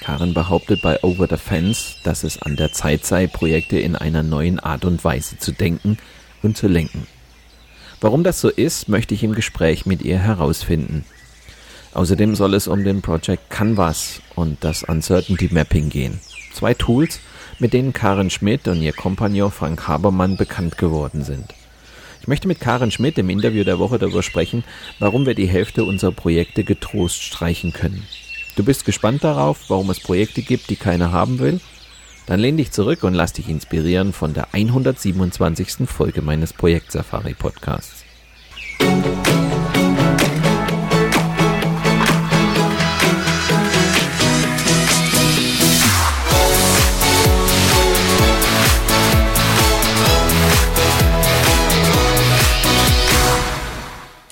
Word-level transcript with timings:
Karin 0.00 0.34
behauptet 0.34 0.80
bei 0.82 1.02
Over 1.02 1.28
the 1.28 1.36
Fence, 1.36 1.96
dass 2.02 2.24
es 2.24 2.40
an 2.40 2.56
der 2.56 2.72
Zeit 2.72 3.04
sei, 3.04 3.26
Projekte 3.26 3.78
in 3.78 3.96
einer 3.96 4.22
neuen 4.22 4.58
Art 4.58 4.84
und 4.84 5.04
Weise 5.04 5.38
zu 5.38 5.52
denken 5.52 5.98
und 6.42 6.56
zu 6.56 6.68
lenken. 6.68 7.06
Warum 8.00 8.24
das 8.24 8.40
so 8.40 8.48
ist, 8.48 8.88
möchte 8.88 9.14
ich 9.14 9.22
im 9.22 9.34
Gespräch 9.34 9.84
mit 9.84 10.02
ihr 10.02 10.18
herausfinden. 10.18 11.04
Außerdem 11.92 12.34
soll 12.34 12.54
es 12.54 12.66
um 12.66 12.82
den 12.82 13.02
Project 13.02 13.50
Canvas 13.50 14.22
und 14.34 14.64
das 14.64 14.84
Uncertainty 14.84 15.50
Mapping 15.52 15.90
gehen. 15.90 16.18
Zwei 16.54 16.72
Tools, 16.72 17.20
mit 17.58 17.74
denen 17.74 17.92
Karin 17.92 18.30
Schmidt 18.30 18.68
und 18.68 18.80
ihr 18.80 18.94
Kompagnon 18.94 19.50
Frank 19.50 19.86
Habermann 19.86 20.38
bekannt 20.38 20.78
geworden 20.78 21.24
sind. 21.24 21.52
Ich 22.22 22.28
möchte 22.28 22.48
mit 22.48 22.60
Karin 22.60 22.90
Schmidt 22.90 23.18
im 23.18 23.28
Interview 23.28 23.64
der 23.64 23.78
Woche 23.78 23.98
darüber 23.98 24.22
sprechen, 24.22 24.64
warum 24.98 25.26
wir 25.26 25.34
die 25.34 25.48
Hälfte 25.48 25.84
unserer 25.84 26.12
Projekte 26.12 26.64
getrost 26.64 27.22
streichen 27.22 27.72
können. 27.72 28.06
Du 28.56 28.64
bist 28.64 28.84
gespannt 28.84 29.24
darauf, 29.24 29.58
warum 29.68 29.90
es 29.90 30.00
Projekte 30.00 30.42
gibt, 30.42 30.70
die 30.70 30.76
keiner 30.76 31.12
haben 31.12 31.38
will? 31.38 31.60
Dann 32.26 32.40
lehn 32.40 32.56
dich 32.56 32.70
zurück 32.70 33.02
und 33.02 33.14
lass 33.14 33.32
dich 33.32 33.48
inspirieren 33.48 34.12
von 34.12 34.34
der 34.34 34.54
127. 34.54 35.88
Folge 35.88 36.22
meines 36.22 36.52
Projekt 36.52 36.92
Safari 36.92 37.34
Podcasts. 37.34 38.04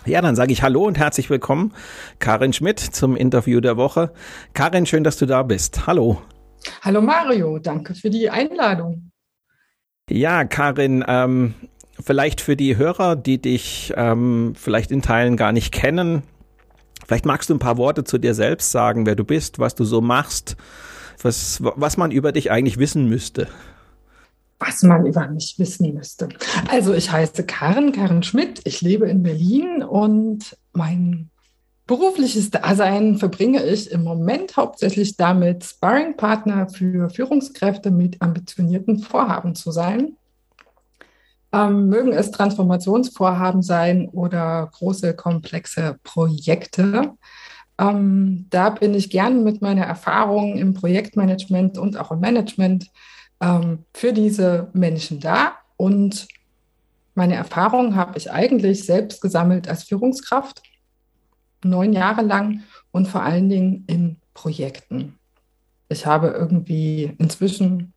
Ja, 0.09 0.23
dann 0.23 0.35
sage 0.35 0.53
ich 0.53 0.63
Hallo 0.63 0.87
und 0.87 0.97
herzlich 0.97 1.29
willkommen, 1.29 1.75
Karin 2.19 2.55
Schmidt 2.55 2.81
zum 2.81 3.15
Interview 3.15 3.61
der 3.61 3.77
Woche. 3.77 4.11
Karin, 4.55 4.87
schön, 4.87 5.05
dass 5.05 5.19
du 5.19 5.27
da 5.27 5.43
bist. 5.43 5.87
Hallo. 5.87 6.23
Hallo 6.81 7.03
Mario, 7.03 7.59
danke 7.59 7.95
für 7.95 8.09
die 8.09 8.31
Einladung. 8.31 9.11
Ja, 10.09 10.45
Karin, 10.45 11.05
ähm, 11.07 11.53
vielleicht 12.01 12.41
für 12.41 12.57
die 12.57 12.79
Hörer, 12.79 13.17
die 13.17 13.37
dich 13.37 13.93
ähm, 13.97 14.55
vielleicht 14.57 14.93
in 14.93 15.03
Teilen 15.03 15.37
gar 15.37 15.53
nicht 15.53 15.73
kennen, 15.73 16.23
vielleicht 17.07 17.27
magst 17.27 17.51
du 17.51 17.55
ein 17.55 17.59
paar 17.59 17.77
Worte 17.77 18.05
zu 18.05 18.17
dir 18.17 18.33
selbst 18.33 18.73
sagen, 18.73 19.05
wer 19.05 19.15
du 19.15 19.25
bist, 19.25 19.59
was 19.59 19.75
du 19.75 19.85
so 19.85 20.01
machst, 20.01 20.57
was, 21.23 21.59
was 21.63 21.99
man 21.99 22.13
über 22.13 22.33
dich 22.33 22.51
eigentlich 22.51 22.79
wissen 22.79 23.11
müsste 23.11 23.47
was 24.59 24.83
man 24.83 25.07
über 25.07 25.27
mich 25.29 25.55
wissen 25.59 25.95
müsste. 25.95 26.29
Also 26.71 26.93
ich 26.95 27.13
heiße 27.13 27.45
Karen, 27.45 27.93
Karen 27.93 28.23
Schmidt, 28.23 28.61
ich 28.65 28.81
lebe 28.81 29.09
in 29.09 29.23
Berlin 29.23 29.83
und 29.83 30.57
mein 30.73 31.31
berufliches 31.87 32.51
Dasein 32.51 33.17
verbringe 33.17 33.65
ich 33.65 33.91
im 33.91 34.05
Moment 34.05 34.57
hauptsächlich 34.57 35.17
damit, 35.17 35.65
Sparringpartner 35.65 36.69
für 36.69 37.09
Führungskräfte 37.09 37.91
mit 37.91 38.21
ambitionierten 38.21 38.99
Vorhaben 38.99 39.55
zu 39.55 39.71
sein. 39.71 40.17
Ähm, 41.51 41.89
mögen 41.89 42.13
es 42.13 42.31
Transformationsvorhaben 42.31 43.63
sein 43.63 44.07
oder 44.11 44.69
große, 44.71 45.15
komplexe 45.15 45.97
Projekte. 46.03 47.15
Ähm, 47.79 48.47
da 48.51 48.69
bin 48.69 48.93
ich 48.93 49.09
gern 49.09 49.45
mit 49.45 49.63
meiner 49.63 49.85
Erfahrung 49.85 50.59
im 50.59 50.75
Projektmanagement 50.75 51.79
und 51.79 51.97
auch 51.97 52.13
im 52.13 52.21
Management 52.21 52.91
ähm, 53.41 53.85
für 53.95 54.13
diese 54.13 54.69
Menschen 54.73 55.21
da. 55.21 55.53
Und 55.77 56.29
meine 57.15 57.35
Erfahrungen 57.35 57.97
habe 57.97 58.17
ich 58.19 58.31
eigentlich 58.31 58.85
selbst 58.85 59.21
gesammelt 59.21 59.69
als 59.69 59.85
Führungskraft, 59.85 60.63
neun 61.65 61.93
Jahre 61.93 62.23
lang 62.23 62.63
und 62.91 63.09
vor 63.09 63.23
allen 63.23 63.49
Dingen 63.49 63.85
in 63.87 64.17
Projekten. 64.35 65.19
Ich 65.89 66.07
habe 66.07 66.29
irgendwie 66.29 67.17
inzwischen 67.19 67.93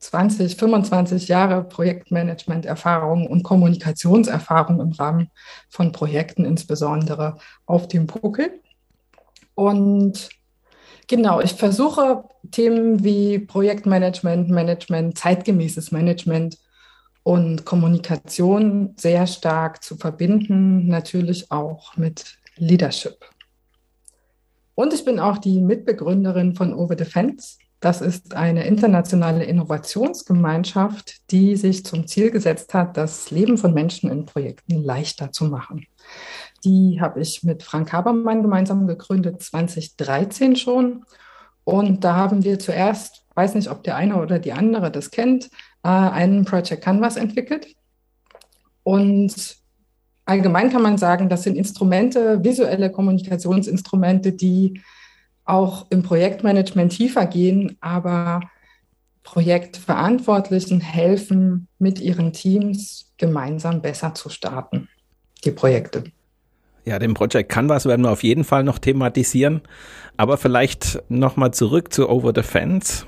20, 0.00 0.56
25 0.56 1.28
Jahre 1.28 1.64
Projektmanagement-Erfahrung 1.64 3.26
und 3.26 3.42
Kommunikationserfahrung 3.42 4.80
im 4.80 4.92
Rahmen 4.92 5.30
von 5.70 5.92
Projekten 5.92 6.44
insbesondere 6.44 7.38
auf 7.64 7.88
dem 7.88 8.06
Buckel. 8.06 8.60
Und 9.54 10.28
Genau, 11.06 11.40
ich 11.40 11.52
versuche 11.54 12.24
Themen 12.50 13.04
wie 13.04 13.38
Projektmanagement, 13.38 14.48
Management, 14.48 15.18
zeitgemäßes 15.18 15.92
Management 15.92 16.58
und 17.22 17.64
Kommunikation 17.64 18.94
sehr 18.96 19.26
stark 19.26 19.82
zu 19.82 19.96
verbinden, 19.96 20.86
natürlich 20.86 21.50
auch 21.50 21.96
mit 21.96 22.38
Leadership. 22.56 23.16
Und 24.74 24.92
ich 24.92 25.04
bin 25.04 25.20
auch 25.20 25.38
die 25.38 25.60
Mitbegründerin 25.60 26.54
von 26.54 26.74
Over 26.74 26.96
Defense. 26.96 27.58
Das 27.80 28.00
ist 28.00 28.34
eine 28.34 28.66
internationale 28.66 29.44
Innovationsgemeinschaft, 29.44 31.30
die 31.30 31.56
sich 31.56 31.84
zum 31.84 32.06
Ziel 32.06 32.30
gesetzt 32.30 32.72
hat, 32.72 32.96
das 32.96 33.30
Leben 33.30 33.58
von 33.58 33.74
Menschen 33.74 34.10
in 34.10 34.24
Projekten 34.24 34.82
leichter 34.82 35.32
zu 35.32 35.44
machen. 35.44 35.86
Die 36.64 36.98
habe 37.00 37.20
ich 37.20 37.42
mit 37.42 37.62
Frank 37.62 37.92
Habermann 37.92 38.42
gemeinsam 38.42 38.86
gegründet, 38.86 39.42
2013 39.42 40.56
schon. 40.56 41.04
Und 41.64 42.04
da 42.04 42.16
haben 42.16 42.44
wir 42.44 42.58
zuerst, 42.58 43.24
weiß 43.34 43.54
nicht, 43.54 43.70
ob 43.70 43.82
der 43.82 43.96
eine 43.96 44.20
oder 44.20 44.38
die 44.38 44.52
andere 44.52 44.90
das 44.90 45.10
kennt, 45.10 45.50
äh, 45.82 45.88
einen 45.88 46.44
Project 46.44 46.82
Canvas 46.82 47.16
entwickelt. 47.16 47.74
Und 48.82 49.56
allgemein 50.24 50.70
kann 50.70 50.82
man 50.82 50.98
sagen, 50.98 51.28
das 51.28 51.42
sind 51.42 51.56
Instrumente, 51.56 52.42
visuelle 52.44 52.90
Kommunikationsinstrumente, 52.90 54.32
die 54.32 54.80
auch 55.44 55.86
im 55.90 56.02
Projektmanagement 56.02 56.92
tiefer 56.92 57.26
gehen, 57.26 57.76
aber 57.80 58.40
Projektverantwortlichen 59.22 60.80
helfen, 60.80 61.68
mit 61.78 61.98
ihren 62.00 62.32
Teams 62.32 63.12
gemeinsam 63.16 63.82
besser 63.82 64.14
zu 64.14 64.28
starten, 64.28 64.88
die 65.44 65.50
Projekte. 65.50 66.04
Ja, 66.84 66.98
den 66.98 67.14
Project 67.14 67.48
Canvas 67.48 67.86
werden 67.86 68.02
wir 68.02 68.10
auf 68.10 68.22
jeden 68.22 68.44
Fall 68.44 68.62
noch 68.62 68.78
thematisieren. 68.78 69.62
Aber 70.16 70.36
vielleicht 70.36 71.02
nochmal 71.08 71.52
zurück 71.52 71.92
zu 71.92 72.08
Over 72.08 72.32
the 72.34 72.42
Fence. 72.42 73.06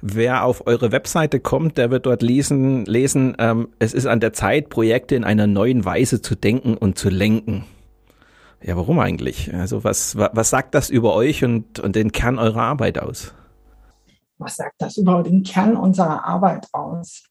Wer 0.00 0.44
auf 0.44 0.66
eure 0.66 0.90
Webseite 0.90 1.38
kommt, 1.38 1.78
der 1.78 1.90
wird 1.90 2.06
dort 2.06 2.22
lesen, 2.22 2.84
lesen 2.86 3.36
ähm, 3.38 3.68
es 3.78 3.94
ist 3.94 4.06
an 4.06 4.18
der 4.18 4.32
Zeit, 4.32 4.68
Projekte 4.68 5.14
in 5.14 5.22
einer 5.22 5.46
neuen 5.46 5.84
Weise 5.84 6.20
zu 6.20 6.34
denken 6.34 6.76
und 6.76 6.98
zu 6.98 7.08
lenken. 7.08 7.64
Ja, 8.60 8.76
warum 8.76 8.98
eigentlich? 8.98 9.52
Also 9.54 9.84
was, 9.84 10.16
was 10.16 10.50
sagt 10.50 10.74
das 10.74 10.90
über 10.90 11.14
euch 11.14 11.44
und, 11.44 11.78
und 11.78 11.94
den 11.94 12.10
Kern 12.10 12.38
eurer 12.38 12.62
Arbeit 12.62 12.98
aus? 12.98 13.32
Was 14.38 14.56
sagt 14.56 14.74
das 14.78 14.96
über 14.96 15.22
den 15.22 15.44
Kern 15.44 15.76
unserer 15.76 16.24
Arbeit 16.24 16.66
aus? 16.72 17.24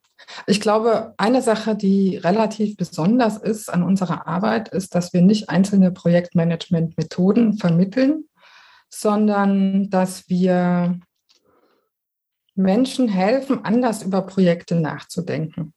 Ich 0.48 0.62
glaube, 0.62 1.14
eine 1.18 1.42
Sache, 1.42 1.76
die 1.76 2.18
relativ 2.18 2.78
besonders 2.78 3.38
ist 3.38 3.72
an 3.72 3.84
unserer 3.84 4.28
Arbeit, 4.28 4.70
ist, 4.70 4.96
dass 4.96 5.14
wir 5.14 5.22
nicht 5.22 5.50
einzelne 5.50 5.92
Projektmanagement-Methoden 5.92 7.58
vermitteln, 7.58 8.26
sondern 8.90 9.90
dass 9.90 10.30
wir 10.30 11.00
Menschen 12.56 13.08
helfen, 13.08 13.64
anders 13.64 14.04
über 14.04 14.22
Projekte 14.22 14.76
nachzudenken. 14.76 15.74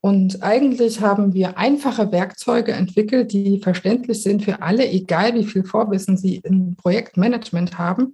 Und 0.00 0.42
eigentlich 0.42 1.00
haben 1.00 1.32
wir 1.32 1.56
einfache 1.56 2.12
Werkzeuge 2.12 2.72
entwickelt, 2.72 3.32
die 3.32 3.60
verständlich 3.60 4.22
sind 4.22 4.44
für 4.44 4.60
alle, 4.60 4.86
egal 4.86 5.34
wie 5.34 5.44
viel 5.44 5.64
Vorwissen 5.64 6.18
sie 6.18 6.36
im 6.36 6.76
Projektmanagement 6.76 7.78
haben 7.78 8.12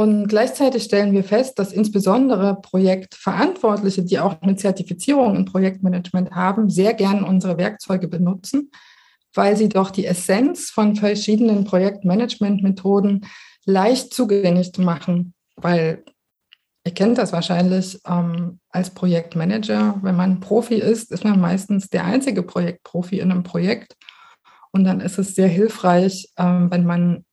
und 0.00 0.28
gleichzeitig 0.28 0.84
stellen 0.84 1.12
wir 1.12 1.22
fest, 1.22 1.58
dass 1.58 1.74
insbesondere 1.74 2.58
Projektverantwortliche, 2.62 4.02
die 4.02 4.18
auch 4.18 4.40
eine 4.40 4.56
Zertifizierung 4.56 5.36
im 5.36 5.44
Projektmanagement 5.44 6.30
haben, 6.30 6.70
sehr 6.70 6.94
gern 6.94 7.22
unsere 7.22 7.58
Werkzeuge 7.58 8.08
benutzen, 8.08 8.70
weil 9.34 9.58
sie 9.58 9.68
doch 9.68 9.90
die 9.90 10.06
Essenz 10.06 10.70
von 10.70 10.96
verschiedenen 10.96 11.64
Projektmanagementmethoden 11.64 13.26
leicht 13.66 14.14
zugänglich 14.14 14.72
zu 14.72 14.80
machen, 14.80 15.34
weil 15.56 16.02
ihr 16.86 16.94
kennt 16.94 17.18
das 17.18 17.34
wahrscheinlich 17.34 18.00
ähm, 18.08 18.58
als 18.70 18.88
Projektmanager. 18.88 19.98
Wenn 20.00 20.16
man 20.16 20.40
Profi 20.40 20.76
ist, 20.76 21.12
ist 21.12 21.24
man 21.24 21.38
meistens 21.38 21.90
der 21.90 22.06
einzige 22.06 22.42
Projektprofi 22.42 23.18
in 23.18 23.30
einem 23.30 23.42
Projekt. 23.42 23.98
Und 24.72 24.84
dann 24.84 25.00
ist 25.00 25.18
es 25.18 25.34
sehr 25.34 25.48
hilfreich, 25.48 26.30
ähm, 26.38 26.70
wenn 26.70 26.86
man 26.86 27.26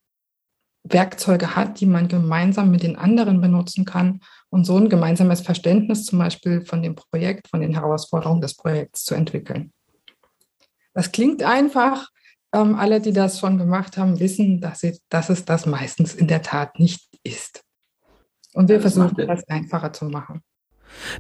Werkzeuge 0.92 1.56
hat, 1.56 1.80
die 1.80 1.86
man 1.86 2.08
gemeinsam 2.08 2.72
mit 2.72 2.84
den 2.84 2.96
anderen 2.96 3.42
benutzen 3.42 3.86
kann 3.86 4.22
und 4.50 4.66
so 4.66 4.78
ein 4.78 4.90
gemeinsames 4.90 5.42
Verständnis 5.42 6.06
zum 6.06 6.20
Beispiel 6.20 6.66
von 6.66 6.82
dem 6.82 6.96
Projekt, 6.96 7.48
von 7.48 7.62
den 7.62 7.74
Herausforderungen 7.74 8.42
des 8.42 8.56
Projekts 8.56 9.04
zu 9.04 9.16
entwickeln. 9.16 9.72
Das 10.94 11.12
klingt 11.12 11.44
einfach. 11.44 12.10
Ähm, 12.54 12.76
alle, 12.76 13.02
die 13.02 13.12
das 13.12 13.40
schon 13.40 13.58
gemacht 13.58 13.98
haben, 13.98 14.20
wissen, 14.20 14.62
dass, 14.62 14.80
sie, 14.80 14.98
dass 15.10 15.30
es 15.30 15.44
das 15.44 15.66
meistens 15.66 16.16
in 16.16 16.28
der 16.28 16.42
Tat 16.42 16.80
nicht 16.80 17.02
ist. 17.24 17.62
Und 18.54 18.70
wir 18.70 18.80
das 18.80 18.94
versuchen, 18.94 19.28
das 19.28 19.48
einfacher 19.50 19.92
zu 19.92 20.06
machen. 20.06 20.42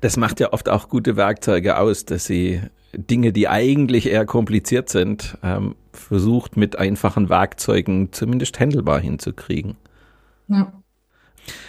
Das 0.01 0.15
macht 0.15 0.39
ja 0.39 0.53
oft 0.53 0.69
auch 0.69 0.87
gute 0.87 1.17
Werkzeuge 1.17 1.77
aus, 1.77 2.05
dass 2.05 2.25
sie 2.25 2.61
Dinge, 2.93 3.33
die 3.33 3.47
eigentlich 3.47 4.07
eher 4.09 4.25
kompliziert 4.25 4.89
sind, 4.89 5.37
ähm, 5.43 5.75
versucht 5.91 6.57
mit 6.57 6.77
einfachen 6.77 7.29
Werkzeugen 7.29 8.11
zumindest 8.11 8.59
händelbar 8.59 8.99
hinzukriegen. 8.99 9.75
Ja. 10.47 10.71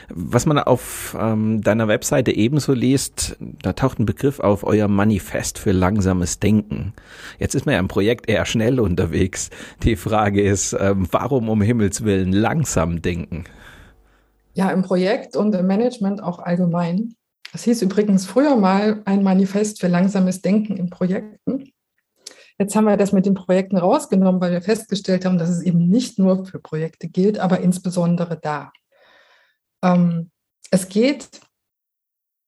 Was 0.09 0.47
man 0.47 0.59
auf 0.59 1.17
ähm, 1.19 1.61
deiner 1.63 1.87
Webseite 1.87 2.35
ebenso 2.35 2.73
liest, 2.73 3.37
da 3.41 3.75
taucht 3.75 4.01
ein 4.01 4.07
Begriff 4.07 4.41
auf, 4.41 4.65
euer 4.65 4.89
Manifest 4.89 5.59
für 5.59 5.73
langsames 5.73 6.41
Denken. 6.41 6.95
Jetzt 7.39 7.55
ist 7.55 7.67
man 7.67 7.75
ja 7.75 7.79
im 7.79 7.89
Projekt 7.89 8.29
eher 8.29 8.45
schnell 8.45 8.81
unterwegs. 8.81 9.51
Die 9.83 9.97
Frage 9.97 10.43
ist, 10.43 10.73
ähm, 10.79 11.07
warum 11.11 11.49
um 11.49 11.61
Himmels 11.61 12.05
Willen 12.05 12.33
langsam 12.33 13.03
denken? 13.03 13.45
Ja, 14.55 14.71
im 14.71 14.83
Projekt 14.83 15.37
und 15.37 15.55
im 15.55 15.67
Management 15.67 16.23
auch 16.23 16.41
allgemein. 16.41 17.15
Das 17.53 17.65
hieß 17.65 17.83
übrigens 17.83 18.27
früher 18.27 18.57
mal 18.57 19.03
ein 19.05 19.23
Manifest 19.23 19.81
für 19.81 19.89
langsames 19.89 20.43
Denken 20.43 20.77
in 20.77 20.91
Projekten. 20.91 21.73
Jetzt 22.59 22.75
haben 22.75 22.85
wir 22.85 22.97
das 22.97 23.13
mit 23.13 23.25
den 23.25 23.35
Projekten 23.35 23.77
rausgenommen, 23.77 24.41
weil 24.41 24.51
wir 24.51 24.63
festgestellt 24.63 25.25
haben, 25.25 25.39
dass 25.39 25.49
es 25.49 25.63
eben 25.63 25.89
nicht 25.89 26.19
nur 26.19 26.45
für 26.45 26.59
Projekte 26.59 27.09
gilt, 27.09 27.39
aber 27.39 27.61
insbesondere 27.61 28.39
da. 28.39 28.73
Ähm, 29.83 30.31
es 30.71 30.89
geht, 30.89 31.41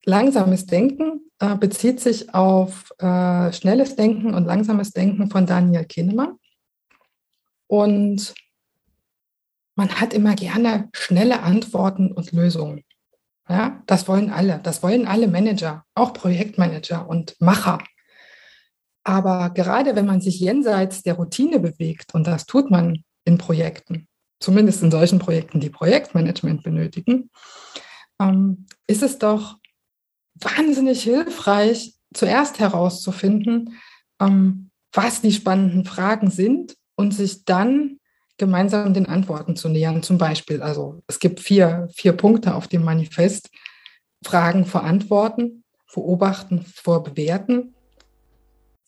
langsames 0.04 0.66
Denken 0.66 1.30
äh, 1.38 1.54
bezieht 1.56 2.00
sich 2.00 2.34
auf 2.34 2.90
äh, 2.98 3.52
schnelles 3.52 3.96
Denken 3.96 4.34
und 4.34 4.46
langsames 4.46 4.90
Denken 4.90 5.30
von 5.30 5.46
Daniel 5.46 5.86
Kahnemann. 5.86 6.36
Und 7.68 8.34
man 9.76 10.00
hat 10.00 10.12
immer 10.12 10.34
gerne 10.34 10.88
schnelle 10.92 11.42
Antworten 11.42 12.10
und 12.10 12.32
Lösungen. 12.32 12.84
Ja, 13.50 13.82
das 13.86 14.06
wollen 14.06 14.30
alle. 14.30 14.60
Das 14.62 14.80
wollen 14.84 15.08
alle 15.08 15.26
Manager, 15.26 15.84
auch 15.96 16.12
Projektmanager 16.12 17.08
und 17.08 17.34
Macher. 17.40 17.82
Aber 19.02 19.50
gerade 19.50 19.96
wenn 19.96 20.06
man 20.06 20.20
sich 20.20 20.38
jenseits 20.38 21.02
der 21.02 21.14
Routine 21.14 21.58
bewegt, 21.58 22.14
und 22.14 22.28
das 22.28 22.46
tut 22.46 22.70
man 22.70 23.02
in 23.24 23.38
Projekten, 23.38 24.06
zumindest 24.38 24.84
in 24.84 24.92
solchen 24.92 25.18
Projekten, 25.18 25.58
die 25.58 25.68
Projektmanagement 25.68 26.62
benötigen, 26.62 27.30
ähm, 28.20 28.66
ist 28.86 29.02
es 29.02 29.18
doch 29.18 29.58
wahnsinnig 30.34 31.02
hilfreich, 31.02 31.94
zuerst 32.14 32.60
herauszufinden, 32.60 33.80
ähm, 34.20 34.70
was 34.92 35.22
die 35.22 35.32
spannenden 35.32 35.84
Fragen 35.84 36.30
sind 36.30 36.76
und 36.96 37.12
sich 37.14 37.44
dann 37.44 37.99
gemeinsam 38.40 38.92
den 38.92 39.06
Antworten 39.06 39.54
zu 39.54 39.68
nähern. 39.68 40.02
Zum 40.02 40.18
Beispiel, 40.18 40.62
also 40.62 41.02
es 41.06 41.20
gibt 41.20 41.38
vier, 41.38 41.88
vier 41.94 42.12
Punkte 42.12 42.54
auf 42.56 42.66
dem 42.66 42.82
Manifest. 42.82 43.50
Fragen 44.24 44.66
vor 44.66 44.82
Antworten, 44.82 45.64
Beobachten 45.94 46.64
vor 46.66 47.02
Bewerten, 47.02 47.74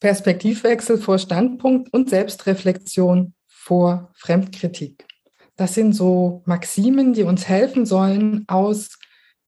Perspektivwechsel 0.00 0.99
vor 0.99 1.19
Standpunkt 1.19 1.93
und 1.93 2.10
Selbstreflexion 2.10 3.34
vor 3.46 4.10
Fremdkritik. 4.14 5.06
Das 5.56 5.75
sind 5.75 5.94
so 5.94 6.43
Maximen, 6.44 7.12
die 7.12 7.22
uns 7.22 7.48
helfen 7.48 7.87
sollen, 7.87 8.44
aus 8.48 8.98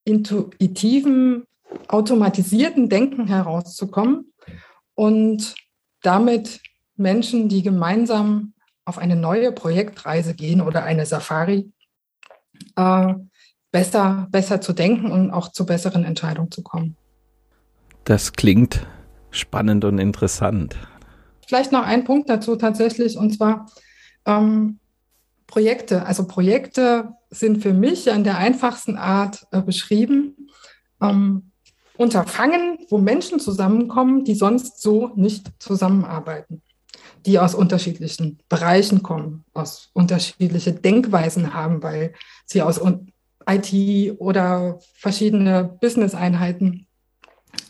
intuitivem, 0.05 1.45
automatisierten 1.89 2.89
Denken 2.89 3.27
herauszukommen 3.27 4.33
und 4.95 5.55
damit 6.03 6.61
Menschen, 6.97 7.49
die 7.49 7.63
gemeinsam 7.63 8.54
auf 8.85 8.99
eine 8.99 9.17
neue 9.17 9.53
Projektreise 9.53 10.35
gehen 10.35 10.61
oder 10.61 10.85
eine 10.85 11.07
Safari, 11.07 11.73
äh, 12.77 13.15
besser, 13.71 14.29
besser 14.31 14.61
zu 14.61 14.73
denken 14.73 15.11
und 15.11 15.31
auch 15.31 15.51
zu 15.51 15.67
besseren 15.67 16.05
Entscheidungen 16.05 16.51
zu 16.51 16.63
kommen. 16.63 16.97
Das 18.05 18.33
klingt 18.33 18.87
spannend 19.31 19.85
und 19.85 19.99
interessant. 19.99 20.77
Vielleicht 21.47 21.73
noch 21.73 21.85
ein 21.85 22.05
Punkt 22.05 22.29
dazu 22.29 22.57
tatsächlich, 22.57 23.17
und 23.17 23.35
zwar 23.35 23.67
ähm, 24.27 24.79
Projekte. 25.47 26.07
Also 26.07 26.27
Projekte 26.27 27.15
sind 27.31 27.63
für 27.63 27.73
mich 27.73 28.07
in 28.07 28.25
der 28.25 28.39
einfachsten 28.39 28.97
Art 28.97 29.47
äh, 29.51 29.61
beschrieben. 29.61 30.49
Ähm, 31.01 31.51
Unterfangen, 31.97 32.79
wo 32.91 32.99
Menschen 32.99 33.39
zusammenkommen, 33.39 34.25
die 34.25 34.35
sonst 34.35 34.83
so 34.83 35.13
nicht 35.15 35.53
zusammenarbeiten 35.61 36.61
die 37.27 37.39
aus 37.39 37.55
unterschiedlichen 37.55 38.39
Bereichen 38.49 39.03
kommen, 39.03 39.45
aus 39.55 39.91
unterschiedliche 39.93 40.73
Denkweisen 40.73 41.55
haben, 41.55 41.83
weil 41.83 42.15
sie 42.47 42.63
aus 42.63 42.81
IT 43.49 44.21
oder 44.21 44.79
verschiedene 44.95 45.65
Business-Einheiten 45.81 46.87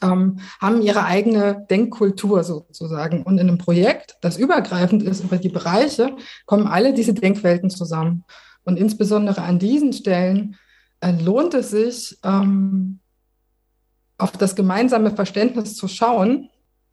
ähm, 0.03 0.39
haben 0.61 0.83
ihre 0.83 1.05
eigene 1.05 1.67
Denkkultur 1.71 2.45
sozusagen. 2.45 3.23
Und 3.23 3.39
in 3.39 3.49
einem 3.49 3.59
Projekt, 3.59 4.17
das 4.21 4.37
übergreifend 4.37 5.03
ist 5.03 5.23
über 5.23 5.39
die 5.39 5.49
Bereiche, 5.49 6.17
kommen 6.47 6.67
alle 6.67 6.95
diese 6.95 7.15
Denkwelten 7.15 7.71
zusammen. 7.71 8.25
Und 8.65 8.79
insbesondere 8.79 9.43
an 9.43 9.59
diesen 9.59 9.93
Stellen 9.93 10.57
äh, 11.01 11.13
lohnt 11.13 11.55
es 11.55 11.71
sich, 11.71 12.19
ähm, 12.25 13.01
auf 14.17 14.33
das 14.33 14.55
gemeinsame 14.55 15.11
Verständnis 15.11 15.75
zu 15.75 15.89
schauen 15.89 16.49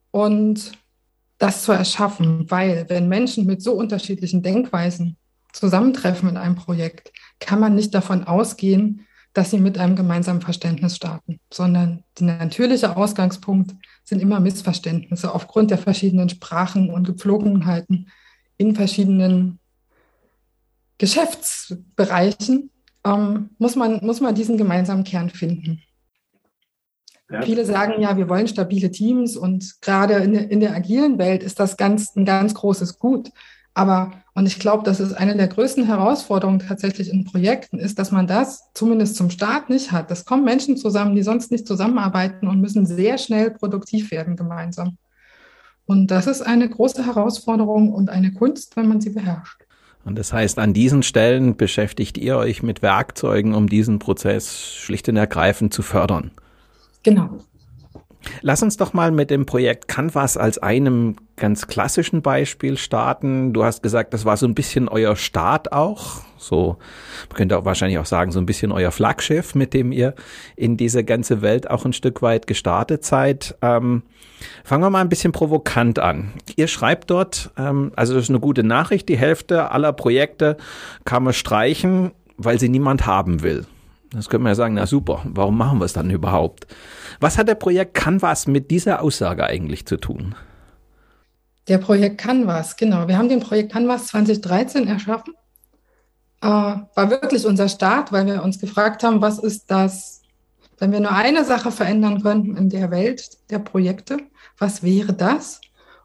und 0.09 0.71
das 1.41 1.63
zu 1.63 1.71
erschaffen, 1.71 2.45
weil 2.51 2.85
wenn 2.87 3.07
Menschen 3.07 3.47
mit 3.47 3.63
so 3.63 3.73
unterschiedlichen 3.73 4.43
Denkweisen 4.43 5.17
zusammentreffen 5.53 6.29
in 6.29 6.37
einem 6.37 6.55
Projekt, 6.55 7.11
kann 7.39 7.59
man 7.59 7.73
nicht 7.73 7.95
davon 7.95 8.25
ausgehen, 8.25 9.07
dass 9.33 9.49
sie 9.49 9.57
mit 9.57 9.79
einem 9.79 9.95
gemeinsamen 9.95 10.41
Verständnis 10.41 10.97
starten, 10.97 11.39
sondern 11.51 12.03
der 12.19 12.37
natürliche 12.37 12.95
Ausgangspunkt 12.95 13.73
sind 14.03 14.21
immer 14.21 14.39
Missverständnisse 14.39 15.33
aufgrund 15.33 15.71
der 15.71 15.79
verschiedenen 15.79 16.29
Sprachen 16.29 16.91
und 16.91 17.07
Gepflogenheiten 17.07 18.09
in 18.57 18.75
verschiedenen 18.75 19.59
Geschäftsbereichen. 20.99 22.69
Ähm, 23.03 23.49
muss, 23.57 23.75
man, 23.75 24.05
muss 24.05 24.21
man 24.21 24.35
diesen 24.35 24.57
gemeinsamen 24.57 25.05
Kern 25.05 25.31
finden. 25.31 25.81
Ja. 27.31 27.41
Viele 27.41 27.65
sagen 27.65 28.01
ja, 28.01 28.17
wir 28.17 28.27
wollen 28.27 28.47
stabile 28.47 28.91
Teams 28.91 29.37
und 29.37 29.81
gerade 29.81 30.15
in, 30.15 30.33
in 30.33 30.59
der 30.59 30.75
agilen 30.75 31.17
Welt 31.17 31.43
ist 31.43 31.59
das 31.59 31.77
ganz, 31.77 32.15
ein 32.15 32.25
ganz 32.25 32.53
großes 32.53 32.99
Gut. 32.99 33.31
Aber, 33.73 34.11
und 34.33 34.47
ich 34.47 34.59
glaube, 34.59 34.83
das 34.83 34.99
ist 34.99 35.13
eine 35.13 35.35
der 35.35 35.47
größten 35.47 35.85
Herausforderungen 35.85 36.59
tatsächlich 36.59 37.09
in 37.09 37.23
Projekten, 37.23 37.79
ist, 37.79 37.99
dass 37.99 38.11
man 38.11 38.27
das 38.27 38.63
zumindest 38.73 39.15
zum 39.15 39.29
Start 39.29 39.69
nicht 39.69 39.93
hat. 39.93 40.11
Das 40.11 40.25
kommen 40.25 40.43
Menschen 40.43 40.75
zusammen, 40.75 41.15
die 41.15 41.23
sonst 41.23 41.51
nicht 41.51 41.65
zusammenarbeiten 41.65 42.47
und 42.49 42.59
müssen 42.59 42.85
sehr 42.85 43.17
schnell 43.17 43.51
produktiv 43.51 44.11
werden 44.11 44.35
gemeinsam. 44.35 44.97
Und 45.85 46.11
das 46.11 46.27
ist 46.27 46.41
eine 46.41 46.69
große 46.69 47.05
Herausforderung 47.05 47.93
und 47.93 48.09
eine 48.09 48.33
Kunst, 48.33 48.75
wenn 48.75 48.87
man 48.87 48.99
sie 48.99 49.11
beherrscht. 49.11 49.61
Und 50.03 50.17
das 50.17 50.33
heißt, 50.33 50.57
an 50.57 50.73
diesen 50.73 51.03
Stellen 51.03 51.55
beschäftigt 51.55 52.17
ihr 52.17 52.37
euch 52.37 52.63
mit 52.63 52.81
Werkzeugen, 52.81 53.53
um 53.53 53.67
diesen 53.67 53.99
Prozess 53.99 54.65
schlicht 54.65 55.07
und 55.09 55.15
ergreifend 55.15 55.73
zu 55.73 55.81
fördern. 55.81 56.31
Genau. 57.03 57.39
Lass 58.41 58.61
uns 58.61 58.77
doch 58.77 58.93
mal 58.93 59.11
mit 59.11 59.31
dem 59.31 59.45
Projekt 59.45 59.87
Canvas 59.87 60.37
als 60.37 60.57
einem 60.59 61.15
ganz 61.37 61.67
klassischen 61.67 62.21
Beispiel 62.21 62.77
starten. 62.77 63.51
Du 63.53 63.63
hast 63.63 63.81
gesagt, 63.81 64.13
das 64.13 64.25
war 64.25 64.37
so 64.37 64.45
ein 64.45 64.53
bisschen 64.53 64.87
euer 64.87 65.15
Start 65.15 65.71
auch. 65.71 66.21
So, 66.37 66.77
man 67.29 67.37
könnte 67.37 67.57
auch 67.57 67.65
wahrscheinlich 67.65 67.99
auch 67.99 68.05
sagen, 68.05 68.31
so 68.31 68.39
ein 68.39 68.45
bisschen 68.45 68.71
euer 68.71 68.91
Flaggschiff, 68.91 69.55
mit 69.55 69.73
dem 69.73 69.91
ihr 69.91 70.13
in 70.55 70.77
diese 70.77 71.03
ganze 71.03 71.41
Welt 71.41 71.69
auch 71.69 71.85
ein 71.85 71.93
Stück 71.93 72.21
weit 72.21 72.47
gestartet 72.47 73.03
seid. 73.05 73.55
Ähm, 73.61 74.03
fangen 74.63 74.83
wir 74.83 74.89
mal 74.89 75.01
ein 75.01 75.09
bisschen 75.09 75.31
provokant 75.31 75.99
an. 75.99 76.31
Ihr 76.55 76.67
schreibt 76.67 77.09
dort, 77.09 77.51
ähm, 77.57 77.91
also 77.95 78.13
das 78.13 78.23
ist 78.23 78.29
eine 78.29 78.39
gute 78.39 78.63
Nachricht, 78.63 79.09
die 79.09 79.17
Hälfte 79.17 79.71
aller 79.71 79.93
Projekte 79.93 80.57
kann 81.05 81.23
man 81.23 81.33
streichen, 81.33 82.11
weil 82.37 82.59
sie 82.59 82.69
niemand 82.69 83.05
haben 83.05 83.41
will. 83.41 83.65
Das 84.13 84.27
könnte 84.27 84.43
man 84.43 84.51
ja 84.51 84.55
sagen, 84.55 84.73
na 84.73 84.85
super, 84.85 85.21
warum 85.25 85.57
machen 85.57 85.79
wir 85.79 85.85
es 85.85 85.93
dann 85.93 86.09
überhaupt? 86.09 86.67
Was 87.19 87.37
hat 87.37 87.47
der 87.47 87.55
Projekt 87.55 87.93
Canvas 87.93 88.45
mit 88.45 88.69
dieser 88.69 89.01
Aussage 89.01 89.45
eigentlich 89.45 89.85
zu 89.85 89.97
tun? 89.97 90.35
Der 91.67 91.77
Projekt 91.77 92.17
Canvas, 92.17 92.75
genau. 92.75 93.07
Wir 93.07 93.17
haben 93.17 93.29
den 93.29 93.39
Projekt 93.39 93.71
Canvas 93.71 94.07
2013 94.07 94.87
erschaffen. 94.87 95.33
Äh, 96.41 96.47
war 96.47 97.09
wirklich 97.09 97.45
unser 97.45 97.69
Start, 97.69 98.11
weil 98.11 98.25
wir 98.25 98.43
uns 98.43 98.59
gefragt 98.59 99.03
haben, 99.03 99.21
was 99.21 99.39
ist 99.39 99.71
das, 99.71 100.21
wenn 100.79 100.91
wir 100.91 100.99
nur 100.99 101.13
eine 101.13 101.45
Sache 101.45 101.71
verändern 101.71 102.21
könnten 102.21 102.57
in 102.57 102.69
der 102.69 102.91
Welt 102.91 103.37
der 103.49 103.59
Projekte, 103.59 104.17
was 104.57 104.83
wäre 104.83 105.13
das? 105.13 105.61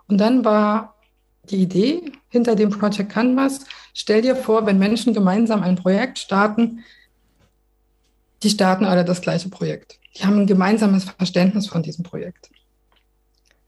Und 0.07 0.19
dann 0.19 0.45
war 0.45 0.95
die 1.51 1.63
Idee 1.63 2.13
hinter 2.29 2.55
dem 2.55 2.71
Project 2.71 3.11
Canvas. 3.11 3.61
Stell 3.95 4.23
dir 4.23 4.37
vor, 4.37 4.67
wenn 4.67 4.79
Menschen 4.79 5.15
gemeinsam 5.15 5.63
ein 5.63 5.77
Projekt 5.77 6.19
starten, 6.19 6.85
die 8.47 8.51
starten 8.51 8.85
alle 8.85 9.05
das 9.05 9.23
gleiche 9.23 9.49
Projekt. 9.49 9.99
Die 10.15 10.25
haben 10.25 10.39
ein 10.39 10.47
gemeinsames 10.47 11.03
Verständnis 11.03 11.67
von 11.67 11.83
diesem 11.83 12.05
Projekt. 12.05 12.49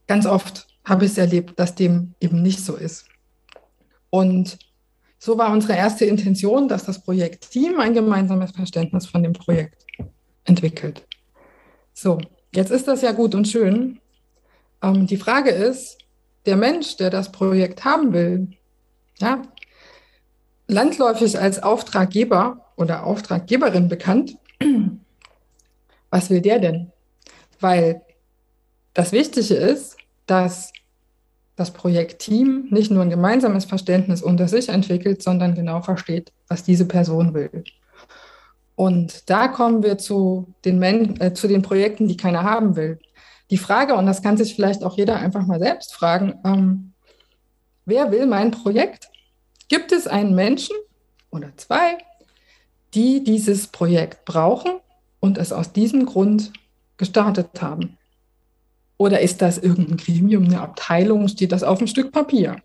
Ganz 0.07 0.25
oft 0.25 0.69
habe 0.85 1.05
ich 1.05 1.11
es 1.11 1.19
erlebt, 1.19 1.59
dass 1.59 1.75
dem 1.75 2.15
eben 2.21 2.43
nicht 2.43 2.65
so 2.65 2.77
ist. 2.77 3.07
Und 4.11 4.57
so 5.19 5.37
war 5.37 5.51
unsere 5.51 5.75
erste 5.75 6.05
Intention, 6.05 6.69
dass 6.69 6.85
das 6.85 7.03
Projektteam 7.03 7.81
ein 7.81 7.93
gemeinsames 7.93 8.53
Verständnis 8.53 9.07
von 9.07 9.25
dem 9.25 9.33
Projekt 9.33 9.85
entwickelt. 10.45 11.05
So, 11.93 12.21
jetzt 12.55 12.71
ist 12.71 12.87
das 12.87 13.03
ja 13.03 13.11
gut 13.11 13.35
und 13.35 13.49
schön. 13.49 13.99
Ähm, 14.81 15.09
die 15.09 15.17
Frage 15.17 15.51
ist, 15.51 15.99
der 16.47 16.57
Mensch, 16.57 16.97
der 16.99 17.11
das 17.11 17.33
Projekt 17.33 17.85
haben 17.85 18.13
will, 18.13 18.47
ja, 19.19 19.43
landläufig 20.69 21.37
als 21.37 21.61
Auftraggeber 21.61 22.65
oder 22.77 23.05
Auftraggeberin 23.05 23.89
bekannt, 23.89 24.39
was 26.11 26.31
will 26.31 26.41
der 26.41 26.59
denn? 26.59 26.93
Weil 27.61 28.03
das 28.95 29.13
Wichtige 29.13 29.55
ist, 29.55 29.97
dass 30.27 30.73
das 31.57 31.73
Projektteam 31.73 32.69
nicht 32.71 32.91
nur 32.91 33.03
ein 33.03 33.11
gemeinsames 33.11 33.65
Verständnis 33.65 34.23
unter 34.23 34.47
sich 34.47 34.69
entwickelt, 34.69 35.23
sondern 35.23 35.55
genau 35.55 35.83
versteht, 35.83 36.33
was 36.47 36.63
diese 36.63 36.87
Person 36.87 37.35
will. 37.35 37.65
Und 38.77 39.29
da 39.29 39.49
kommen 39.49 39.83
wir 39.83 39.99
zu 39.99 40.55
den, 40.65 40.79
Men 40.79 41.21
äh, 41.21 41.35
zu 41.35 41.49
den 41.49 41.63
Projekten, 41.63 42.07
die 42.07 42.17
keiner 42.17 42.45
haben 42.45 42.77
will. 42.77 43.01
Die 43.51 43.59
Frage, 43.59 43.95
und 43.97 44.07
das 44.07 44.23
kann 44.23 44.37
sich 44.37 44.55
vielleicht 44.55 44.85
auch 44.85 44.97
jeder 44.97 45.17
einfach 45.17 45.47
mal 45.47 45.59
selbst 45.59 45.95
fragen, 45.95 46.39
ähm, 46.45 46.93
wer 47.87 48.13
will 48.13 48.27
mein 48.27 48.53
Projekt? 48.53 49.11
Gibt 49.69 49.91
es 49.91 50.07
einen 50.07 50.35
Menschen 50.35 50.77
oder 51.31 51.51
zwei, 51.57 51.99
die 52.95 53.23
dieses 53.25 53.67
Projekt 53.67 54.25
brauchen 54.25 54.73
und 55.21 55.39
es 55.39 55.53
aus 55.53 55.73
diesem 55.73 56.07
Grund 56.07 56.53
gestartet 56.97 57.61
haben? 57.61 57.99
Oder 58.97 59.21
ist 59.21 59.43
das 59.43 59.59
irgendein 59.59 59.97
Gremium, 59.97 60.45
eine 60.45 60.61
Abteilung, 60.61 61.29
steht 61.29 61.53
das 61.53 61.63
auf 61.63 61.79
einem 61.79 61.87
Stück 61.87 62.13
Papier? 62.13 62.57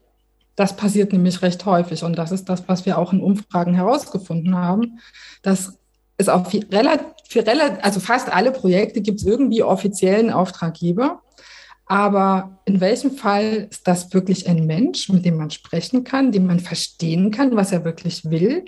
Das 0.56 0.76
passiert 0.76 1.14
nämlich 1.14 1.42
recht 1.42 1.66
häufig 1.66 2.04
und 2.04 2.18
das 2.18 2.32
ist 2.32 2.46
das, 2.46 2.68
was 2.68 2.86
wir 2.86 2.98
auch 2.98 3.14
in 3.14 3.22
Umfragen 3.22 3.74
herausgefunden 3.74 4.56
haben, 4.56 5.00
dass 5.42 5.80
es 6.18 6.30
auch 6.30 6.50
für, 6.50 6.62
für 7.28 7.84
also 7.84 8.00
fast 8.00 8.32
alle 8.32 8.52
Projekte 8.52 9.02
gibt 9.02 9.20
es 9.20 9.26
irgendwie 9.26 9.64
offiziellen 9.64 10.32
Auftraggeber. 10.32 11.22
Aber 11.86 12.60
in 12.66 12.80
welchem 12.80 13.12
Fall 13.12 13.68
ist 13.70 13.88
das 13.88 14.14
wirklich 14.14 14.48
ein 14.48 14.66
Mensch, 14.66 15.10
mit 15.10 15.26
dem 15.26 15.38
man 15.38 15.52
sprechen 15.52 16.04
kann, 16.04 16.32
dem 16.32 16.46
man 16.46 16.60
verstehen 16.60 17.30
kann, 17.30 17.56
was 17.56 17.72
er 17.72 17.84
wirklich 17.84 18.30
will 18.30 18.66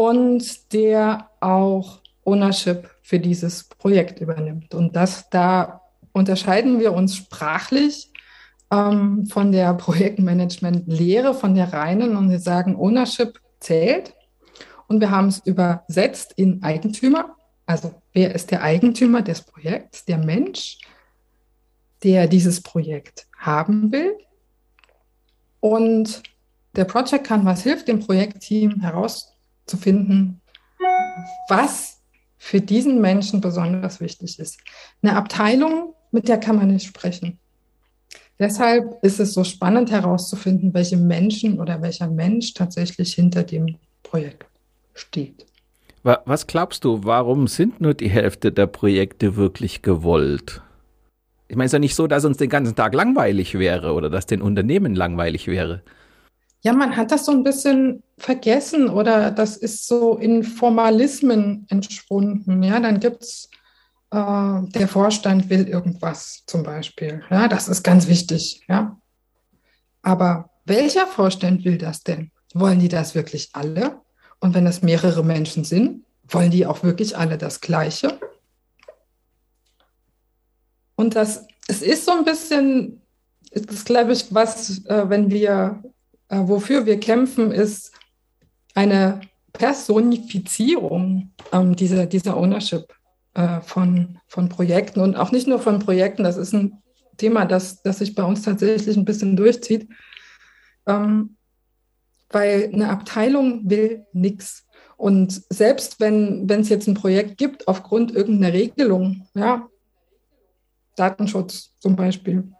und 0.00 0.72
der 0.72 1.28
auch 1.40 2.00
Ownership 2.24 2.88
für 3.02 3.20
dieses 3.20 3.64
Projekt 3.64 4.18
übernimmt. 4.18 4.74
Und 4.74 4.96
das 4.96 5.28
da 5.28 5.82
unterscheiden 6.12 6.80
wir 6.80 6.94
uns 6.94 7.16
sprachlich 7.16 8.10
ähm, 8.70 9.26
von 9.26 9.52
der 9.52 9.74
Projektmanagement-Lehre, 9.74 11.34
von 11.34 11.54
der 11.54 11.74
reinen 11.74 12.16
und 12.16 12.30
wir 12.30 12.38
sagen, 12.38 12.76
Ownership 12.76 13.42
zählt. 13.58 14.14
Und 14.88 15.02
wir 15.02 15.10
haben 15.10 15.28
es 15.28 15.40
übersetzt 15.44 16.32
in 16.34 16.62
Eigentümer. 16.62 17.36
Also 17.66 17.92
wer 18.14 18.34
ist 18.34 18.52
der 18.52 18.62
Eigentümer 18.62 19.20
des 19.20 19.42
Projekts? 19.42 20.06
Der 20.06 20.16
Mensch, 20.16 20.78
der 22.04 22.26
dieses 22.26 22.62
Projekt 22.62 23.26
haben 23.36 23.92
will. 23.92 24.16
Und 25.60 26.22
der 26.74 26.86
Project 26.86 27.26
Canvas 27.26 27.64
hilft 27.64 27.86
dem 27.86 28.00
Projektteam 28.00 28.80
herauszufinden, 29.70 30.40
was 31.48 32.00
für 32.38 32.60
diesen 32.60 33.00
Menschen 33.00 33.40
besonders 33.40 34.00
wichtig 34.00 34.38
ist. 34.38 34.60
Eine 35.02 35.16
Abteilung 35.16 35.94
mit 36.10 36.28
der 36.28 36.38
kann 36.38 36.56
man 36.56 36.68
nicht 36.68 36.86
sprechen. 36.86 37.38
Deshalb 38.38 38.98
ist 39.02 39.20
es 39.20 39.34
so 39.34 39.44
spannend 39.44 39.90
herauszufinden, 39.90 40.72
welche 40.72 40.96
Menschen 40.96 41.60
oder 41.60 41.82
welcher 41.82 42.08
Mensch 42.08 42.54
tatsächlich 42.54 43.14
hinter 43.14 43.42
dem 43.42 43.76
Projekt 44.02 44.46
steht. 44.94 45.46
Was 46.02 46.46
glaubst 46.46 46.84
du, 46.84 47.04
warum 47.04 47.46
sind 47.46 47.82
nur 47.82 47.92
die 47.92 48.08
Hälfte 48.08 48.50
der 48.50 48.66
Projekte 48.66 49.36
wirklich 49.36 49.82
gewollt? 49.82 50.62
Ich 51.48 51.56
meine, 51.56 51.66
es 51.66 51.70
ist 51.70 51.74
ja 51.74 51.78
nicht 51.78 51.94
so, 51.94 52.06
dass 52.06 52.24
uns 52.24 52.38
den 52.38 52.48
ganzen 52.48 52.74
Tag 52.74 52.94
langweilig 52.94 53.58
wäre 53.58 53.92
oder 53.92 54.08
dass 54.08 54.24
den 54.24 54.40
Unternehmen 54.40 54.94
langweilig 54.94 55.46
wäre. 55.46 55.82
Ja, 56.62 56.72
man 56.72 56.96
hat 56.96 57.10
das 57.10 57.24
so 57.24 57.32
ein 57.32 57.42
bisschen 57.42 58.02
vergessen 58.18 58.88
oder 58.88 59.30
das 59.30 59.56
ist 59.56 59.86
so 59.86 60.18
in 60.18 60.42
Formalismen 60.44 61.66
entschwunden. 61.70 62.62
Ja, 62.62 62.80
dann 62.80 63.00
gibt 63.00 63.22
es 63.22 63.48
äh, 64.10 64.62
der 64.62 64.88
Vorstand 64.88 65.48
will 65.50 65.68
irgendwas 65.68 66.42
zum 66.46 66.62
Beispiel. 66.62 67.22
Ja, 67.30 67.48
das 67.48 67.68
ist 67.68 67.82
ganz 67.82 68.08
wichtig. 68.08 68.62
Ja. 68.68 69.00
Aber 70.02 70.50
welcher 70.64 71.06
Vorstand 71.06 71.64
will 71.64 71.78
das 71.78 72.02
denn? 72.02 72.30
Wollen 72.54 72.80
die 72.80 72.88
das 72.88 73.14
wirklich 73.14 73.50
alle? 73.52 74.00
Und 74.40 74.54
wenn 74.54 74.66
es 74.66 74.82
mehrere 74.82 75.24
Menschen 75.24 75.64
sind, 75.64 76.04
wollen 76.28 76.50
die 76.50 76.66
auch 76.66 76.82
wirklich 76.82 77.16
alle 77.16 77.38
das 77.38 77.60
Gleiche? 77.60 78.18
Und 80.96 81.14
das, 81.14 81.46
es 81.68 81.82
ist 81.82 82.04
so 82.04 82.12
ein 82.12 82.24
bisschen, 82.24 83.00
das 83.52 83.84
glaube 83.84 84.12
ich, 84.12 84.34
was, 84.34 84.84
äh, 84.86 85.08
wenn 85.08 85.30
wir, 85.30 85.82
wofür 86.38 86.86
wir 86.86 87.00
kämpfen, 87.00 87.50
ist 87.50 87.92
eine 88.74 89.20
Personifizierung 89.52 91.32
ähm, 91.52 91.74
dieser, 91.76 92.06
dieser 92.06 92.36
Ownership 92.36 92.92
äh, 93.34 93.60
von, 93.60 94.18
von 94.28 94.48
Projekten 94.48 95.00
und 95.00 95.16
auch 95.16 95.32
nicht 95.32 95.48
nur 95.48 95.58
von 95.58 95.80
Projekten. 95.80 96.24
Das 96.24 96.36
ist 96.36 96.52
ein 96.52 96.82
Thema, 97.16 97.44
das, 97.44 97.82
das 97.82 97.98
sich 97.98 98.14
bei 98.14 98.22
uns 98.22 98.42
tatsächlich 98.42 98.96
ein 98.96 99.04
bisschen 99.04 99.36
durchzieht. 99.36 99.88
Ähm, 100.86 101.36
weil 102.30 102.70
eine 102.72 102.88
Abteilung 102.88 103.68
will 103.68 104.06
nichts. 104.12 104.66
Und 104.96 105.42
selbst 105.48 105.98
wenn 106.00 106.48
es 106.48 106.68
jetzt 106.68 106.86
ein 106.86 106.94
Projekt 106.94 107.38
gibt, 107.38 107.66
aufgrund 107.66 108.14
irgendeiner 108.14 108.52
Regelung, 108.52 109.26
ja, 109.34 109.68
Datenschutz 110.96 111.74
zum 111.78 111.96
Beispiel, 111.96 112.52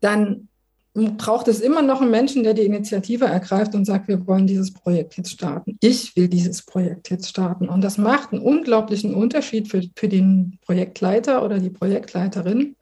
dann 0.00 0.48
braucht 0.96 1.46
es 1.48 1.60
immer 1.60 1.82
noch 1.82 2.00
einen 2.00 2.10
Menschen, 2.10 2.42
der 2.42 2.54
die 2.54 2.64
Initiative 2.64 3.26
ergreift 3.26 3.74
und 3.74 3.84
sagt, 3.84 4.08
wir 4.08 4.26
wollen 4.26 4.46
dieses 4.46 4.72
Projekt 4.72 5.18
jetzt 5.18 5.30
starten. 5.30 5.76
Ich 5.80 6.16
will 6.16 6.28
dieses 6.28 6.62
Projekt 6.62 7.10
jetzt 7.10 7.28
starten. 7.28 7.68
Und 7.68 7.82
das 7.82 7.98
macht 7.98 8.32
einen 8.32 8.40
unglaublichen 8.40 9.14
Unterschied 9.14 9.68
für, 9.68 9.82
für 9.94 10.08
den 10.08 10.58
Projektleiter 10.64 11.44
oder 11.44 11.58
die 11.58 11.70
Projektleiterin, 11.70 12.76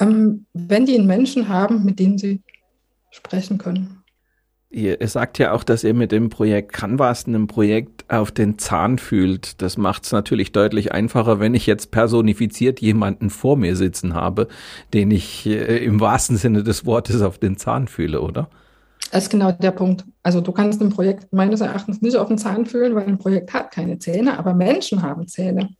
ähm, 0.00 0.46
wenn 0.54 0.86
die 0.86 0.96
einen 0.96 1.06
Menschen 1.06 1.48
haben, 1.48 1.84
mit 1.84 1.98
dem 1.98 2.16
sie 2.16 2.40
sprechen 3.10 3.58
können. 3.58 4.02
Ihr 4.76 4.98
sagt 5.08 5.38
ja 5.38 5.52
auch, 5.52 5.64
dass 5.64 5.84
ihr 5.84 5.94
mit 5.94 6.12
dem 6.12 6.28
Projekt 6.28 6.74
Canvas 6.74 7.26
einem 7.26 7.46
Projekt 7.46 8.04
auf 8.12 8.30
den 8.30 8.58
Zahn 8.58 8.98
fühlt. 8.98 9.62
Das 9.62 9.78
macht 9.78 10.04
es 10.04 10.12
natürlich 10.12 10.52
deutlich 10.52 10.92
einfacher, 10.92 11.40
wenn 11.40 11.54
ich 11.54 11.64
jetzt 11.64 11.90
personifiziert 11.90 12.82
jemanden 12.82 13.30
vor 13.30 13.56
mir 13.56 13.74
sitzen 13.74 14.12
habe, 14.12 14.48
den 14.92 15.10
ich 15.10 15.46
äh, 15.46 15.82
im 15.82 15.98
wahrsten 15.98 16.36
Sinne 16.36 16.62
des 16.62 16.84
Wortes 16.84 17.22
auf 17.22 17.38
den 17.38 17.56
Zahn 17.56 17.88
fühle, 17.88 18.20
oder? 18.20 18.50
Das 19.10 19.22
ist 19.22 19.30
genau 19.30 19.50
der 19.50 19.70
Punkt. 19.70 20.04
Also 20.22 20.42
du 20.42 20.52
kannst 20.52 20.82
ein 20.82 20.90
Projekt 20.90 21.32
meines 21.32 21.62
Erachtens 21.62 22.02
nicht 22.02 22.18
auf 22.18 22.28
den 22.28 22.36
Zahn 22.36 22.66
fühlen, 22.66 22.94
weil 22.94 23.06
ein 23.06 23.16
Projekt 23.16 23.54
hat 23.54 23.70
keine 23.70 23.98
Zähne, 23.98 24.38
aber 24.38 24.52
Menschen 24.52 25.00
haben 25.00 25.26
Zähne. 25.26 25.70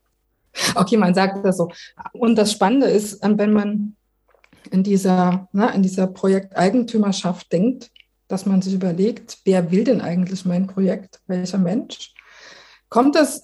Okay, 0.75 0.97
man 0.97 1.13
sagt 1.13 1.45
das 1.45 1.59
so. 1.59 1.71
Und 2.13 2.37
das 2.37 2.51
Spannende 2.51 2.87
ist, 2.87 3.21
wenn 3.23 3.53
man 3.53 3.95
in 4.71 4.83
dieser, 4.83 5.49
na, 5.53 5.69
in 5.69 5.83
dieser 5.83 6.07
Projekteigentümerschaft 6.07 7.53
denkt, 7.53 7.91
dass 8.29 8.47
man 8.47 8.63
sich 8.63 8.75
überlegt, 8.75 9.39
wer 9.45 9.71
will 9.71 9.85
denn 9.85 10.01
eigentlich 10.01 10.45
mein 10.45 10.67
Projekt, 10.67 11.21
welcher 11.27 11.59
Mensch, 11.59 12.15
kommt 12.89 13.17
es 13.17 13.43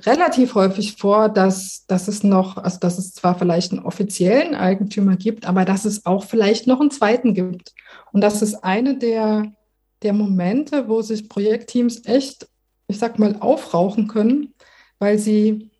relativ 0.00 0.54
häufig 0.54 0.96
vor, 0.96 1.28
dass, 1.28 1.86
dass 1.86 2.08
es 2.08 2.22
noch, 2.24 2.56
also 2.56 2.78
dass 2.80 2.98
es 2.98 3.12
zwar 3.12 3.38
vielleicht 3.38 3.72
einen 3.72 3.84
offiziellen 3.84 4.54
Eigentümer 4.54 5.16
gibt, 5.16 5.46
aber 5.46 5.64
dass 5.64 5.84
es 5.84 6.06
auch 6.06 6.24
vielleicht 6.24 6.66
noch 6.66 6.80
einen 6.80 6.90
zweiten 6.90 7.34
gibt. 7.34 7.72
Und 8.12 8.20
das 8.22 8.42
ist 8.42 8.64
eine 8.64 8.98
der, 8.98 9.52
der 10.02 10.12
Momente, 10.12 10.88
wo 10.88 11.02
sich 11.02 11.28
Projektteams 11.28 12.04
echt, 12.06 12.48
ich 12.88 12.98
sag 12.98 13.18
mal, 13.18 13.36
aufrauchen 13.40 14.08
können, 14.08 14.54
weil 14.98 15.18
sie 15.18 15.71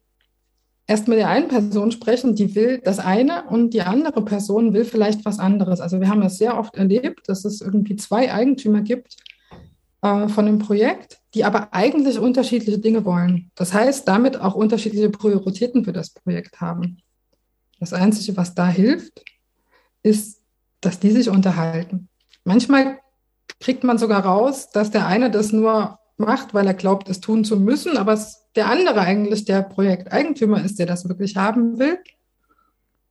erst 0.87 1.09
mit 1.09 1.19
der 1.19 1.29
einen 1.29 1.49
Person 1.49 1.93
sprechen, 1.93 2.35
die 2.35 2.55
will 2.55 2.81
das 2.85 2.99
eine 2.99 3.45
und 3.49 3.71
die 3.71 3.83
andere 3.83 4.25
Person 4.25 4.73
will 4.73 4.85
vielleicht 4.85 5.25
was 5.25 5.39
anderes. 5.39 5.81
Also 5.81 6.01
wir 6.01 6.09
haben 6.09 6.21
das 6.21 6.39
sehr 6.39 6.59
oft 6.59 6.75
erlebt, 6.77 7.29
dass 7.29 7.45
es 7.45 7.61
irgendwie 7.61 7.97
zwei 7.97 8.33
Eigentümer 8.33 8.83
gibt 8.83 9.17
äh, 10.03 10.29
von 10.29 10.47
dem 10.47 10.59
Projekt, 10.59 11.21
die 11.35 11.45
aber 11.45 11.73
eigentlich 11.73 12.19
unterschiedliche 12.19 12.79
Dinge 12.79 13.05
wollen. 13.05 13.51
Das 13.55 13.73
heißt, 13.73 14.07
damit 14.07 14.41
auch 14.41 14.55
unterschiedliche 14.55 15.11
Prioritäten 15.11 15.85
für 15.85 15.93
das 15.93 16.11
Projekt 16.11 16.61
haben. 16.61 16.99
Das 17.81 17.93
Einzige, 17.93 18.37
was 18.37 18.55
da 18.55 18.69
hilft, 18.69 19.25
ist, 20.03 20.41
dass 20.81 20.99
die 20.99 21.11
sich 21.11 21.29
unterhalten. 21.29 22.09
manchmal 22.45 22.99
kriegt 23.61 23.85
man 23.85 23.99
sogar 23.99 24.25
raus, 24.25 24.71
dass 24.71 24.91
der 24.91 25.07
eine 25.07 25.31
das 25.31 25.53
nur 25.53 25.99
macht, 26.23 26.55
weil 26.55 26.67
er 26.67 26.75
glaubt, 26.75 27.09
es 27.09 27.21
tun 27.21 27.45
zu 27.45 27.59
müssen, 27.59 27.97
aber 27.97 28.15
es 28.15 28.43
der 28.57 28.69
andere 28.69 29.01
eigentlich 29.01 29.45
der 29.45 29.63
Projekteigentümer 29.63 30.65
ist, 30.65 30.79
der 30.79 30.87
das 30.87 31.09
wirklich 31.09 31.37
haben 31.37 31.79
will. 31.79 31.99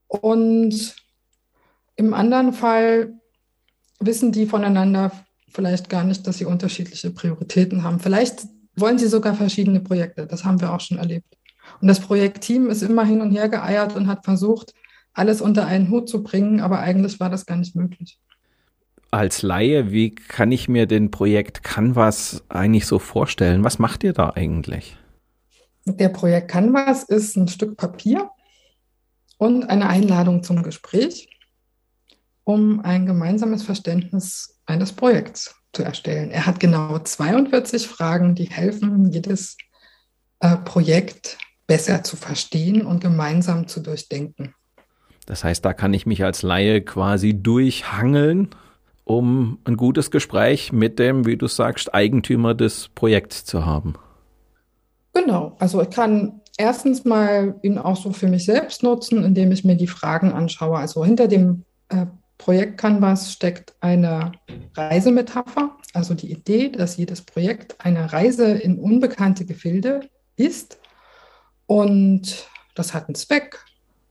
Und 0.08 0.96
im 1.96 2.14
anderen 2.14 2.54
Fall 2.54 3.14
wissen 4.00 4.32
die 4.32 4.46
voneinander 4.46 5.12
vielleicht 5.50 5.90
gar 5.90 6.04
nicht, 6.04 6.26
dass 6.26 6.38
sie 6.38 6.46
unterschiedliche 6.46 7.12
Prioritäten 7.12 7.84
haben. 7.84 8.00
Vielleicht 8.00 8.48
wollen 8.76 8.98
sie 8.98 9.08
sogar 9.08 9.36
verschiedene 9.36 9.82
Projekte. 9.82 10.28
Das 10.28 10.46
haben 10.46 10.62
wir 10.62 10.74
auch 10.74 10.80
schon 10.80 10.98
erlebt. 10.98 11.38
Und 11.82 11.88
das 11.88 12.00
Projektteam 12.00 12.70
ist 12.70 12.82
immer 12.82 13.06
hin 13.06 13.22
und 13.22 13.32
her 13.32 13.50
geeiert 13.50 13.96
und 13.96 14.08
hat 14.08 14.26
versucht, 14.26 14.74
alles 15.14 15.42
unter 15.42 15.66
einen 15.66 15.90
Hut 15.90 16.10
zu 16.10 16.24
bringen, 16.24 16.62
aber 16.62 16.80
eigentlich 16.80 17.20
war 17.20 17.30
das 17.30 17.46
gar 17.46 17.58
nicht 17.58 17.76
möglich. 17.76 18.20
Als 19.12 19.42
Laie, 19.42 19.92
wie 19.92 20.16
kann 20.16 20.54
ich 20.54 20.70
mir 20.70 20.86
den 20.86 21.12
Projekt 21.12 21.64
Canvas 21.64 22.44
eigentlich 22.48 22.88
so 22.88 22.98
vorstellen? 22.98 23.62
Was 23.66 23.78
macht 23.78 24.06
ihr 24.06 24.14
da 24.14 24.30
eigentlich? 24.30 24.96
Der 25.86 26.08
Projekt 26.08 26.50
Canvas 26.50 27.04
ist 27.04 27.36
ein 27.36 27.50
Stück 27.50 27.76
Papier 27.76 28.30
und 29.38 29.70
eine 29.70 29.90
Einladung 29.90 30.44
zum 30.44 30.64
Gespräch, 30.64 31.28
um 32.46 32.80
ein 32.80 33.06
gemeinsames 33.06 33.64
Verständnis 33.64 34.62
eines 34.66 34.94
Projekts 34.94 35.56
zu 35.74 35.84
erstellen. 35.84 36.32
Er 36.32 36.46
hat 36.46 36.62
genau 36.62 36.98
42 36.98 37.88
Fragen, 37.88 38.34
die 38.34 38.46
helfen, 38.46 39.12
jedes 39.12 39.58
äh, 40.40 40.56
Projekt 40.56 41.38
besser 41.68 42.04
zu 42.04 42.16
verstehen 42.16 42.86
und 42.86 43.02
gemeinsam 43.02 43.68
zu 43.68 43.82
durchdenken. 43.82 44.54
Das 45.26 45.44
heißt, 45.44 45.66
da 45.66 45.74
kann 45.74 45.94
ich 45.94 46.06
mich 46.06 46.24
als 46.24 46.44
Laie 46.44 46.82
quasi 46.82 47.34
durchhangeln, 47.42 48.50
um 49.18 49.60
ein 49.66 49.78
gutes 49.78 50.12
Gespräch 50.12 50.72
mit 50.72 51.00
dem, 51.00 51.26
wie 51.26 51.38
du 51.38 51.48
sagst, 51.48 51.94
Eigentümer 51.94 52.54
des 52.54 52.90
Projekts 52.90 53.46
zu 53.46 53.66
haben. 53.66 53.96
Genau, 55.14 55.56
also 55.60 55.82
ich 55.82 55.90
kann 55.90 56.42
erstens 56.58 57.04
mal 57.04 57.56
ihn 57.62 57.78
auch 57.78 57.98
so 57.98 58.12
für 58.12 58.28
mich 58.28 58.46
selbst 58.46 58.84
nutzen, 58.84 59.24
indem 59.24 59.52
ich 59.52 59.66
mir 59.66 59.76
die 59.76 59.88
Fragen 59.88 60.32
anschaue. 60.32 60.78
Also 60.78 61.04
hinter 61.04 61.28
dem 61.28 61.66
äh, 61.90 62.06
Projekt 62.38 62.80
Canvas 62.80 63.32
steckt 63.32 63.76
eine 63.82 64.32
Reisemetapher, 64.76 65.78
also 65.94 66.14
die 66.14 66.32
Idee, 66.32 66.70
dass 66.70 66.98
jedes 66.98 67.22
Projekt 67.22 67.76
eine 67.80 68.14
Reise 68.14 68.52
in 68.52 68.80
unbekannte 68.80 69.46
Gefilde 69.46 70.10
ist. 70.38 70.80
Und 71.68 72.48
das 72.74 72.94
hat 72.94 73.08
einen 73.08 73.16
Zweck, 73.16 73.64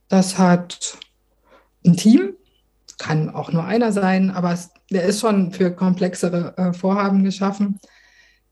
das 0.07 0.37
hat 0.37 0.97
ein 1.85 1.97
Team, 1.97 2.35
kann 3.01 3.31
auch 3.31 3.51
nur 3.51 3.65
einer 3.65 3.91
sein, 3.91 4.29
aber 4.29 4.53
es, 4.53 4.69
der 4.91 5.05
ist 5.05 5.21
schon 5.21 5.51
für 5.51 5.71
komplexere 5.71 6.55
äh, 6.55 6.71
Vorhaben 6.71 7.23
geschaffen, 7.23 7.79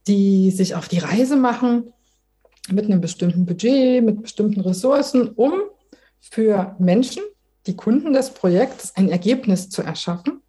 die 0.08 0.50
sich 0.50 0.74
auf 0.74 0.88
die 0.88 0.98
Reise 0.98 1.36
machen 1.36 1.92
mit 2.68 2.86
einem 2.86 3.00
bestimmten 3.00 3.46
Budget, 3.46 4.02
mit 4.02 4.22
bestimmten 4.22 4.60
Ressourcen, 4.60 5.28
um 5.28 5.52
für 6.18 6.74
Menschen, 6.80 7.22
die 7.68 7.76
Kunden 7.76 8.12
des 8.12 8.30
Projekts 8.30 8.96
ein 8.96 9.08
Ergebnis 9.08 9.68
zu 9.68 9.82
erschaffen, 9.82 10.42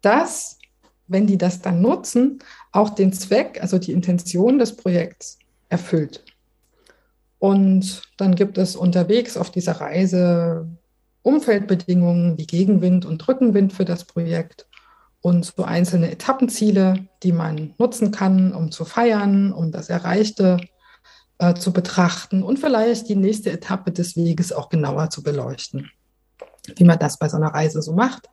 das, 0.00 0.58
wenn 1.06 1.28
die 1.28 1.38
das 1.38 1.62
dann 1.62 1.80
nutzen, 1.80 2.40
auch 2.72 2.90
den 2.90 3.12
Zweck, 3.12 3.60
also 3.62 3.78
die 3.78 3.92
Intention 3.92 4.58
des 4.58 4.74
Projekts 4.74 5.38
erfüllt. 5.68 6.24
Und 7.38 8.02
dann 8.16 8.34
gibt 8.34 8.58
es 8.58 8.74
unterwegs 8.74 9.36
auf 9.36 9.52
dieser 9.52 9.80
Reise 9.80 10.66
Umfeldbedingungen 11.22 12.38
wie 12.38 12.46
Gegenwind 12.46 13.04
und 13.04 13.26
Rückenwind 13.26 13.72
für 13.72 13.84
das 13.84 14.04
Projekt 14.04 14.66
und 15.20 15.44
so 15.44 15.64
einzelne 15.64 16.10
Etappenziele, 16.10 17.06
die 17.22 17.32
man 17.32 17.74
nutzen 17.78 18.10
kann, 18.10 18.52
um 18.52 18.72
zu 18.72 18.84
feiern, 18.84 19.52
um 19.52 19.70
das 19.70 19.88
Erreichte 19.88 20.58
äh, 21.38 21.54
zu 21.54 21.72
betrachten 21.72 22.42
und 22.42 22.58
vielleicht 22.58 23.08
die 23.08 23.16
nächste 23.16 23.52
Etappe 23.52 23.92
des 23.92 24.16
Weges 24.16 24.52
auch 24.52 24.68
genauer 24.68 25.10
zu 25.10 25.22
beleuchten 25.22 25.90
wie 26.76 26.84
man 26.84 26.98
das 26.98 27.18
bei 27.18 27.28
so 27.28 27.36
einer 27.36 27.48
Reise 27.48 27.82
so 27.82 27.92
macht. 27.92 28.28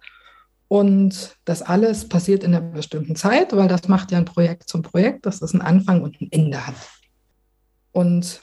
Und 0.67 1.35
das 1.45 1.63
alles 1.63 2.07
passiert 2.07 2.43
in 2.43 2.53
einer 2.53 2.65
bestimmten 2.65 3.15
Zeit, 3.15 3.55
weil 3.55 3.67
das 3.67 3.87
macht 3.87 4.11
ja 4.11 4.19
ein 4.19 4.25
Projekt 4.25 4.69
zum 4.69 4.83
Projekt, 4.83 5.25
dass 5.25 5.39
das 5.39 5.53
einen 5.53 5.61
Anfang 5.61 6.03
und 6.03 6.21
ein 6.21 6.27
Ende 6.31 6.65
hat. 6.65 6.75
Und 7.91 8.39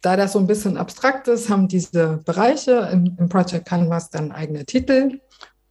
da 0.00 0.16
das 0.16 0.32
so 0.32 0.38
ein 0.38 0.46
bisschen 0.46 0.76
abstrakt 0.76 1.28
ist, 1.28 1.48
haben 1.48 1.68
diese 1.68 2.18
Bereiche 2.24 2.88
im, 2.92 3.16
im 3.18 3.28
Project 3.28 3.66
Canvas 3.66 4.10
dann 4.10 4.32
eigene 4.32 4.64
Titel 4.64 5.20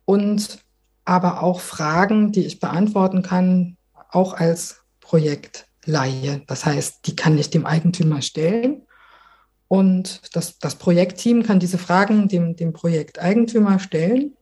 und 0.05 0.59
aber 1.05 1.43
auch 1.43 1.59
Fragen, 1.59 2.31
die 2.31 2.45
ich 2.45 2.59
beantworten 2.59 3.21
kann, 3.21 3.77
auch 4.09 4.33
als 4.33 4.81
Projektleihe. 4.99 6.41
Das 6.47 6.65
heißt, 6.65 7.05
die 7.05 7.15
kann 7.15 7.37
ich 7.37 7.51
dem 7.51 7.65
Eigentümer 7.65 8.21
stellen 8.21 8.81
und 9.67 10.35
das, 10.35 10.59
das 10.59 10.75
Projektteam 10.75 11.43
kann 11.43 11.59
diese 11.59 11.77
Fragen 11.77 12.27
dem, 12.27 12.55
dem 12.55 12.73
Projekteigentümer 12.73 13.79
stellen 13.79 14.35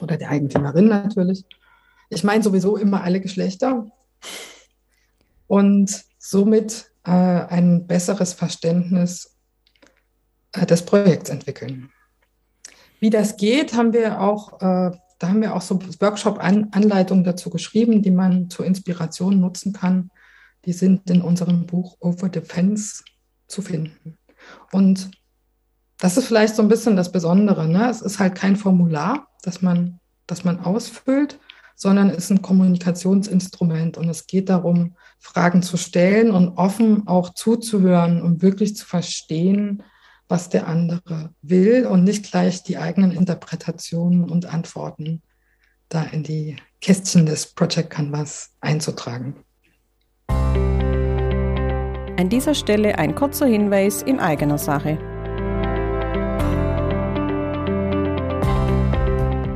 oder 0.00 0.16
der 0.16 0.30
Eigentümerin 0.30 0.86
natürlich. 0.88 1.44
Ich 2.08 2.22
meine 2.22 2.42
sowieso 2.42 2.76
immer 2.76 3.02
alle 3.02 3.20
Geschlechter 3.20 3.86
und 5.46 6.04
somit 6.18 6.90
ein 7.10 7.86
besseres 7.86 8.32
Verständnis 8.32 9.36
äh, 10.52 10.66
des 10.66 10.82
Projekts 10.84 11.30
entwickeln. 11.30 11.90
Wie 13.00 13.10
das 13.10 13.36
geht, 13.36 13.74
haben 13.74 13.92
wir 13.92 14.20
auch, 14.20 14.60
äh, 14.60 14.90
da 15.18 15.28
haben 15.28 15.42
wir 15.42 15.54
auch 15.54 15.62
so 15.62 15.78
Workshop-Anleitungen 16.00 17.24
dazu 17.24 17.50
geschrieben, 17.50 18.02
die 18.02 18.10
man 18.10 18.50
zur 18.50 18.66
Inspiration 18.66 19.40
nutzen 19.40 19.72
kann. 19.72 20.10
Die 20.64 20.72
sind 20.72 21.08
in 21.10 21.22
unserem 21.22 21.66
Buch 21.66 21.96
Over 22.00 22.28
Defense 22.28 23.04
zu 23.46 23.62
finden. 23.62 24.18
Und 24.72 25.10
das 25.98 26.16
ist 26.16 26.26
vielleicht 26.26 26.56
so 26.56 26.62
ein 26.62 26.68
bisschen 26.68 26.96
das 26.96 27.12
Besondere. 27.12 27.68
Ne? 27.68 27.88
Es 27.88 28.02
ist 28.02 28.18
halt 28.18 28.34
kein 28.34 28.56
Formular, 28.56 29.28
das 29.42 29.62
man, 29.62 30.00
das 30.26 30.44
man 30.44 30.60
ausfüllt, 30.60 31.38
sondern 31.74 32.10
es 32.10 32.18
ist 32.18 32.30
ein 32.30 32.42
Kommunikationsinstrument. 32.42 33.96
Und 33.96 34.08
es 34.08 34.26
geht 34.26 34.48
darum, 34.48 34.96
Fragen 35.18 35.62
zu 35.62 35.76
stellen 35.76 36.30
und 36.30 36.56
offen 36.56 37.06
auch 37.06 37.34
zuzuhören, 37.34 38.22
um 38.22 38.42
wirklich 38.42 38.76
zu 38.76 38.86
verstehen, 38.86 39.82
was 40.28 40.48
der 40.48 40.66
andere 40.66 41.30
will 41.42 41.86
und 41.86 42.04
nicht 42.04 42.30
gleich 42.30 42.62
die 42.62 42.78
eigenen 42.78 43.12
Interpretationen 43.12 44.28
und 44.28 44.46
Antworten 44.46 45.22
da 45.88 46.02
in 46.02 46.22
die 46.22 46.56
Kästchen 46.80 47.26
des 47.26 47.46
Project 47.46 47.90
Canvas 47.90 48.50
einzutragen. 48.60 49.36
An 52.18 52.28
dieser 52.30 52.54
Stelle 52.54 52.98
ein 52.98 53.14
kurzer 53.14 53.46
Hinweis 53.46 54.02
in 54.02 54.18
eigener 54.18 54.58
Sache. 54.58 54.98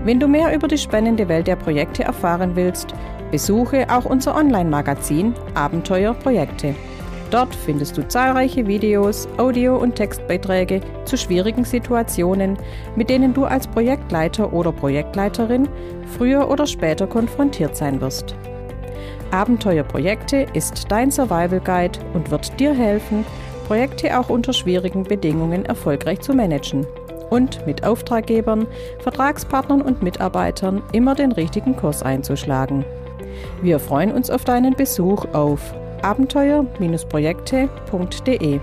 Wenn 0.04 0.20
du 0.20 0.28
mehr 0.28 0.54
über 0.54 0.68
die 0.68 0.78
spannende 0.78 1.28
Welt 1.28 1.46
der 1.46 1.56
Projekte 1.56 2.04
erfahren 2.04 2.56
willst, 2.56 2.94
besuche 3.30 3.86
auch 3.90 4.04
unser 4.04 4.36
Online-Magazin 4.36 5.34
Abenteuer 5.54 6.14
Projekte. 6.14 6.74
Dort 7.30 7.54
findest 7.54 7.96
du 7.96 8.06
zahlreiche 8.06 8.66
Videos, 8.66 9.28
Audio- 9.36 9.76
und 9.76 9.94
Textbeiträge 9.94 10.80
zu 11.04 11.16
schwierigen 11.16 11.64
Situationen, 11.64 12.58
mit 12.96 13.08
denen 13.08 13.32
du 13.32 13.44
als 13.44 13.68
Projektleiter 13.68 14.52
oder 14.52 14.72
Projektleiterin 14.72 15.68
früher 16.18 16.50
oder 16.50 16.66
später 16.66 17.06
konfrontiert 17.06 17.76
sein 17.76 18.00
wirst. 18.00 18.34
Abenteuerprojekte 19.30 20.46
ist 20.54 20.90
dein 20.90 21.12
Survival 21.12 21.60
Guide 21.60 22.00
und 22.14 22.32
wird 22.32 22.58
dir 22.58 22.74
helfen, 22.74 23.24
Projekte 23.68 24.18
auch 24.18 24.28
unter 24.28 24.52
schwierigen 24.52 25.04
Bedingungen 25.04 25.64
erfolgreich 25.64 26.20
zu 26.20 26.34
managen 26.34 26.84
und 27.30 27.64
mit 27.64 27.84
Auftraggebern, 27.84 28.66
Vertragspartnern 28.98 29.82
und 29.82 30.02
Mitarbeitern 30.02 30.82
immer 30.92 31.14
den 31.14 31.30
richtigen 31.30 31.76
Kurs 31.76 32.02
einzuschlagen. 32.02 32.84
Wir 33.62 33.78
freuen 33.78 34.12
uns 34.12 34.30
auf 34.30 34.44
deinen 34.44 34.74
Besuch 34.74 35.26
auf 35.32 35.74
abenteuer-projekte.de. 36.02 38.60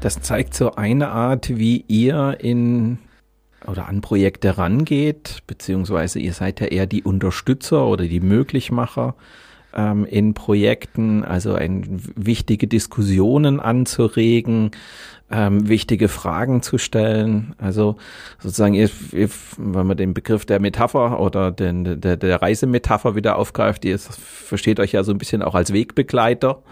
Das 0.00 0.20
zeigt 0.20 0.54
so 0.54 0.76
eine 0.76 1.08
Art, 1.08 1.56
wie 1.56 1.84
ihr 1.88 2.36
in 2.38 2.98
oder 3.66 3.88
an 3.88 4.02
Projekte 4.02 4.56
rangeht, 4.56 5.42
beziehungsweise 5.48 6.20
ihr 6.20 6.32
seid 6.32 6.60
ja 6.60 6.68
eher 6.68 6.86
die 6.86 7.02
Unterstützer 7.02 7.84
oder 7.86 8.04
die 8.04 8.20
Möglichmacher. 8.20 9.16
Ähm, 9.76 10.04
in 10.04 10.34
Projekten, 10.34 11.22
also 11.22 11.54
ein, 11.54 12.00
wichtige 12.16 12.66
Diskussionen 12.66 13.60
anzuregen, 13.60 14.70
ähm, 15.30 15.68
wichtige 15.68 16.08
Fragen 16.08 16.62
zu 16.62 16.78
stellen. 16.78 17.54
Also 17.58 17.96
sozusagen, 18.38 18.74
wenn 18.74 19.86
man 19.86 19.96
den 19.96 20.14
Begriff 20.14 20.46
der 20.46 20.60
Metapher 20.60 21.20
oder 21.20 21.52
den, 21.52 22.00
der, 22.00 22.16
der 22.16 22.42
Reisemetapher 22.42 23.14
wieder 23.14 23.36
aufgreift, 23.36 23.84
ihr 23.84 23.98
versteht 23.98 24.80
euch 24.80 24.92
ja 24.92 25.04
so 25.04 25.12
ein 25.12 25.18
bisschen 25.18 25.42
auch 25.42 25.54
als 25.54 25.72
Wegbegleiter 25.72 26.62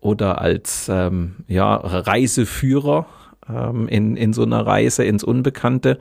oder 0.00 0.40
als 0.40 0.88
ähm, 0.92 1.36
ja, 1.48 1.74
Reiseführer 1.74 3.06
ähm, 3.48 3.88
in, 3.88 4.16
in 4.16 4.32
so 4.32 4.42
einer 4.42 4.64
Reise 4.64 5.04
ins 5.04 5.24
Unbekannte. 5.24 5.98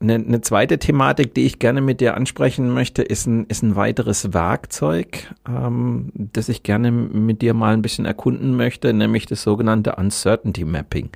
Eine, 0.00 0.14
eine 0.14 0.40
zweite 0.42 0.78
Thematik, 0.78 1.34
die 1.34 1.44
ich 1.44 1.58
gerne 1.58 1.80
mit 1.80 2.00
dir 2.00 2.16
ansprechen 2.16 2.72
möchte, 2.72 3.02
ist 3.02 3.26
ein, 3.26 3.46
ist 3.46 3.62
ein 3.62 3.74
weiteres 3.74 4.32
Werkzeug, 4.32 5.34
ähm, 5.48 6.12
das 6.14 6.48
ich 6.48 6.62
gerne 6.62 6.92
mit 6.92 7.42
dir 7.42 7.52
mal 7.52 7.74
ein 7.74 7.82
bisschen 7.82 8.04
erkunden 8.04 8.56
möchte, 8.56 8.92
nämlich 8.92 9.26
das 9.26 9.42
sogenannte 9.42 9.96
Uncertainty 9.96 10.64
Mapping. 10.64 11.10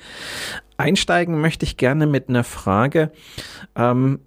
Einsteigen 0.79 1.41
möchte 1.41 1.65
ich 1.65 1.77
gerne 1.77 2.09
mit 2.09 2.29
einer 2.29 2.43
Frage, 2.43 3.13
ähm, 3.77 4.19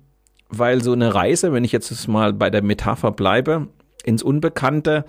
weil 0.49 0.81
so 0.81 0.93
eine 0.93 1.13
Reise, 1.13 1.51
wenn 1.51 1.65
ich 1.65 1.73
jetzt 1.73 2.07
mal 2.07 2.31
bei 2.31 2.49
der 2.49 2.61
Metapher 2.61 3.11
bleibe, 3.11 3.67
ins 4.05 4.23
Unbekannte, 4.23 5.03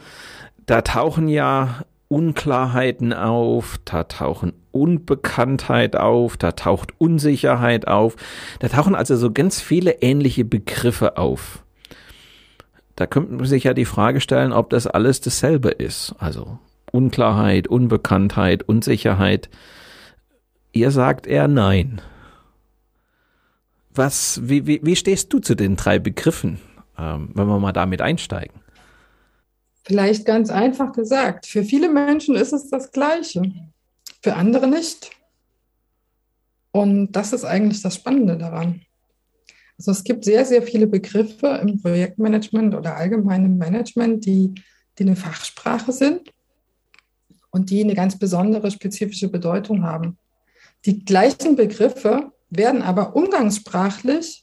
da 0.64 0.80
tauchen 0.80 1.28
ja 1.28 1.85
Unklarheiten 2.09 3.12
auf, 3.12 3.78
da 3.85 4.04
tauchen 4.04 4.54
Unbekanntheit 4.76 5.96
auf, 5.96 6.36
da 6.36 6.52
taucht 6.52 6.92
Unsicherheit 6.98 7.88
auf, 7.88 8.16
da 8.60 8.68
tauchen 8.68 8.94
also 8.94 9.16
so 9.16 9.32
ganz 9.32 9.60
viele 9.60 10.02
ähnliche 10.02 10.44
Begriffe 10.44 11.16
auf. 11.16 11.62
Da 12.94 13.06
könnte 13.06 13.34
man 13.34 13.44
sich 13.44 13.64
ja 13.64 13.74
die 13.74 13.84
Frage 13.84 14.20
stellen, 14.20 14.52
ob 14.52 14.70
das 14.70 14.86
alles 14.86 15.20
dasselbe 15.20 15.68
ist. 15.68 16.14
Also 16.18 16.58
Unklarheit, 16.92 17.68
Unbekanntheit, 17.68 18.62
Unsicherheit. 18.62 19.50
Ihr 20.72 20.90
sagt 20.90 21.26
eher 21.26 21.48
nein. 21.48 22.00
Was, 23.94 24.40
wie, 24.44 24.66
wie, 24.66 24.80
wie 24.82 24.96
stehst 24.96 25.32
du 25.32 25.38
zu 25.38 25.54
den 25.54 25.76
drei 25.76 25.98
Begriffen, 25.98 26.58
ähm, 26.98 27.30
wenn 27.34 27.46
wir 27.46 27.58
mal 27.58 27.72
damit 27.72 28.00
einsteigen? 28.00 28.60
Vielleicht 29.84 30.26
ganz 30.26 30.50
einfach 30.50 30.92
gesagt, 30.92 31.46
für 31.46 31.62
viele 31.62 31.88
Menschen 31.88 32.34
ist 32.34 32.52
es 32.52 32.68
das 32.70 32.90
Gleiche, 32.90 33.42
für 34.26 34.34
andere 34.34 34.66
nicht. 34.66 35.12
Und 36.72 37.12
das 37.12 37.32
ist 37.32 37.44
eigentlich 37.44 37.80
das 37.80 37.94
Spannende 37.94 38.36
daran. 38.36 38.80
Also 39.78 39.92
es 39.92 40.02
gibt 40.02 40.24
sehr, 40.24 40.44
sehr 40.44 40.62
viele 40.62 40.88
Begriffe 40.88 41.46
im 41.62 41.80
Projektmanagement 41.80 42.74
oder 42.74 42.96
allgemeinem 42.96 43.56
Management, 43.56 44.26
die, 44.26 44.52
die 44.98 45.04
eine 45.04 45.14
Fachsprache 45.14 45.92
sind 45.92 46.32
und 47.50 47.70
die 47.70 47.84
eine 47.84 47.94
ganz 47.94 48.18
besondere 48.18 48.72
spezifische 48.72 49.28
Bedeutung 49.28 49.84
haben. 49.84 50.18
Die 50.86 51.04
gleichen 51.04 51.54
Begriffe 51.54 52.32
werden 52.50 52.82
aber 52.82 53.14
umgangssprachlich 53.14 54.42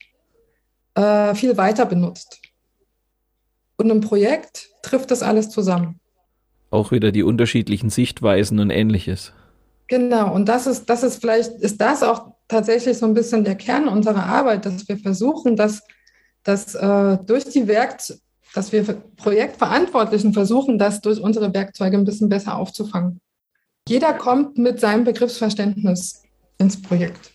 äh, 0.96 1.36
viel 1.36 1.58
weiter 1.58 1.86
benutzt. 1.86 2.42
Und 3.76 3.90
im 3.90 4.00
Projekt 4.00 4.70
trifft 4.82 5.12
das 5.12 5.24
alles 5.24 5.50
zusammen. 5.50 6.00
Auch 6.70 6.94
wieder 6.94 7.12
die 7.12 7.24
unterschiedlichen 7.24 7.90
Sichtweisen 7.90 8.60
und 8.60 8.70
ähnliches. 8.70 9.34
Genau, 9.88 10.34
und 10.34 10.48
das 10.48 10.68
ist, 10.68 10.90
das 10.90 11.04
ist 11.04 11.22
vielleicht, 11.22 11.52
ist 11.54 11.80
das 11.80 12.04
auch 12.04 12.34
tatsächlich 12.48 12.98
so 12.98 13.06
ein 13.06 13.14
bisschen 13.14 13.44
der 13.44 13.56
Kern 13.56 13.88
unserer 13.88 14.26
Arbeit, 14.26 14.66
dass 14.66 14.88
wir 14.88 14.98
versuchen, 14.98 15.56
dass, 15.56 15.82
dass 16.44 16.76
äh, 16.76 17.18
durch 17.26 17.46
die 17.46 17.68
Werkzeuge, 17.68 18.20
dass 18.54 18.72
wir 18.72 18.84
Projektverantwortlichen 19.18 20.32
versuchen, 20.32 20.78
das 20.78 21.02
durch 21.02 21.20
unsere 21.20 21.54
Werkzeuge 21.54 21.98
ein 21.98 22.06
bisschen 22.06 22.30
besser 22.30 22.56
aufzufangen. 22.56 23.20
Jeder 23.88 24.14
kommt 24.14 24.60
mit 24.60 24.80
seinem 24.80 25.04
Begriffsverständnis 25.04 26.22
ins 26.60 26.80
Projekt. 26.80 27.32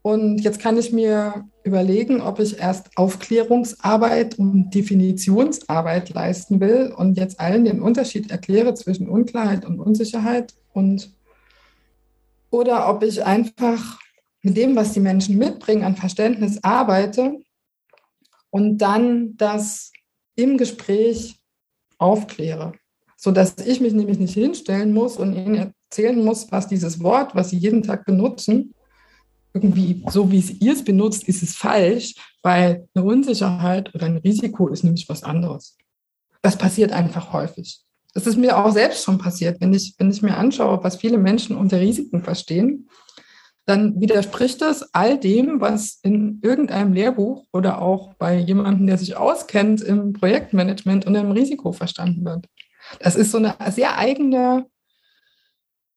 Und 0.00 0.40
jetzt 0.40 0.60
kann 0.60 0.76
ich 0.76 0.92
mir 0.92 1.44
überlegen, 1.62 2.20
ob 2.20 2.38
ich 2.38 2.58
erst 2.58 2.90
Aufklärungsarbeit 2.96 4.38
und 4.38 4.70
Definitionsarbeit 4.74 6.10
leisten 6.10 6.60
will 6.60 6.92
und 6.94 7.16
jetzt 7.16 7.40
allen 7.40 7.64
den 7.64 7.80
Unterschied 7.80 8.30
erkläre 8.30 8.74
zwischen 8.74 9.08
Unklarheit 9.08 9.64
und 9.64 9.80
Unsicherheit 9.80 10.52
und 10.74 11.10
oder 12.54 12.88
ob 12.88 13.02
ich 13.02 13.24
einfach 13.24 13.98
mit 14.42 14.56
dem, 14.56 14.76
was 14.76 14.92
die 14.92 15.00
Menschen 15.00 15.38
mitbringen, 15.38 15.82
an 15.82 15.96
Verständnis 15.96 16.62
arbeite 16.62 17.40
und 18.50 18.78
dann 18.78 19.36
das 19.36 19.90
im 20.36 20.56
Gespräch 20.56 21.40
aufkläre, 21.98 22.74
sodass 23.16 23.56
ich 23.66 23.80
mich 23.80 23.92
nämlich 23.92 24.20
nicht 24.20 24.34
hinstellen 24.34 24.92
muss 24.92 25.16
und 25.16 25.34
ihnen 25.34 25.72
erzählen 25.90 26.24
muss, 26.24 26.52
was 26.52 26.68
dieses 26.68 27.02
Wort, 27.02 27.34
was 27.34 27.50
sie 27.50 27.56
jeden 27.56 27.82
Tag 27.82 28.04
benutzen, 28.04 28.72
irgendwie 29.52 30.04
so, 30.08 30.30
wie 30.30 30.38
ihr 30.60 30.74
es 30.74 30.84
benutzt, 30.84 31.24
ist 31.24 31.42
es 31.42 31.56
falsch, 31.56 32.14
weil 32.42 32.86
eine 32.94 33.04
Unsicherheit 33.04 33.92
oder 33.96 34.06
ein 34.06 34.18
Risiko 34.18 34.68
ist 34.68 34.84
nämlich 34.84 35.08
was 35.08 35.24
anderes. 35.24 35.76
Das 36.40 36.56
passiert 36.56 36.92
einfach 36.92 37.32
häufig. 37.32 37.80
Das 38.14 38.26
ist 38.26 38.36
mir 38.36 38.56
auch 38.56 38.70
selbst 38.72 39.04
schon 39.04 39.18
passiert, 39.18 39.60
wenn 39.60 39.74
ich, 39.74 39.94
wenn 39.98 40.10
ich 40.10 40.22
mir 40.22 40.36
anschaue, 40.36 40.82
was 40.82 40.96
viele 40.96 41.18
Menschen 41.18 41.56
unter 41.56 41.80
Risiken 41.80 42.22
verstehen, 42.22 42.88
dann 43.66 44.00
widerspricht 44.00 44.60
das 44.60 44.94
all 44.94 45.18
dem, 45.18 45.60
was 45.60 45.98
in 46.02 46.38
irgendeinem 46.42 46.92
Lehrbuch 46.92 47.44
oder 47.52 47.80
auch 47.80 48.14
bei 48.14 48.36
jemandem, 48.36 48.86
der 48.86 48.98
sich 48.98 49.16
auskennt 49.16 49.80
im 49.80 50.12
Projektmanagement 50.12 51.06
und 51.06 51.14
im 51.14 51.30
Risiko 51.30 51.72
verstanden 51.72 52.24
wird. 52.24 52.46
Das 53.00 53.16
ist 53.16 53.30
so 53.30 53.38
eine 53.38 53.56
sehr 53.70 53.96
eigene 53.98 54.66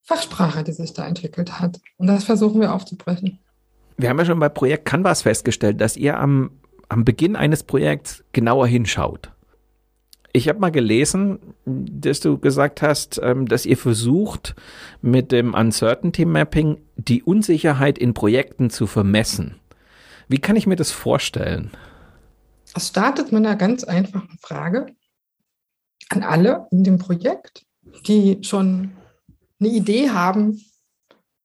Fachsprache, 0.04 0.64
die 0.64 0.72
sich 0.72 0.94
da 0.94 1.06
entwickelt 1.06 1.60
hat. 1.60 1.80
Und 1.98 2.08
das 2.08 2.24
versuchen 2.24 2.62
wir 2.62 2.74
aufzubrechen. 2.74 3.40
Wir 3.98 4.10
haben 4.10 4.20
ja 4.20 4.26
schon 4.26 4.40
bei 4.40 4.48
Projekt 4.50 4.86
Canvas 4.86 5.24
festgestellt, 5.24 5.82
dass 5.82 5.98
ihr 5.98 6.18
am, 6.18 6.52
am 6.88 7.04
Beginn 7.04 7.36
eines 7.36 7.64
Projekts 7.64 8.24
genauer 8.32 8.68
hinschaut. 8.68 9.32
Ich 10.34 10.48
habe 10.50 10.60
mal 10.60 10.72
gelesen, 10.72 11.40
dass 11.66 12.20
du 12.20 12.38
gesagt 12.38 12.82
hast, 12.82 13.20
ähm, 13.24 13.48
dass 13.48 13.66
ihr 13.66 13.78
versucht, 13.78 14.56
mit 15.02 15.32
dem 15.32 15.54
Uncertainty 15.54 16.26
Mapping 16.26 16.78
die 16.96 17.24
Unsicherheit 17.24 17.98
in 17.98 18.14
Projekten 18.14 18.70
zu 18.70 18.88
vermessen. 18.88 19.56
Wie 20.28 20.40
kann 20.40 20.56
ich 20.56 20.68
mir 20.68 20.76
das 20.76 20.92
vorstellen? 20.92 21.72
Es 22.76 22.90
startet 22.90 23.32
mit 23.32 23.46
einer 23.46 23.56
ganz 23.56 23.84
einfachen 23.84 24.38
Frage 24.42 24.88
an 26.10 26.24
alle 26.24 26.68
in 26.72 26.84
dem 26.84 26.98
Projekt, 26.98 27.66
die 28.06 28.40
schon 28.44 28.92
eine 29.60 29.70
Idee 29.70 30.10
haben, 30.10 30.62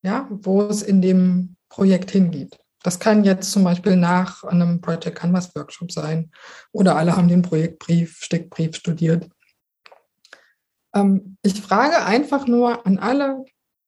ja, 0.03 0.27
wo 0.29 0.61
es 0.63 0.81
in 0.81 1.01
dem 1.01 1.55
Projekt 1.69 2.11
hingeht. 2.11 2.59
Das 2.83 2.99
kann 2.99 3.23
jetzt 3.23 3.51
zum 3.51 3.63
Beispiel 3.63 3.95
nach 3.95 4.43
einem 4.43 4.81
Project 4.81 5.15
Canvas 5.15 5.55
Workshop 5.55 5.91
sein 5.91 6.31
oder 6.71 6.97
alle 6.97 7.15
haben 7.15 7.29
den 7.29 7.41
Projektbrief, 7.41 8.21
Steckbrief 8.21 8.75
studiert. 8.75 9.29
Ähm, 10.93 11.37
ich 11.41 11.61
frage 11.61 12.05
einfach 12.05 12.45
nur 12.45 12.85
an 12.85 12.99
alle 12.99 13.45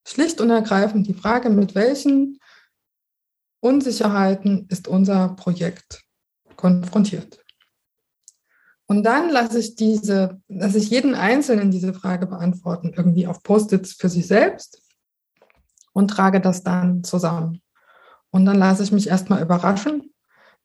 schlicht 0.07 0.39
und 0.39 0.49
ergreifend 0.49 1.07
die 1.07 1.13
Frage, 1.13 1.49
mit 1.49 1.75
welchen 1.75 2.39
Unsicherheiten 3.59 4.67
ist 4.69 4.87
unser 4.87 5.29
Projekt 5.29 6.03
konfrontiert? 6.55 7.39
Und 8.87 9.03
dann 9.03 9.29
lasse 9.29 9.59
ich 9.59 9.75
diese, 9.75 10.41
lasse 10.47 10.77
ich 10.77 10.89
jeden 10.89 11.15
Einzelnen 11.15 11.71
diese 11.71 11.93
Frage 11.93 12.27
beantworten, 12.27 12.93
irgendwie 12.95 13.27
auf 13.27 13.41
Post-its 13.41 13.93
für 13.93 14.09
sich 14.09 14.27
selbst 14.27 14.81
und 15.91 16.09
trage 16.09 16.39
das 16.39 16.63
dann 16.63 17.03
zusammen. 17.03 17.61
Und 18.35 18.43
dann 18.43 18.57
lasse 18.57 18.83
ich 18.83 18.91
mich 18.91 19.07
erstmal 19.07 19.41
überraschen, 19.41 20.13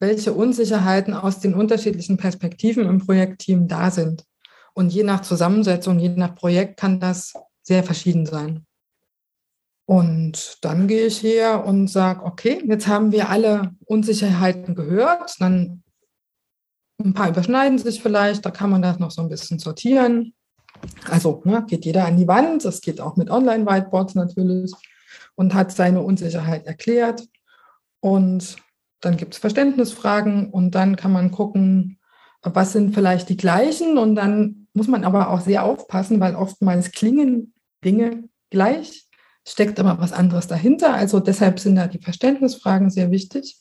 welche 0.00 0.33
Unsicherheiten 0.33 1.14
aus 1.14 1.38
den 1.38 1.54
unterschiedlichen 1.54 2.16
Perspektiven 2.16 2.85
im 2.85 2.98
Projektteam 2.98 3.68
da 3.68 3.92
sind. 3.92 4.24
Und 4.74 4.92
je 4.92 5.04
nach 5.04 5.20
Zusammensetzung, 5.22 6.00
je 6.00 6.09
nach 6.09 6.35
Projekt 6.35 6.80
kann 6.80 6.98
das 6.98 7.33
sehr 7.62 7.85
verschieden 7.85 8.26
sein. 8.26 8.66
Und 9.87 10.59
dann 10.62 10.88
gehe 10.88 11.06
ich 11.06 11.22
her 11.22 11.64
und 11.64 11.87
sage, 11.87 12.24
okay, 12.24 12.61
jetzt 12.66 12.88
haben 12.88 13.12
wir 13.12 13.28
alle 13.28 13.70
Unsicherheiten 13.85 14.74
gehört. 14.74 15.37
Dann 15.38 15.85
ein 17.00 17.14
paar 17.14 17.28
überschneiden 17.28 17.78
sich 17.78 18.02
vielleicht, 18.02 18.44
da 18.44 18.50
kann 18.50 18.70
man 18.70 18.83
das 18.83 18.98
noch 18.98 19.12
so 19.12 19.22
ein 19.22 19.28
bisschen 19.28 19.61
sortieren. 19.61 20.35
Also 21.09 21.40
ne, 21.44 21.64
geht 21.68 21.85
jeder 21.85 22.06
an 22.06 22.16
die 22.16 22.26
Wand, 22.26 22.64
das 22.64 22.80
geht 22.80 23.00
auch 23.00 23.14
mit 23.14 23.30
Online-Whiteboards 23.30 24.16
natürlich 24.16 24.72
und 25.37 25.54
hat 25.54 25.70
seine 25.70 26.02
Unsicherheit 26.02 26.66
erklärt. 26.66 27.28
Und 28.00 28.56
dann 29.00 29.16
gibt 29.16 29.34
es 29.34 29.40
Verständnisfragen 29.40 30.50
und 30.50 30.74
dann 30.74 30.96
kann 30.96 31.12
man 31.12 31.30
gucken, 31.30 31.98
was 32.42 32.72
sind 32.72 32.94
vielleicht 32.94 33.28
die 33.28 33.36
gleichen. 33.36 33.98
Und 33.98 34.14
dann 34.14 34.68
muss 34.72 34.88
man 34.88 35.04
aber 35.04 35.30
auch 35.30 35.40
sehr 35.40 35.64
aufpassen, 35.64 36.20
weil 36.20 36.34
oftmals 36.34 36.92
klingen 36.92 37.54
Dinge 37.84 38.24
gleich, 38.50 39.08
steckt 39.46 39.80
aber 39.80 39.98
was 40.00 40.12
anderes 40.12 40.46
dahinter. 40.46 40.94
Also 40.94 41.20
deshalb 41.20 41.60
sind 41.60 41.76
da 41.76 41.86
die 41.86 42.00
Verständnisfragen 42.00 42.90
sehr 42.90 43.10
wichtig. 43.10 43.56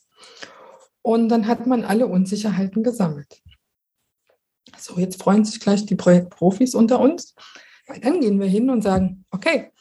Und 1.02 1.30
dann 1.30 1.48
hat 1.48 1.66
man 1.68 1.86
alle 1.86 2.08
Unsicherheiten 2.08 2.84
gesammelt. 2.84 3.42
So, 4.78 5.00
jetzt 5.00 5.22
freuen 5.22 5.46
sich 5.46 5.60
gleich 5.60 5.86
die 5.86 5.96
Projektprofis 5.96 6.76
unter 6.76 7.00
uns, 7.00 7.36
dann 8.02 8.22
gehen 8.22 8.40
wir 8.40 8.48
hin 8.48 8.70
und 8.70 8.82
sagen, 8.84 9.26
okay, 9.32 9.72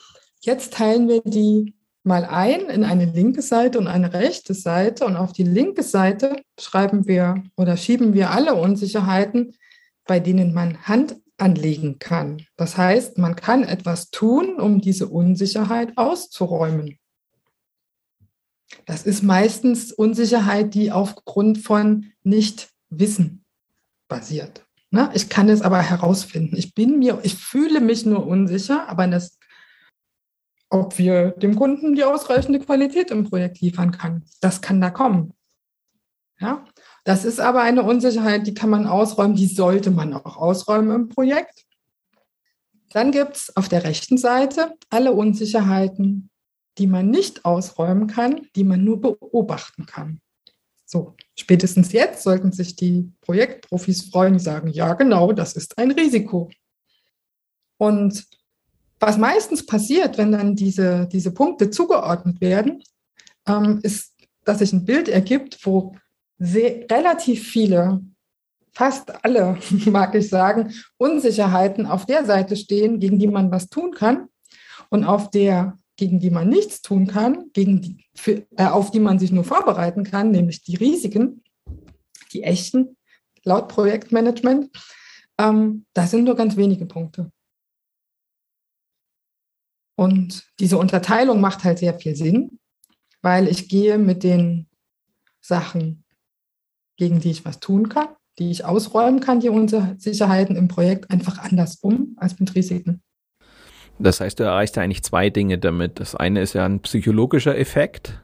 jetzt 0.41 0.73
teilen 0.73 1.09
wir 1.09 1.21
die 1.23 1.75
mal 2.05 2.25
ein 2.25 2.63
in 2.71 2.85
eine 2.85 3.07
linke 3.07 3.43
Seite 3.43 3.79
und 3.79 3.87
eine 3.87 4.13
rechte 4.13 4.55
Seite 4.55 5.05
und 5.05 5.17
auf 5.17 5.33
die 5.33 5.45
linke 5.45 5.83
Seite 5.83 6.37
schreiben 6.59 7.07
wir 7.07 7.43
oder 7.57 7.77
schieben 7.77 8.15
wir 8.15 8.31
alle 8.31 8.55
Unsicherheiten, 8.55 9.55
bei 10.07 10.21
denen 10.21 10.55
man 10.55 10.87
Hand 10.87 11.17
anlegen 11.37 11.99
kann. 11.99 12.43
Das 12.57 12.77
heißt, 12.77 13.19
man 13.19 13.37
kann 13.37 13.63
etwas 13.63 14.11
tun, 14.11 14.59
um 14.59 14.81
diese 14.81 15.09
Unsicherheit 15.09 15.97
auszuräumen. 15.97 16.99
Das 18.87 19.05
ist 19.05 19.23
meistens 19.23 19.93
Unsicherheit, 19.93 20.75
die 20.75 20.93
aufgrund 20.93 21.59
von 21.59 22.07
Nichtwissen 22.23 23.45
basiert. 24.09 24.67
Ne? 24.91 25.11
Ich 25.15 25.29
kann 25.29 25.49
es 25.49 25.63
aber 25.63 25.81
herausfinden. 25.81 26.57
Ich 26.57 26.75
bin 26.75 26.99
mir, 26.99 27.21
ich 27.23 27.35
fühle 27.35 27.81
mich 27.81 28.07
nur 28.07 28.27
unsicher, 28.27 28.89
aber 28.89 29.07
das, 29.07 29.38
ob 30.71 30.99
wir 30.99 31.31
dem 31.33 31.57
Kunden 31.57 31.95
die 31.95 32.05
ausreichende 32.05 32.61
Qualität 32.61 33.11
im 33.11 33.29
Projekt 33.29 33.61
liefern 33.61 33.93
kann, 33.93 34.25
das 34.41 34.61
kann 34.61 34.81
da 34.81 34.91
kommen. 34.91 35.33
Ja, 36.41 36.65
das 37.05 37.25
ist 37.25 37.41
aber 37.41 37.63
eine 37.63 37.83
Unsicherheit, 37.83 38.47
die 38.47 38.55
kann 38.55 38.71
man 38.71 38.87
ausräumen, 38.87 39.35
die 39.35 39.47
sollte 39.47 39.91
man 39.91 40.13
auch 40.13 40.37
ausräumen 40.37 40.95
im 40.95 41.09
Projekt. 41.09 41.65
Dann 42.91 43.11
gibt 43.11 43.37
es 43.37 43.57
auf 43.57 43.69
der 43.69 43.85
rechten 43.85 44.19
Seite 44.19 44.75
alle 44.89 45.13
Unsicherheiten, 45.13 46.31
die 46.79 46.87
man 46.87 47.11
nicht 47.11 47.45
ausräumen 47.45 48.07
kann, 48.07 48.47
die 48.55 48.65
man 48.65 48.85
nur 48.85 49.01
beobachten 49.01 49.85
kann. 49.87 50.21
So, 50.85 51.17
spätestens 51.37 51.93
jetzt 51.93 52.23
sollten 52.23 52.53
sich 52.53 52.77
die 52.77 53.13
Projektprofis 53.21 54.09
freuen, 54.11 54.35
die 54.35 54.39
sagen, 54.39 54.69
ja, 54.69 54.95
genau, 54.95 55.33
das 55.33 55.55
ist 55.55 55.77
ein 55.77 55.91
Risiko. 55.91 56.51
Und 57.77 58.27
was 59.01 59.17
meistens 59.17 59.65
passiert, 59.65 60.19
wenn 60.19 60.33
dann 60.33 60.57
diese, 60.57 61.09
diese 61.11 61.33
Punkte 61.33 61.71
zugeordnet 61.71 62.41
werden, 62.41 62.83
ähm, 63.47 63.81
ist, 63.83 64.15
dass 64.45 64.59
sich 64.59 64.73
ein 64.73 64.85
Bild 64.85 65.09
ergibt, 65.09 65.65
wo 65.65 65.95
sehr, 66.39 66.87
relativ 66.91 67.47
viele, 67.47 68.01
fast 68.73 69.25
alle, 69.25 69.59
mag 69.87 70.15
ich 70.15 70.29
sagen, 70.29 70.73
Unsicherheiten 70.97 71.87
auf 71.87 72.07
der 72.07 72.25
Seite 72.25 72.57
stehen, 72.57 73.01
gegen 73.01 73.19
die 73.19 73.29
man 73.29 73.51
was 73.51 73.69
tun 73.69 73.93
kann 73.93 74.29
und 74.91 75.05
auf 75.05 75.31
der, 75.31 75.79
gegen 75.97 76.21
die 76.21 76.31
man 76.31 76.49
nichts 76.49 76.83
tun 76.83 77.07
kann, 77.07 77.51
gegen 77.53 77.81
die, 77.81 78.05
für, 78.15 78.47
äh, 78.57 78.67
auf 78.67 78.91
die 78.91 79.01
man 79.01 79.19
sich 79.19 79.33
nur 79.33 79.45
vorbereiten 79.45 80.05
kann, 80.05 80.31
nämlich 80.31 80.63
die 80.63 80.77
Risiken, 80.77 81.43
die 82.33 82.43
echten, 82.43 82.97
laut 83.45 83.69
Projektmanagement. 83.69 84.71
Ähm, 85.39 85.87
das 85.95 86.11
sind 86.11 86.25
nur 86.25 86.37
ganz 86.37 86.57
wenige 86.57 86.87
Punkte. 86.87 87.31
Und 89.99 90.45
diese 90.61 90.79
Unterteilung 90.79 91.41
macht 91.41 91.65
halt 91.65 91.81
sehr 91.81 91.93
viel 91.93 92.15
Sinn, 92.15 92.61
weil 93.21 93.49
ich 93.49 93.69
gehe 93.69 93.99
mit 93.99 94.23
den 94.23 94.69
Sachen 95.41 96.05
gegen 96.97 97.19
die 97.19 97.33
ich 97.33 97.45
was 97.45 97.59
tun 97.59 97.89
kann, 97.89 98.07
die 98.39 98.53
ich 98.53 98.65
ausräumen 98.65 99.19
kann, 99.19 99.41
die 99.41 99.49
Unsicherheiten 99.49 100.55
im 100.55 100.69
Projekt 100.69 101.11
einfach 101.11 101.39
anders 101.39 101.79
um 101.81 102.15
als 102.17 102.39
mit 102.39 102.55
Risiken. 102.55 103.03
Das 103.99 104.21
heißt, 104.21 104.39
du 104.39 104.45
erreichst 104.45 104.77
ja 104.77 104.85
eigentlich 104.85 105.03
zwei 105.03 105.31
Dinge 105.31 105.59
damit. 105.59 105.99
Das 105.99 106.15
eine 106.15 106.43
ist 106.43 106.53
ja 106.53 106.65
ein 106.65 106.79
psychologischer 106.79 107.59
Effekt. 107.59 108.21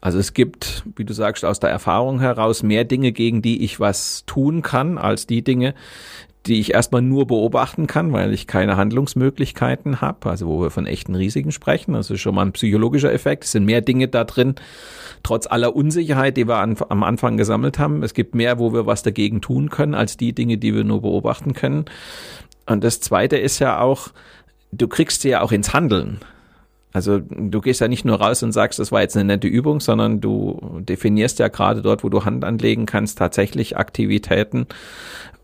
Also 0.00 0.18
es 0.18 0.34
gibt, 0.34 0.82
wie 0.96 1.04
du 1.04 1.14
sagst, 1.14 1.44
aus 1.44 1.60
der 1.60 1.70
Erfahrung 1.70 2.18
heraus 2.18 2.64
mehr 2.64 2.82
Dinge, 2.82 3.12
gegen 3.12 3.40
die 3.40 3.62
ich 3.62 3.78
was 3.78 4.24
tun 4.26 4.62
kann, 4.62 4.98
als 4.98 5.28
die 5.28 5.42
Dinge, 5.42 5.74
die 6.46 6.60
ich 6.60 6.74
erstmal 6.74 7.00
nur 7.00 7.26
beobachten 7.26 7.86
kann, 7.86 8.12
weil 8.12 8.34
ich 8.34 8.46
keine 8.46 8.76
Handlungsmöglichkeiten 8.76 10.00
habe, 10.00 10.28
also 10.28 10.46
wo 10.46 10.60
wir 10.60 10.70
von 10.70 10.86
echten 10.86 11.14
Risiken 11.14 11.52
sprechen. 11.52 11.94
Das 11.94 12.10
ist 12.10 12.20
schon 12.20 12.34
mal 12.34 12.42
ein 12.42 12.52
psychologischer 12.52 13.12
Effekt. 13.12 13.44
Es 13.44 13.52
sind 13.52 13.64
mehr 13.64 13.80
Dinge 13.80 14.08
da 14.08 14.24
drin, 14.24 14.54
trotz 15.22 15.46
aller 15.46 15.74
Unsicherheit, 15.74 16.36
die 16.36 16.46
wir 16.46 16.58
an, 16.58 16.76
am 16.88 17.02
Anfang 17.02 17.38
gesammelt 17.38 17.78
haben. 17.78 18.02
Es 18.02 18.12
gibt 18.12 18.34
mehr, 18.34 18.58
wo 18.58 18.74
wir 18.74 18.84
was 18.84 19.02
dagegen 19.02 19.40
tun 19.40 19.70
können, 19.70 19.94
als 19.94 20.18
die 20.18 20.34
Dinge, 20.34 20.58
die 20.58 20.74
wir 20.74 20.84
nur 20.84 21.00
beobachten 21.00 21.54
können. 21.54 21.86
Und 22.66 22.84
das 22.84 23.00
Zweite 23.00 23.36
ist 23.36 23.58
ja 23.58 23.80
auch, 23.80 24.08
du 24.70 24.86
kriegst 24.86 25.22
sie 25.22 25.30
ja 25.30 25.40
auch 25.40 25.52
ins 25.52 25.72
Handeln. 25.72 26.20
Also 26.94 27.18
du 27.18 27.60
gehst 27.60 27.80
ja 27.80 27.88
nicht 27.88 28.04
nur 28.04 28.20
raus 28.20 28.44
und 28.44 28.52
sagst, 28.52 28.78
das 28.78 28.92
war 28.92 29.02
jetzt 29.02 29.16
eine 29.16 29.24
nette 29.24 29.48
Übung, 29.48 29.80
sondern 29.80 30.20
du 30.20 30.80
definierst 30.80 31.40
ja 31.40 31.48
gerade 31.48 31.82
dort, 31.82 32.04
wo 32.04 32.08
du 32.08 32.24
Hand 32.24 32.44
anlegen 32.44 32.86
kannst, 32.86 33.18
tatsächlich 33.18 33.76
Aktivitäten, 33.76 34.68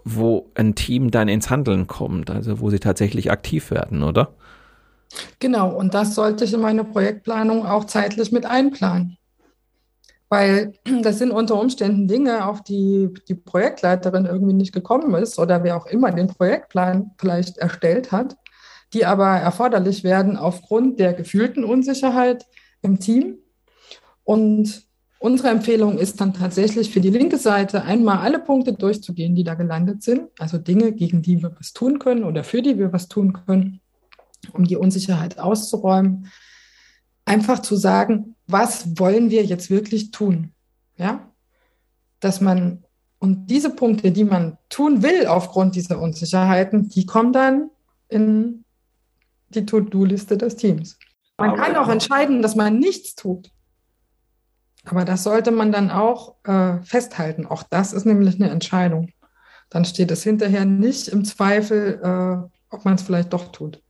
wo 0.05 0.49
ein 0.55 0.77
Team 0.77 1.11
dann 1.11 1.27
ins 1.27 1.51
Handeln 1.51 1.89
kommt, 1.89 2.31
also 2.31 2.61
wo 2.61 2.71
sie 2.71 2.79
tatsächlich 2.79 3.33
aktiv 3.33 3.73
werden, 3.73 4.05
oder? 4.05 4.33
Genau, 5.41 5.75
und 5.75 5.93
das 5.93 6.15
sollte 6.15 6.45
ich 6.45 6.55
in 6.55 6.61
meine 6.61 6.85
Projektplanung 6.85 7.67
auch 7.67 7.85
zeitlich 7.85 8.31
mit 8.31 8.47
einplanen. 8.47 9.17
Weil 10.29 10.75
das 11.03 11.19
sind 11.19 11.33
unter 11.33 11.61
Umständen 11.61 12.07
Dinge, 12.07 12.47
auf 12.47 12.63
die 12.63 13.13
die 13.27 13.35
Projektleiterin 13.35 14.25
irgendwie 14.25 14.55
nicht 14.55 14.73
gekommen 14.73 15.13
ist 15.21 15.37
oder 15.37 15.65
wer 15.65 15.77
auch 15.77 15.87
immer 15.87 16.13
den 16.13 16.29
Projektplan 16.29 17.11
vielleicht 17.19 17.59
erstellt 17.59 18.13
hat, 18.13 18.37
die 18.93 19.07
aber 19.07 19.29
erforderlich 19.29 20.05
werden 20.05 20.37
aufgrund 20.37 20.99
der 20.99 21.13
gefühlten 21.13 21.65
Unsicherheit 21.65 22.47
im 22.83 22.99
Team. 22.99 23.39
Und 24.25 24.91
Unsere 25.23 25.49
Empfehlung 25.49 25.99
ist 25.99 26.19
dann 26.19 26.33
tatsächlich 26.33 26.91
für 26.91 27.03
die 27.03 27.11
linke 27.11 27.37
Seite 27.37 27.83
einmal 27.83 28.21
alle 28.21 28.39
Punkte 28.39 28.73
durchzugehen, 28.73 29.35
die 29.35 29.45
da 29.45 29.53
gelandet 29.53 30.03
sind. 30.03 30.31
Also 30.39 30.57
Dinge, 30.57 30.93
gegen 30.93 31.21
die 31.21 31.43
wir 31.43 31.55
was 31.59 31.75
tun 31.75 31.99
können 31.99 32.25
oder 32.25 32.43
für 32.43 32.63
die 32.63 32.79
wir 32.79 32.91
was 32.91 33.07
tun 33.07 33.35
können, 33.35 33.83
um 34.55 34.65
die 34.65 34.77
Unsicherheit 34.77 35.39
auszuräumen. 35.39 36.29
Einfach 37.27 37.59
zu 37.59 37.77
sagen, 37.77 38.35
was 38.47 38.99
wollen 38.99 39.29
wir 39.29 39.45
jetzt 39.45 39.69
wirklich 39.69 40.11
tun? 40.11 40.53
Ja, 40.97 41.31
dass 42.21 42.41
man 42.41 42.85
und 43.19 43.49
diese 43.49 43.69
Punkte, 43.69 44.13
die 44.13 44.25
man 44.25 44.57
tun 44.71 45.03
will 45.03 45.27
aufgrund 45.27 45.75
dieser 45.75 46.01
Unsicherheiten, 46.01 46.89
die 46.89 47.05
kommen 47.05 47.35
dann 47.35 47.69
in 48.09 48.65
die 49.51 49.67
To-Do-Liste 49.67 50.37
des 50.37 50.57
Teams. 50.57 50.99
Man 51.39 51.57
kann 51.57 51.77
auch 51.77 51.89
entscheiden, 51.89 52.43
dass 52.43 52.55
man 52.55 52.79
nichts 52.79 53.15
tut. 53.15 53.51
Aber 54.85 55.05
das 55.05 55.23
sollte 55.25 55.51
man 55.51 55.73
dann 55.73 55.91
auch 55.91 56.37
äh, 56.45 56.79
festhalten. 56.83 57.47
Auch 57.47 57.63
das 57.63 57.93
ist 57.93 58.07
nämlich 58.07 58.37
eine 58.37 58.51
Entscheidung. 58.51 59.11
Dann 59.69 59.85
steht 59.85 60.11
es 60.11 60.23
hinterher 60.23 60.65
nicht 60.65 61.09
im 61.09 61.25
Zweifel, 61.25 62.01
äh, 62.03 62.75
ob 62.75 62.85
man 62.85 62.95
es 62.95 63.03
vielleicht 63.03 63.33
doch 63.33 63.53
tut. 63.53 63.83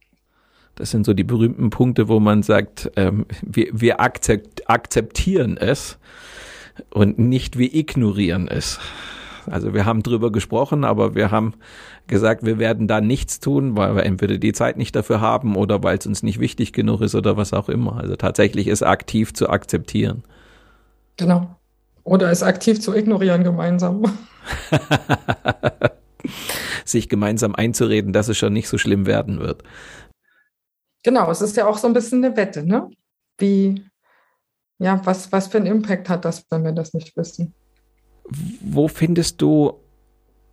Das 0.75 0.91
sind 0.91 1.05
so 1.05 1.15
die 1.15 1.25
berühmten 1.25 1.71
Punkte, 1.71 2.09
wo 2.09 2.21
man 2.21 2.43
sagt, 2.43 2.91
ähm, 2.97 3.27
wir, 3.43 3.69
wir 3.73 4.01
akzeptieren 4.01 5.57
es 5.57 5.99
und 6.91 7.19
nicht 7.19 7.59
wir 7.59 7.75
ignorieren 7.75 8.49
es. 8.49 8.79
Also 9.51 9.75
wir 9.75 9.85
haben 9.85 10.03
drüber 10.03 10.33
gesprochen, 10.33 10.85
aber 10.85 11.15
wir 11.15 11.31
haben 11.31 11.55
gesagt, 12.07 12.45
wir 12.45 12.59
werden 12.59 12.89
da 12.89 13.01
nichts 13.01 13.41
tun, 13.41 13.77
weil 13.77 13.97
wir 13.97 14.05
entweder 14.05 14.39
die 14.39 14.53
Zeit 14.53 14.77
nicht 14.77 14.95
dafür 14.95 15.21
haben 15.21 15.57
oder 15.57 15.83
weil 15.83 15.99
es 15.99 16.07
uns 16.07 16.23
nicht 16.23 16.41
wichtig 16.41 16.73
genug 16.73 17.01
ist 17.01 17.15
oder 17.15 17.37
was 17.37 17.53
auch 17.53 17.69
immer. 17.69 17.97
Also 17.97 18.17
tatsächlich 18.17 18.67
ist 18.67 18.83
aktiv 18.83 19.35
zu 19.35 19.49
akzeptieren. 19.49 20.23
Genau. 21.17 21.57
Oder 22.05 22.31
es 22.31 22.43
aktiv 22.43 22.81
zu 22.81 22.95
ignorieren 22.95 23.45
gemeinsam. 23.45 24.05
Sich 26.85 27.09
gemeinsam 27.09 27.55
einzureden, 27.55 28.13
dass 28.13 28.29
es 28.29 28.39
schon 28.39 28.53
nicht 28.53 28.69
so 28.69 28.79
schlimm 28.79 29.07
werden 29.07 29.41
wird. 29.41 29.63
Genau, 31.03 31.31
es 31.31 31.41
ist 31.41 31.57
ja 31.57 31.67
auch 31.67 31.79
so 31.79 31.87
ein 31.87 31.93
bisschen 31.93 32.25
eine 32.25 32.37
Wette, 32.37 32.65
ne? 32.65 32.91
Wie, 33.39 33.85
ja, 34.79 35.01
was, 35.05 35.33
was 35.33 35.49
für 35.49 35.59
einen 35.59 35.67
Impact 35.67 36.09
hat 36.09 36.25
das, 36.25 36.45
wenn 36.51 36.65
wir 36.65 36.73
das 36.73 36.93
nicht 36.93 37.17
wissen? 37.17 37.55
Wo 38.61 38.89
findest 38.89 39.43
du 39.43 39.75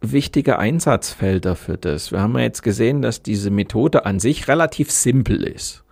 wichtige 0.01 0.59
Einsatzfelder 0.59 1.55
für 1.55 1.77
das? 1.77 2.11
Wir 2.11 2.21
haben 2.21 2.33
ja 2.35 2.41
jetzt 2.41 2.63
gesehen, 2.63 3.01
dass 3.01 3.21
diese 3.21 3.51
Methode 3.51 4.05
an 4.05 4.19
sich 4.19 4.47
relativ 4.47 4.91
simpel 4.91 5.43
ist. 5.43 5.83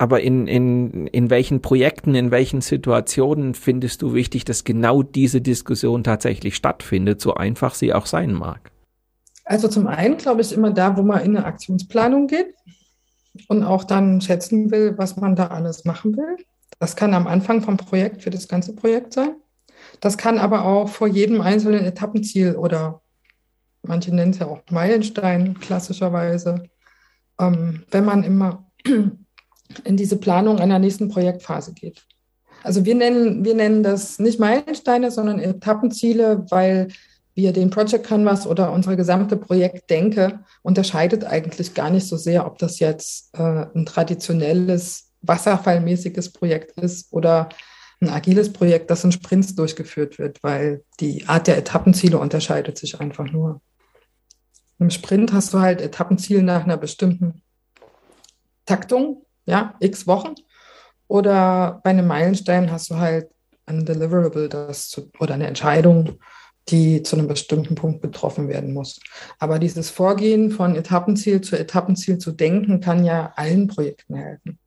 Aber 0.00 0.22
in, 0.22 0.46
in, 0.46 1.06
in 1.08 1.28
welchen 1.28 1.60
Projekten, 1.60 2.14
in 2.14 2.30
welchen 2.30 2.62
Situationen 2.62 3.52
findest 3.52 4.00
du 4.00 4.14
wichtig, 4.14 4.46
dass 4.46 4.64
genau 4.64 5.02
diese 5.02 5.42
Diskussion 5.42 6.04
tatsächlich 6.04 6.56
stattfindet, 6.56 7.20
so 7.20 7.34
einfach 7.34 7.74
sie 7.74 7.92
auch 7.92 8.06
sein 8.06 8.32
mag? 8.32 8.70
Also 9.44 9.68
zum 9.68 9.86
einen 9.86 10.16
glaube 10.16 10.40
ich 10.40 10.52
immer 10.52 10.70
da, 10.70 10.96
wo 10.96 11.02
man 11.02 11.20
in 11.22 11.36
eine 11.36 11.44
Aktionsplanung 11.44 12.28
geht 12.28 12.54
und 13.48 13.62
auch 13.62 13.84
dann 13.84 14.22
schätzen 14.22 14.70
will, 14.70 14.94
was 14.96 15.16
man 15.16 15.36
da 15.36 15.48
alles 15.48 15.84
machen 15.84 16.16
will. 16.16 16.36
Das 16.78 16.96
kann 16.96 17.12
am 17.12 17.26
Anfang 17.26 17.60
vom 17.60 17.76
Projekt 17.76 18.22
für 18.22 18.30
das 18.30 18.48
ganze 18.48 18.74
Projekt 18.74 19.12
sein. 19.12 19.34
Das 20.00 20.16
kann 20.16 20.38
aber 20.38 20.64
auch 20.64 20.88
vor 20.88 21.06
jedem 21.06 21.40
einzelnen 21.40 21.84
Etappenziel 21.84 22.56
oder 22.56 23.02
manche 23.82 24.14
nennen 24.14 24.32
es 24.32 24.38
ja 24.38 24.46
auch 24.46 24.62
Meilenstein 24.70 25.58
klassischerweise, 25.60 26.64
ähm, 27.38 27.84
wenn 27.90 28.04
man 28.04 28.24
immer 28.24 28.70
in 29.84 29.96
diese 29.96 30.16
Planung 30.16 30.58
einer 30.58 30.78
nächsten 30.78 31.08
Projektphase 31.08 31.74
geht. 31.74 32.06
Also 32.62 32.84
wir 32.84 32.94
nennen, 32.94 33.44
wir 33.44 33.54
nennen 33.54 33.82
das 33.82 34.18
nicht 34.18 34.38
Meilensteine, 34.38 35.10
sondern 35.10 35.38
Etappenziele, 35.38 36.44
weil 36.50 36.88
wir 37.34 37.52
den 37.52 37.70
Project 37.70 38.06
Canvas 38.06 38.46
oder 38.46 38.72
unsere 38.72 38.96
gesamte 38.96 39.36
Projektdenke 39.36 40.40
unterscheidet 40.62 41.24
eigentlich 41.24 41.74
gar 41.74 41.90
nicht 41.90 42.06
so 42.06 42.16
sehr, 42.16 42.46
ob 42.46 42.58
das 42.58 42.78
jetzt 42.80 43.34
äh, 43.34 43.66
ein 43.74 43.86
traditionelles, 43.86 45.12
wasserfallmäßiges 45.22 46.32
Projekt 46.32 46.78
ist 46.78 47.12
oder 47.12 47.48
ein 48.00 48.08
agiles 48.08 48.52
Projekt, 48.52 48.90
das 48.90 49.04
in 49.04 49.12
Sprints 49.12 49.54
durchgeführt 49.54 50.18
wird, 50.18 50.42
weil 50.42 50.84
die 51.00 51.28
Art 51.28 51.46
der 51.46 51.58
Etappenziele 51.58 52.18
unterscheidet 52.18 52.78
sich 52.78 52.98
einfach 53.00 53.30
nur. 53.30 53.60
Im 54.78 54.90
Sprint 54.90 55.32
hast 55.32 55.52
du 55.52 55.60
halt 55.60 55.82
Etappenziele 55.82 56.42
nach 56.42 56.64
einer 56.64 56.78
bestimmten 56.78 57.42
Taktung, 58.64 59.26
ja, 59.44 59.74
x 59.80 60.06
Wochen. 60.06 60.34
Oder 61.08 61.80
bei 61.84 61.90
einem 61.90 62.06
Meilenstein 62.06 62.70
hast 62.70 62.88
du 62.88 62.96
halt 62.96 63.28
ein 63.66 63.84
Deliverable 63.84 64.48
das 64.48 64.88
zu, 64.88 65.10
oder 65.18 65.34
eine 65.34 65.48
Entscheidung, 65.48 66.20
die 66.68 67.02
zu 67.02 67.16
einem 67.16 67.26
bestimmten 67.26 67.74
Punkt 67.74 68.00
getroffen 68.00 68.48
werden 68.48 68.72
muss. 68.72 69.00
Aber 69.38 69.58
dieses 69.58 69.90
Vorgehen 69.90 70.52
von 70.52 70.76
Etappenziel 70.76 71.40
zu 71.40 71.58
Etappenziel 71.58 72.18
zu 72.18 72.32
denken, 72.32 72.80
kann 72.80 73.04
ja 73.04 73.32
allen 73.34 73.66
Projekten 73.66 74.14
helfen. 74.14 74.59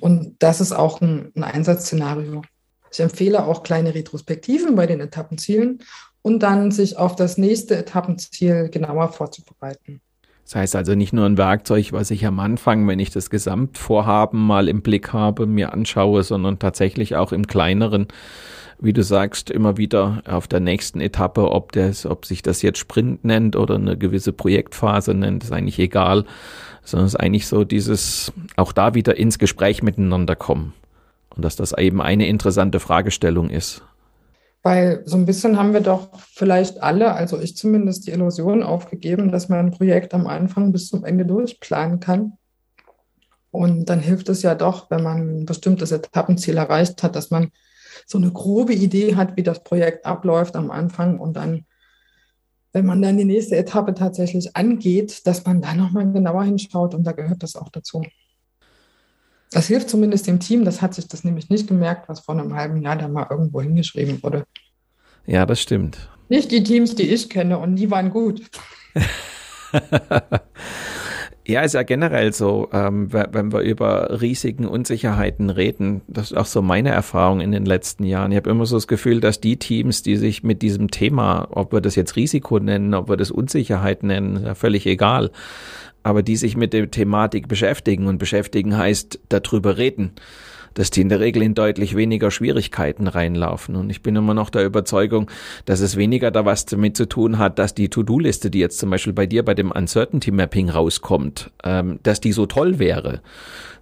Und 0.00 0.36
das 0.38 0.60
ist 0.60 0.72
auch 0.72 1.00
ein, 1.00 1.32
ein 1.34 1.44
Einsatzszenario. 1.44 2.42
Ich 2.92 3.00
empfehle 3.00 3.44
auch 3.44 3.62
kleine 3.62 3.94
Retrospektiven 3.94 4.76
bei 4.76 4.86
den 4.86 5.00
Etappenzielen 5.00 5.80
und 6.22 6.42
dann 6.42 6.70
sich 6.70 6.96
auf 6.96 7.16
das 7.16 7.38
nächste 7.38 7.76
Etappenziel 7.76 8.68
genauer 8.70 9.12
vorzubereiten. 9.12 10.00
Das 10.44 10.56
heißt 10.56 10.76
also 10.76 10.94
nicht 10.94 11.12
nur 11.12 11.26
ein 11.26 11.38
Werkzeug, 11.38 11.92
was 11.92 12.10
ich 12.10 12.26
am 12.26 12.38
Anfang, 12.38 12.86
wenn 12.86 12.98
ich 12.98 13.10
das 13.10 13.30
Gesamtvorhaben 13.30 14.38
mal 14.38 14.68
im 14.68 14.82
Blick 14.82 15.12
habe, 15.12 15.46
mir 15.46 15.72
anschaue, 15.72 16.22
sondern 16.22 16.58
tatsächlich 16.58 17.16
auch 17.16 17.32
im 17.32 17.46
kleineren, 17.46 18.08
wie 18.78 18.92
du 18.92 19.02
sagst, 19.02 19.50
immer 19.50 19.78
wieder 19.78 20.22
auf 20.26 20.46
der 20.46 20.60
nächsten 20.60 21.00
Etappe, 21.00 21.50
ob 21.50 21.72
das, 21.72 22.04
ob 22.04 22.26
sich 22.26 22.42
das 22.42 22.60
jetzt 22.60 22.78
Sprint 22.78 23.24
nennt 23.24 23.56
oder 23.56 23.76
eine 23.76 23.96
gewisse 23.96 24.32
Projektphase 24.32 25.14
nennt, 25.14 25.44
ist 25.44 25.52
eigentlich 25.52 25.78
egal, 25.78 26.26
sondern 26.84 27.06
es 27.06 27.14
ist 27.14 27.20
eigentlich 27.20 27.46
so 27.46 27.64
dieses, 27.64 28.32
auch 28.56 28.72
da 28.72 28.94
wieder 28.94 29.16
ins 29.16 29.38
Gespräch 29.38 29.82
miteinander 29.82 30.36
kommen. 30.36 30.74
Und 31.34 31.44
dass 31.44 31.56
das 31.56 31.76
eben 31.76 32.00
eine 32.00 32.28
interessante 32.28 32.78
Fragestellung 32.78 33.50
ist. 33.50 33.82
Weil 34.62 35.02
so 35.04 35.16
ein 35.16 35.26
bisschen 35.26 35.58
haben 35.58 35.74
wir 35.74 35.80
doch 35.80 36.08
vielleicht 36.32 36.82
alle, 36.82 37.12
also 37.12 37.38
ich 37.38 37.56
zumindest, 37.56 38.06
die 38.06 38.12
Illusion 38.12 38.62
aufgegeben, 38.62 39.30
dass 39.30 39.48
man 39.48 39.58
ein 39.58 39.70
Projekt 39.72 40.14
am 40.14 40.26
Anfang 40.26 40.72
bis 40.72 40.88
zum 40.88 41.04
Ende 41.04 41.26
durchplanen 41.26 42.00
kann. 42.00 42.38
Und 43.50 43.90
dann 43.90 44.00
hilft 44.00 44.28
es 44.30 44.42
ja 44.42 44.54
doch, 44.54 44.90
wenn 44.90 45.02
man 45.02 45.40
ein 45.40 45.44
bestimmtes 45.44 45.92
Etappenziel 45.92 46.56
erreicht 46.56 47.02
hat, 47.02 47.14
dass 47.14 47.30
man 47.30 47.50
so 48.06 48.18
eine 48.18 48.32
grobe 48.32 48.74
Idee 48.74 49.16
hat, 49.16 49.36
wie 49.36 49.42
das 49.42 49.62
Projekt 49.62 50.06
abläuft 50.06 50.56
am 50.56 50.70
Anfang 50.70 51.18
und 51.18 51.34
dann, 51.34 51.66
wenn 52.74 52.84
man 52.84 53.00
dann 53.00 53.16
die 53.16 53.24
nächste 53.24 53.56
Etappe 53.56 53.94
tatsächlich 53.94 54.54
angeht, 54.56 55.26
dass 55.26 55.46
man 55.46 55.62
da 55.62 55.74
nochmal 55.74 56.10
genauer 56.12 56.42
hinschaut 56.42 56.94
und 56.94 57.04
da 57.04 57.12
gehört 57.12 57.42
das 57.44 57.54
auch 57.54 57.68
dazu. 57.68 58.02
Das 59.52 59.68
hilft 59.68 59.88
zumindest 59.88 60.26
dem 60.26 60.40
Team, 60.40 60.64
das 60.64 60.82
hat 60.82 60.92
sich 60.92 61.06
das 61.06 61.22
nämlich 61.22 61.48
nicht 61.48 61.68
gemerkt, 61.68 62.08
was 62.08 62.20
vor 62.20 62.34
einem 62.34 62.54
halben 62.56 62.82
Jahr 62.82 62.96
da 62.96 63.06
mal 63.06 63.28
irgendwo 63.30 63.62
hingeschrieben 63.62 64.20
wurde. 64.24 64.44
Ja, 65.24 65.46
das 65.46 65.60
stimmt. 65.60 66.10
Nicht 66.28 66.50
die 66.50 66.64
Teams, 66.64 66.96
die 66.96 67.04
ich 67.04 67.30
kenne 67.30 67.58
und 67.58 67.76
die 67.76 67.90
waren 67.92 68.10
gut. 68.10 68.42
Ja, 71.46 71.60
ist 71.60 71.74
ja 71.74 71.82
generell 71.82 72.32
so, 72.32 72.70
ähm, 72.72 73.12
wenn 73.12 73.52
wir 73.52 73.60
über 73.60 74.22
Risiken, 74.22 74.66
Unsicherheiten 74.66 75.50
reden, 75.50 76.00
das 76.06 76.30
ist 76.30 76.36
auch 76.38 76.46
so 76.46 76.62
meine 76.62 76.88
Erfahrung 76.88 77.40
in 77.40 77.52
den 77.52 77.66
letzten 77.66 78.04
Jahren. 78.04 78.32
Ich 78.32 78.36
habe 78.38 78.48
immer 78.48 78.64
so 78.64 78.76
das 78.76 78.86
Gefühl, 78.86 79.20
dass 79.20 79.40
die 79.40 79.58
Teams, 79.58 80.02
die 80.02 80.16
sich 80.16 80.42
mit 80.42 80.62
diesem 80.62 80.90
Thema, 80.90 81.48
ob 81.50 81.74
wir 81.74 81.82
das 81.82 81.96
jetzt 81.96 82.16
Risiko 82.16 82.58
nennen, 82.60 82.94
ob 82.94 83.10
wir 83.10 83.18
das 83.18 83.30
Unsicherheit 83.30 84.04
nennen, 84.04 84.36
ist 84.36 84.44
ja 84.44 84.54
völlig 84.54 84.86
egal, 84.86 85.30
aber 86.02 86.22
die 86.22 86.36
sich 86.36 86.56
mit 86.56 86.72
der 86.72 86.90
Thematik 86.90 87.46
beschäftigen 87.46 88.06
und 88.06 88.16
beschäftigen 88.16 88.78
heißt 88.78 89.20
darüber 89.28 89.76
reden, 89.76 90.12
dass 90.74 90.90
die 90.90 91.00
in 91.00 91.08
der 91.08 91.20
Regel 91.20 91.42
in 91.42 91.54
deutlich 91.54 91.96
weniger 91.96 92.30
Schwierigkeiten 92.30 93.06
reinlaufen. 93.06 93.76
Und 93.76 93.90
ich 93.90 94.02
bin 94.02 94.16
immer 94.16 94.34
noch 94.34 94.50
der 94.50 94.64
Überzeugung, 94.64 95.30
dass 95.64 95.80
es 95.80 95.96
weniger 95.96 96.30
da 96.30 96.44
was 96.44 96.66
damit 96.66 96.96
zu 96.96 97.06
tun 97.06 97.38
hat, 97.38 97.58
dass 97.58 97.74
die 97.74 97.88
To-Do-Liste, 97.88 98.50
die 98.50 98.58
jetzt 98.58 98.78
zum 98.78 98.90
Beispiel 98.90 99.12
bei 99.12 99.26
dir 99.26 99.44
bei 99.44 99.54
dem 99.54 99.70
Uncertainty 99.70 100.30
Mapping 100.30 100.68
rauskommt, 100.68 101.50
ähm, 101.64 101.98
dass 102.02 102.20
die 102.20 102.32
so 102.32 102.46
toll 102.46 102.78
wäre, 102.78 103.20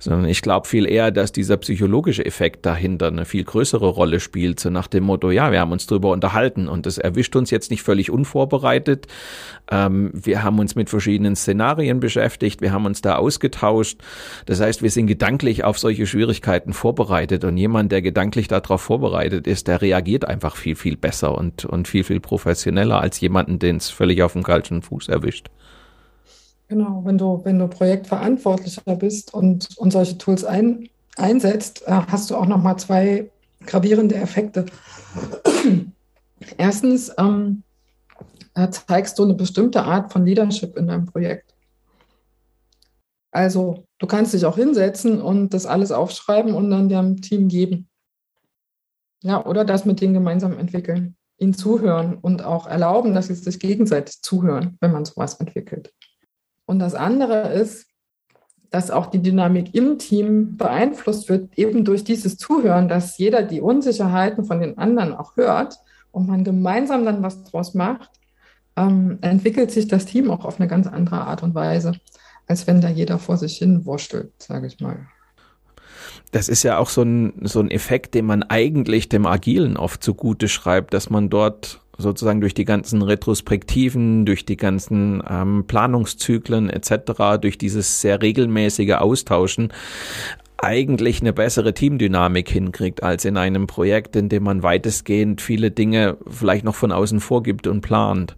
sondern 0.03 0.29
ich 0.29 0.43
glaube 0.43 0.67
viel 0.67 0.91
eher, 0.91 1.13
dass 1.13 1.31
dieser 1.31 1.57
psychologische 1.59 2.27
Effekt 2.27 2.67
dahinter 2.67 3.07
eine 3.07 3.25
viel 3.25 3.45
größere 3.45 3.87
Rolle 3.87 4.19
spielt, 4.19 4.59
so 4.59 4.69
nach 4.69 4.89
dem 4.89 5.05
Motto, 5.05 5.31
ja, 5.31 5.53
wir 5.53 5.61
haben 5.61 5.71
uns 5.71 5.87
drüber 5.87 6.11
unterhalten 6.11 6.67
und 6.67 6.87
das 6.87 6.99
erwischt 6.99 7.37
uns 7.37 7.53
jetzt 7.53 7.71
nicht 7.71 7.83
völlig 7.83 8.11
unvorbereitet. 8.11 9.07
Ähm, 9.71 10.11
wir 10.13 10.43
haben 10.43 10.59
uns 10.59 10.75
mit 10.75 10.91
verschiedenen 10.91 11.37
Szenarien 11.37 12.01
beschäftigt, 12.01 12.61
wir 12.63 12.73
haben 12.73 12.85
uns 12.85 13.01
da 13.01 13.15
ausgetauscht. 13.15 14.01
Das 14.47 14.61
heißt, 14.61 14.83
wir 14.83 14.91
sind 14.91 15.07
gedanklich 15.07 15.63
auf 15.63 15.79
solche 15.79 16.09
Schwierigkeiten 16.09 16.73
vorbereitet 16.73 17.45
und 17.45 17.57
jemand, 17.57 17.93
der 17.93 18.03
gedanklich 18.03 18.49
darauf 18.49 18.81
vorbereitet 18.81 19.47
ist, 19.47 19.69
der 19.69 19.83
reagiert 19.83 20.25
einfach 20.25 20.57
viel, 20.57 20.75
viel 20.75 20.97
besser 20.97 21.39
und, 21.39 21.65
und 21.65 21.87
viel, 21.87 22.03
viel 22.03 22.19
professioneller 22.19 23.01
als 23.01 23.21
jemanden, 23.21 23.61
den 23.61 23.77
es 23.77 23.89
völlig 23.89 24.25
auf 24.25 24.33
dem 24.33 24.43
kalten 24.43 24.83
Fuß 24.83 25.07
erwischt. 25.07 25.47
Genau, 26.73 27.03
wenn 27.05 27.19
du, 27.19 27.45
wenn 27.45 27.59
du 27.59 27.69
Projektverantwortlicher 27.69 28.97
bist 28.97 29.35
und, 29.35 29.77
und 29.77 29.91
solche 29.91 30.17
Tools 30.17 30.43
ein, 30.43 30.89
einsetzt, 31.19 31.87
äh, 31.87 31.91
hast 31.91 32.31
du 32.31 32.37
auch 32.37 32.47
nochmal 32.47 32.79
zwei 32.79 33.31
gravierende 33.67 34.15
Effekte. 34.15 34.65
Erstens 36.57 37.13
ähm, 37.19 37.63
äh, 38.55 38.71
zeigst 38.71 39.19
du 39.19 39.25
eine 39.25 39.35
bestimmte 39.35 39.83
Art 39.83 40.15
von 40.15 40.25
Leadership 40.25 40.79
in 40.79 40.87
deinem 40.87 41.05
Projekt. 41.05 41.55
Also 43.33 43.85
du 43.99 44.07
kannst 44.07 44.33
dich 44.33 44.47
auch 44.47 44.57
hinsetzen 44.57 45.21
und 45.21 45.51
das 45.51 45.67
alles 45.67 45.93
aufschreiben 45.93 46.55
und 46.55 46.71
dann 46.71 46.89
dem 46.89 47.21
Team 47.21 47.49
geben. 47.49 47.87
Ja, 49.23 49.45
oder 49.45 49.67
das 49.67 49.85
mit 49.85 50.01
denen 50.01 50.15
gemeinsam 50.15 50.59
entwickeln, 50.59 51.17
ihnen 51.37 51.53
zuhören 51.53 52.17
und 52.17 52.43
auch 52.43 52.67
erlauben, 52.67 53.13
dass 53.13 53.27
sie 53.27 53.35
sich 53.35 53.61
gegenseitig 53.61 54.23
zuhören, 54.23 54.79
wenn 54.81 54.93
man 54.93 55.05
sowas 55.05 55.35
entwickelt. 55.35 55.93
Und 56.73 56.79
das 56.79 56.95
andere 56.95 57.53
ist, 57.53 57.87
dass 58.71 58.91
auch 58.91 59.05
die 59.05 59.21
Dynamik 59.21 59.75
im 59.75 59.99
Team 59.99 60.57
beeinflusst 60.57 61.29
wird, 61.29 61.51
eben 61.59 61.85
durch 61.85 62.03
dieses 62.03 62.39
Zuhören, 62.39 62.89
dass 62.89 63.19
jeder 63.19 63.43
die 63.43 63.61
Unsicherheiten 63.61 64.47
von 64.47 64.59
den 64.59 64.79
anderen 64.79 65.13
auch 65.13 65.37
hört 65.37 65.77
und 66.13 66.27
man 66.27 66.45
gemeinsam 66.45 67.05
dann 67.05 67.23
was 67.23 67.45
draus 67.45 67.75
macht, 67.75 68.09
ähm, 68.77 69.19
entwickelt 69.21 69.71
sich 69.71 69.87
das 69.87 70.07
Team 70.07 70.31
auch 70.31 70.47
auf 70.47 70.59
eine 70.59 70.67
ganz 70.67 70.87
andere 70.87 71.27
Art 71.27 71.43
und 71.43 71.55
Weise, 71.55 71.93
als 72.47 72.67
wenn 72.67 72.81
da 72.81 72.89
jeder 72.89 73.19
vor 73.19 73.37
sich 73.37 73.59
hin 73.59 73.85
wurschtelt, 73.85 74.33
sage 74.39 74.67
ich 74.67 74.81
mal. 74.81 74.97
Das 76.31 76.49
ist 76.49 76.63
ja 76.63 76.79
auch 76.79 76.89
so 76.89 77.03
ein, 77.03 77.35
so 77.43 77.61
ein 77.61 77.71
Effekt, 77.71 78.15
den 78.15 78.25
man 78.25 78.45
eigentlich 78.45 79.11
dem 79.11 79.27
Agilen 79.27 79.77
oft 79.77 80.03
zugute 80.03 80.49
schreibt, 80.49 80.95
dass 80.95 81.11
man 81.11 81.29
dort 81.29 81.82
sozusagen 81.99 82.41
durch 82.41 82.55
die 82.55 82.65
ganzen 82.65 83.03
Retrospektiven, 83.03 84.25
durch 84.25 84.45
die 84.45 84.57
ganzen 84.57 85.23
ähm, 85.29 85.65
Planungszyklen 85.67 86.71
etc., 86.71 87.41
durch 87.41 87.59
dieses 87.59 88.01
sehr 88.01 88.23
regelmäßige 88.23 88.95
Austauschen 88.95 89.73
eigentlich 90.59 91.21
eine 91.21 91.33
bessere 91.33 91.75
Teamdynamik 91.75 92.49
hinkriegt 92.49 93.03
als 93.03 93.25
in 93.25 93.37
einem 93.37 93.67
Projekt, 93.67 94.15
in 94.15 94.29
dem 94.29 94.45
man 94.45 94.63
weitestgehend 94.63 95.41
viele 95.41 95.73
Dinge 95.73 96.17
vielleicht 96.29 96.65
noch 96.65 96.77
von 96.77 96.93
außen 96.93 97.21
vorgibt 97.21 97.67
und 97.67 97.81
plant. 97.81 98.37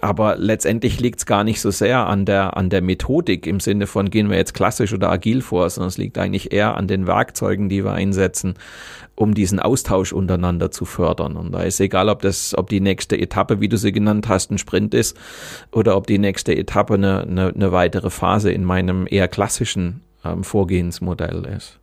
Aber 0.00 0.36
letztendlich 0.36 1.00
liegt 1.00 1.18
es 1.18 1.26
gar 1.26 1.42
nicht 1.42 1.60
so 1.60 1.72
sehr 1.72 2.06
an 2.06 2.24
der, 2.24 2.56
an 2.56 2.70
der 2.70 2.82
Methodik 2.82 3.48
im 3.48 3.58
Sinne 3.58 3.88
von 3.88 4.10
gehen 4.10 4.30
wir 4.30 4.36
jetzt 4.36 4.54
klassisch 4.54 4.92
oder 4.92 5.10
agil 5.10 5.42
vor, 5.42 5.68
sondern 5.68 5.88
es 5.88 5.98
liegt 5.98 6.18
eigentlich 6.18 6.52
eher 6.52 6.76
an 6.76 6.86
den 6.86 7.08
Werkzeugen, 7.08 7.68
die 7.68 7.84
wir 7.84 7.92
einsetzen, 7.92 8.54
um 9.16 9.34
diesen 9.34 9.58
Austausch 9.58 10.12
untereinander 10.12 10.70
zu 10.70 10.84
fördern. 10.84 11.36
Und 11.36 11.50
da 11.50 11.62
ist 11.62 11.80
egal, 11.80 12.08
ob 12.08 12.22
das, 12.22 12.56
ob 12.56 12.68
die 12.68 12.80
nächste 12.80 13.18
Etappe, 13.18 13.60
wie 13.60 13.68
du 13.68 13.76
sie 13.76 13.90
genannt 13.90 14.28
hast, 14.28 14.52
ein 14.52 14.58
Sprint 14.58 14.94
ist 14.94 15.16
oder 15.72 15.96
ob 15.96 16.06
die 16.06 16.18
nächste 16.18 16.56
Etappe 16.56 16.94
eine, 16.94 17.22
eine, 17.22 17.48
eine 17.48 17.72
weitere 17.72 18.10
Phase 18.10 18.52
in 18.52 18.64
meinem 18.64 19.08
eher 19.10 19.26
klassischen 19.26 20.02
ähm, 20.24 20.44
Vorgehensmodell 20.44 21.44
ist. 21.56 21.80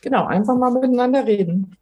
Genau, 0.00 0.26
einfach 0.26 0.56
mal 0.56 0.72
miteinander 0.72 1.24
reden. 1.26 1.76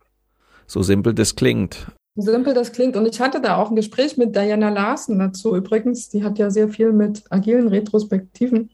So 0.67 0.83
simpel 0.83 1.15
das 1.15 1.37
klingt 1.37 1.87
simpel 2.17 2.55
das 2.55 2.73
klingt. 2.73 2.97
Und 2.97 3.07
ich 3.07 3.21
hatte 3.21 3.41
da 3.41 3.57
auch 3.57 3.71
ein 3.71 3.77
Gespräch 3.77 4.17
mit 4.17 4.35
Diana 4.35 4.71
Larsen 4.71 5.19
dazu 5.19 5.55
übrigens. 5.55 6.09
Die 6.09 6.25
hat 6.25 6.39
ja 6.39 6.51
sehr 6.51 6.69
viel 6.69 6.93
mit 6.93 7.25
agilen 7.31 7.69
Retrospektiven 7.69 8.71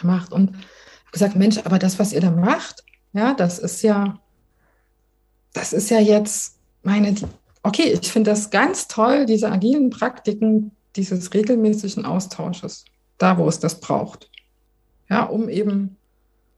gemacht 0.00 0.32
und 0.32 0.52
gesagt, 1.10 1.36
Mensch, 1.36 1.58
aber 1.64 1.78
das, 1.78 1.98
was 1.98 2.12
ihr 2.12 2.20
da 2.20 2.30
macht, 2.30 2.84
ja, 3.12 3.34
das 3.34 3.58
ist 3.58 3.82
ja, 3.82 4.18
das 5.52 5.72
ist 5.72 5.90
ja 5.90 5.98
jetzt 5.98 6.56
meine, 6.82 7.14
okay, 7.62 7.98
ich 8.00 8.10
finde 8.10 8.30
das 8.30 8.50
ganz 8.50 8.88
toll, 8.88 9.26
diese 9.26 9.50
agilen 9.50 9.90
Praktiken 9.90 10.72
dieses 10.96 11.32
regelmäßigen 11.32 12.04
Austausches, 12.04 12.84
da 13.18 13.38
wo 13.38 13.48
es 13.48 13.58
das 13.58 13.80
braucht. 13.80 14.30
Ja, 15.08 15.24
um 15.24 15.48
eben 15.48 15.96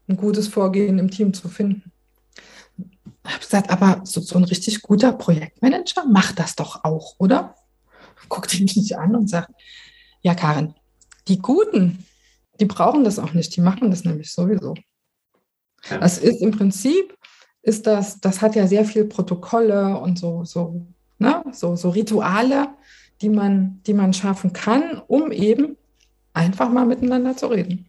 ein 0.09 0.17
gutes 0.17 0.49
Vorgehen 0.49 0.99
im 0.99 1.11
Team 1.11 1.33
zu 1.35 1.49
finden. 1.49 1.93
Ich 3.25 3.33
habe 3.33 3.41
gesagt, 3.41 3.71
aber 3.71 4.01
so, 4.05 4.21
so 4.21 4.37
ein 4.37 4.45
richtig 4.45 4.83
guter 4.83 5.13
Projektmanager 5.13 6.05
macht 6.07 6.39
das 6.39 6.57
doch 6.57 6.85
auch, 6.85 7.15
oder? 7.19 7.55
Guckt 8.29 8.59
ihn 8.59 8.65
mich 8.65 8.99
an 8.99 9.17
und 9.17 9.29
sagt, 9.29 9.51
ja, 10.21 10.35
Karin, 10.35 10.75
die 11.29 11.39
Guten, 11.39 12.05
die 12.61 12.67
brauchen 12.67 13.05
das 13.05 13.19
auch 13.19 13.33
nicht, 13.33 13.57
die 13.57 13.61
machen 13.61 13.91
das 13.91 14.05
nämlich 14.05 14.33
sowieso. 14.33 14.75
Ja. 15.91 15.99
Das 15.99 16.19
ist 16.19 16.41
im 16.41 16.51
Prinzip, 16.51 17.17
ist 17.63 17.87
das, 17.87 18.21
das 18.21 18.43
hat 18.43 18.55
ja 18.57 18.67
sehr 18.67 18.85
viel 18.85 19.05
Protokolle 19.05 19.99
und 19.99 20.19
so, 20.19 20.45
so, 20.45 20.87
ne, 21.19 21.43
so, 21.53 21.77
so 21.77 21.91
Rituale, 21.91 22.69
die 23.21 23.31
man, 23.31 23.81
die 23.87 23.95
man 23.95 24.13
schaffen 24.13 24.53
kann, 24.53 25.01
um 25.07 25.33
eben 25.33 25.77
einfach 26.35 26.69
mal 26.69 26.87
miteinander 26.87 27.37
zu 27.37 27.47
reden. 27.47 27.89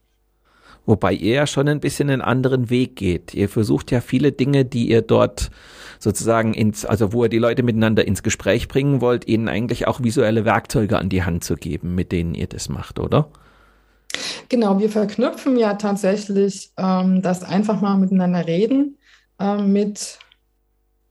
Wobei 0.86 1.14
ihr 1.14 1.34
ja 1.34 1.48
schon 1.48 1.68
ein 1.68 1.80
bisschen 1.80 2.10
einen 2.10 2.22
anderen 2.22 2.70
Weg 2.70 2.96
geht. 2.96 3.34
Ihr 3.34 3.50
versucht 3.50 3.92
ja 3.92 4.02
viele 4.02 4.32
Dinge, 4.32 4.66
die 4.66 4.90
ihr 4.90 5.02
dort 5.02 5.50
sozusagen 6.00 6.54
ins, 6.54 6.86
also 6.86 7.14
wo 7.14 7.24
ihr 7.24 7.30
die 7.30 7.40
Leute 7.40 7.64
miteinander 7.64 8.06
ins 8.06 8.22
Gespräch 8.22 8.68
bringen 8.68 9.02
wollt, 9.02 9.28
ihnen 9.28 9.48
eigentlich 9.48 9.88
auch 9.88 10.04
visuelle 10.04 10.46
Werkzeuge 10.46 11.00
an 11.00 11.10
die 11.10 11.24
Hand 11.24 11.44
zu 11.44 11.56
geben, 11.56 11.96
mit 11.96 12.12
denen 12.12 12.36
ihr 12.36 12.48
das 12.48 12.70
macht, 12.70 13.00
oder? 13.00 13.30
Genau, 14.50 14.80
wir 14.80 14.90
verknüpfen 14.90 15.58
ja 15.58 15.74
tatsächlich 15.74 16.72
ähm, 16.78 17.22
das 17.22 17.44
einfach 17.44 17.82
mal 17.82 17.98
miteinander 17.98 18.46
reden 18.46 18.98
ähm, 19.40 19.74
mit, 19.74 20.20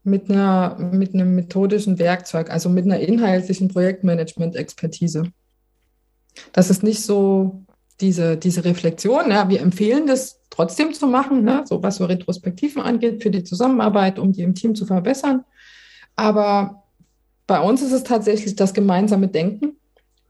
mit, 0.04 0.30
einer, 0.30 0.76
mit 0.78 1.14
einem 1.14 1.34
methodischen 1.34 1.98
Werkzeug, 1.98 2.50
also 2.50 2.68
mit 2.68 2.84
einer 2.84 3.00
inhaltlichen 3.00 3.68
Projektmanagement-Expertise. 3.68 5.24
Das 6.52 6.70
ist 6.70 6.82
nicht 6.82 7.02
so 7.02 7.63
diese, 8.00 8.36
diese 8.36 8.64
Reflexion. 8.64 9.30
Ja, 9.30 9.48
wir 9.48 9.60
empfehlen 9.60 10.06
das 10.06 10.40
trotzdem 10.50 10.92
zu 10.92 11.06
machen, 11.06 11.44
ne, 11.44 11.64
so 11.66 11.82
was 11.82 11.96
so 11.96 12.04
Retrospektiven 12.04 12.82
angeht, 12.82 13.22
für 13.22 13.30
die 13.30 13.44
Zusammenarbeit, 13.44 14.18
um 14.18 14.32
die 14.32 14.42
im 14.42 14.54
Team 14.54 14.74
zu 14.74 14.86
verbessern. 14.86 15.44
Aber 16.16 16.84
bei 17.46 17.60
uns 17.60 17.82
ist 17.82 17.92
es 17.92 18.04
tatsächlich 18.04 18.56
das 18.56 18.74
gemeinsame 18.74 19.28
Denken 19.28 19.76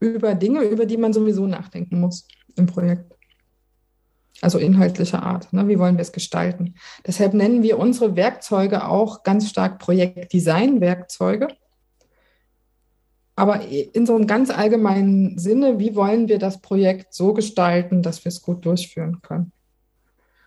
über 0.01 0.35
Dinge, 0.35 0.63
über 0.63 0.87
die 0.87 0.97
man 0.97 1.13
sowieso 1.13 1.47
nachdenken 1.47 2.01
muss 2.01 2.27
im 2.57 2.67
Projekt. 2.67 3.13
Also 4.41 4.59
inhaltlicher 4.59 5.23
Art. 5.23 5.53
Ne? 5.53 5.69
Wie 5.69 5.79
wollen 5.79 5.97
wir 5.97 6.03
es 6.03 6.13
gestalten? 6.13 6.75
Deshalb 7.07 7.35
nennen 7.35 7.63
wir 7.63 7.79
unsere 7.79 8.17
Werkzeuge 8.17 8.87
auch 8.89 9.23
ganz 9.23 9.49
stark 9.49 9.79
Projektdesign-Werkzeuge 9.79 11.49
aber 13.37 13.63
in 13.67 14.07
so 14.07 14.15
einem 14.15 14.27
ganz 14.27 14.51
allgemeinen 14.51 15.39
Sinne, 15.39 15.79
wie 15.79 15.97
wollen 15.97 16.29
wir 16.29 16.39
das 16.39 16.61
Projekt 16.61 17.15
so 17.15 17.35
gestalten, 17.35 18.03
dass 18.03 18.25
wir 18.25 18.29
es 18.29 18.43
gut 18.43 18.65
durchführen 18.65 19.21
können? 19.23 19.53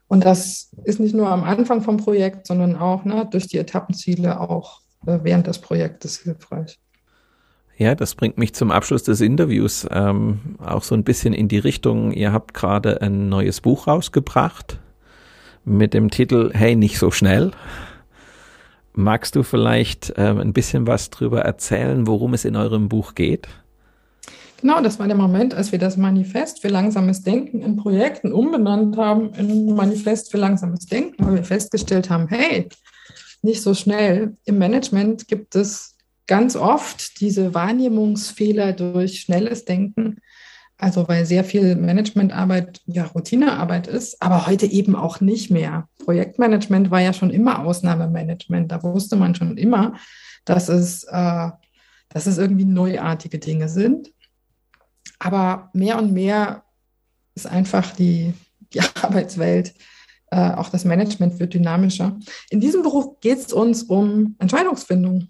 Und 0.07 0.23
das 0.23 0.71
ist 0.85 0.99
nicht 0.99 1.13
nur 1.13 1.27
am 1.27 1.43
Anfang 1.43 1.81
vom 1.81 1.97
Projekt, 1.97 2.47
sondern 2.47 2.77
auch 2.77 3.03
ne, 3.03 3.27
durch 3.29 3.47
die 3.47 3.57
Etappenziele 3.57 4.39
auch 4.39 4.79
äh, 5.05 5.19
während 5.23 5.47
des 5.47 5.59
Projektes 5.59 6.19
hilfreich. 6.19 6.79
Ja, 7.77 7.93
das 7.93 8.15
bringt 8.15 8.37
mich 8.37 8.55
zum 8.55 8.71
Abschluss 8.71 9.03
des 9.03 9.21
Interviews 9.21 9.85
ähm, 9.91 10.55
auch 10.57 10.81
so 10.81 10.95
ein 10.95 11.03
bisschen 11.03 11.33
in 11.33 11.47
die 11.47 11.59
Richtung, 11.59 12.11
ihr 12.11 12.33
habt 12.33 12.53
gerade 12.53 13.01
ein 13.01 13.29
neues 13.29 13.61
Buch 13.61 13.85
rausgebracht 13.85 14.79
mit 15.63 15.93
dem 15.93 16.09
Titel 16.09 16.51
Hey, 16.53 16.75
nicht 16.75 16.97
so 16.97 17.11
schnell. 17.11 17.51
Magst 18.99 19.35
du 19.35 19.43
vielleicht 19.43 20.11
ähm, 20.17 20.39
ein 20.39 20.53
bisschen 20.53 20.87
was 20.87 21.11
darüber 21.11 21.41
erzählen, 21.41 22.07
worum 22.07 22.33
es 22.33 22.45
in 22.45 22.55
eurem 22.55 22.89
Buch 22.89 23.13
geht? 23.13 23.47
Genau, 24.59 24.81
das 24.81 24.97
war 24.97 25.05
der 25.05 25.15
Moment, 25.15 25.53
als 25.53 25.71
wir 25.71 25.77
das 25.77 25.97
Manifest 25.97 26.63
für 26.63 26.69
langsames 26.69 27.21
Denken 27.21 27.61
in 27.61 27.75
Projekten 27.75 28.33
umbenannt 28.33 28.97
haben 28.97 29.35
in 29.35 29.75
Manifest 29.75 30.31
für 30.31 30.39
langsames 30.39 30.87
Denken, 30.87 31.23
weil 31.23 31.35
wir 31.35 31.43
festgestellt 31.43 32.09
haben, 32.09 32.27
hey, 32.27 32.69
nicht 33.43 33.61
so 33.61 33.75
schnell. 33.75 34.35
Im 34.45 34.57
Management 34.57 35.27
gibt 35.27 35.55
es 35.55 35.95
ganz 36.25 36.55
oft 36.55 37.21
diese 37.21 37.53
Wahrnehmungsfehler 37.53 38.73
durch 38.73 39.19
schnelles 39.19 39.65
Denken, 39.65 40.17
also 40.77 41.07
weil 41.07 41.25
sehr 41.25 41.43
viel 41.43 41.75
Managementarbeit 41.75 42.81
ja 42.85 43.05
Routinearbeit 43.05 43.87
ist, 43.87 44.21
aber 44.21 44.45
heute 44.45 44.67
eben 44.67 44.95
auch 44.95 45.21
nicht 45.21 45.49
mehr. 45.49 45.89
Projektmanagement 46.05 46.91
war 46.91 47.01
ja 47.01 47.13
schon 47.13 47.31
immer 47.31 47.65
Ausnahmemanagement. 47.65 48.71
Da 48.71 48.83
wusste 48.83 49.15
man 49.15 49.33
schon 49.33 49.57
immer, 49.57 49.95
dass 50.45 50.69
es, 50.69 51.03
äh, 51.05 51.49
dass 52.09 52.27
es 52.27 52.37
irgendwie 52.37 52.65
neuartige 52.65 53.39
Dinge 53.39 53.69
sind. 53.69 54.11
Aber 55.19 55.71
mehr 55.73 55.97
und 55.97 56.13
mehr 56.13 56.63
ist 57.33 57.47
einfach 57.47 57.95
die, 57.95 58.33
die 58.73 58.81
Arbeitswelt, 59.01 59.73
äh, 60.29 60.51
auch 60.51 60.69
das 60.69 60.85
Management 60.85 61.39
wird 61.39 61.55
dynamischer. 61.55 62.19
In 62.51 62.59
diesem 62.59 62.83
Beruf 62.83 63.19
geht 63.19 63.39
es 63.39 63.53
uns 63.53 63.83
um 63.83 64.35
Entscheidungsfindung, 64.37 65.27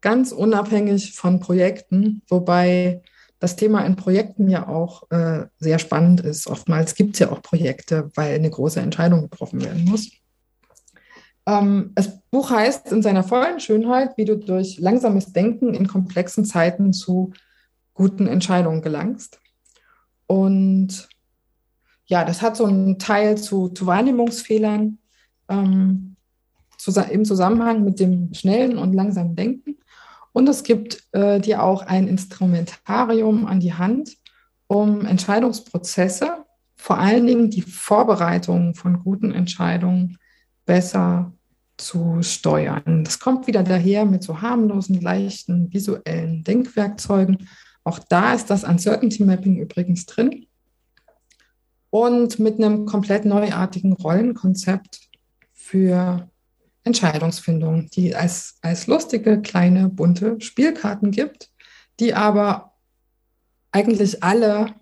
ganz 0.00 0.32
unabhängig 0.32 1.12
von 1.12 1.38
Projekten, 1.38 2.22
wobei 2.28 3.02
das 3.38 3.56
Thema 3.56 3.84
in 3.84 3.96
Projekten 3.96 4.48
ja 4.48 4.68
auch 4.68 5.10
äh, 5.10 5.46
sehr 5.58 5.78
spannend 5.78 6.20
ist. 6.20 6.46
Oftmals 6.46 6.94
gibt 6.94 7.14
es 7.14 7.20
ja 7.20 7.30
auch 7.30 7.42
Projekte, 7.42 8.10
weil 8.14 8.34
eine 8.34 8.50
große 8.50 8.80
Entscheidung 8.80 9.22
getroffen 9.22 9.62
werden 9.62 9.84
muss. 9.84 10.10
Ähm, 11.46 11.92
das 11.94 12.20
Buch 12.30 12.50
heißt 12.50 12.92
in 12.92 13.02
seiner 13.02 13.22
vollen 13.22 13.60
Schönheit, 13.60 14.16
wie 14.16 14.24
du 14.24 14.36
durch 14.36 14.78
langsames 14.78 15.32
Denken 15.32 15.74
in 15.74 15.86
komplexen 15.86 16.44
Zeiten 16.44 16.92
zu 16.92 17.32
guten 17.94 18.26
Entscheidungen 18.26 18.82
gelangst. 18.82 19.40
Und 20.26 21.08
ja, 22.06 22.24
das 22.24 22.42
hat 22.42 22.56
so 22.56 22.64
einen 22.64 22.98
Teil 22.98 23.36
zu, 23.36 23.68
zu 23.68 23.86
Wahrnehmungsfehlern 23.86 24.98
ähm, 25.48 26.16
zu, 26.78 26.92
im 27.00 27.24
Zusammenhang 27.24 27.84
mit 27.84 28.00
dem 28.00 28.32
schnellen 28.32 28.78
und 28.78 28.92
langsamen 28.92 29.36
Denken. 29.36 29.76
Und 30.36 30.50
es 30.50 30.64
gibt 30.64 31.02
äh, 31.12 31.40
dir 31.40 31.62
auch 31.62 31.80
ein 31.80 32.08
Instrumentarium 32.08 33.46
an 33.46 33.58
die 33.58 33.72
Hand, 33.72 34.18
um 34.66 35.06
Entscheidungsprozesse, 35.06 36.44
vor 36.76 36.98
allen 36.98 37.26
Dingen 37.26 37.48
die 37.48 37.62
Vorbereitung 37.62 38.74
von 38.74 39.02
guten 39.02 39.32
Entscheidungen 39.32 40.18
besser 40.66 41.32
zu 41.78 42.18
steuern. 42.20 43.02
Das 43.02 43.18
kommt 43.18 43.46
wieder 43.46 43.62
daher 43.62 44.04
mit 44.04 44.22
so 44.22 44.42
harmlosen, 44.42 45.00
leichten 45.00 45.72
visuellen 45.72 46.44
Denkwerkzeugen. 46.44 47.48
Auch 47.82 47.98
da 47.98 48.34
ist 48.34 48.50
das 48.50 48.62
Uncertainty 48.62 49.24
Mapping 49.24 49.56
übrigens 49.56 50.04
drin. 50.04 50.48
Und 51.88 52.38
mit 52.38 52.58
einem 52.58 52.84
komplett 52.84 53.24
neuartigen 53.24 53.94
Rollenkonzept 53.94 55.00
für 55.54 56.28
Entscheidungsfindung, 56.86 57.90
die 57.90 58.14
als, 58.14 58.58
als 58.62 58.86
lustige, 58.86 59.42
kleine, 59.42 59.88
bunte 59.88 60.40
Spielkarten 60.40 61.10
gibt, 61.10 61.50
die 61.98 62.14
aber 62.14 62.72
eigentlich 63.72 64.22
alle 64.22 64.74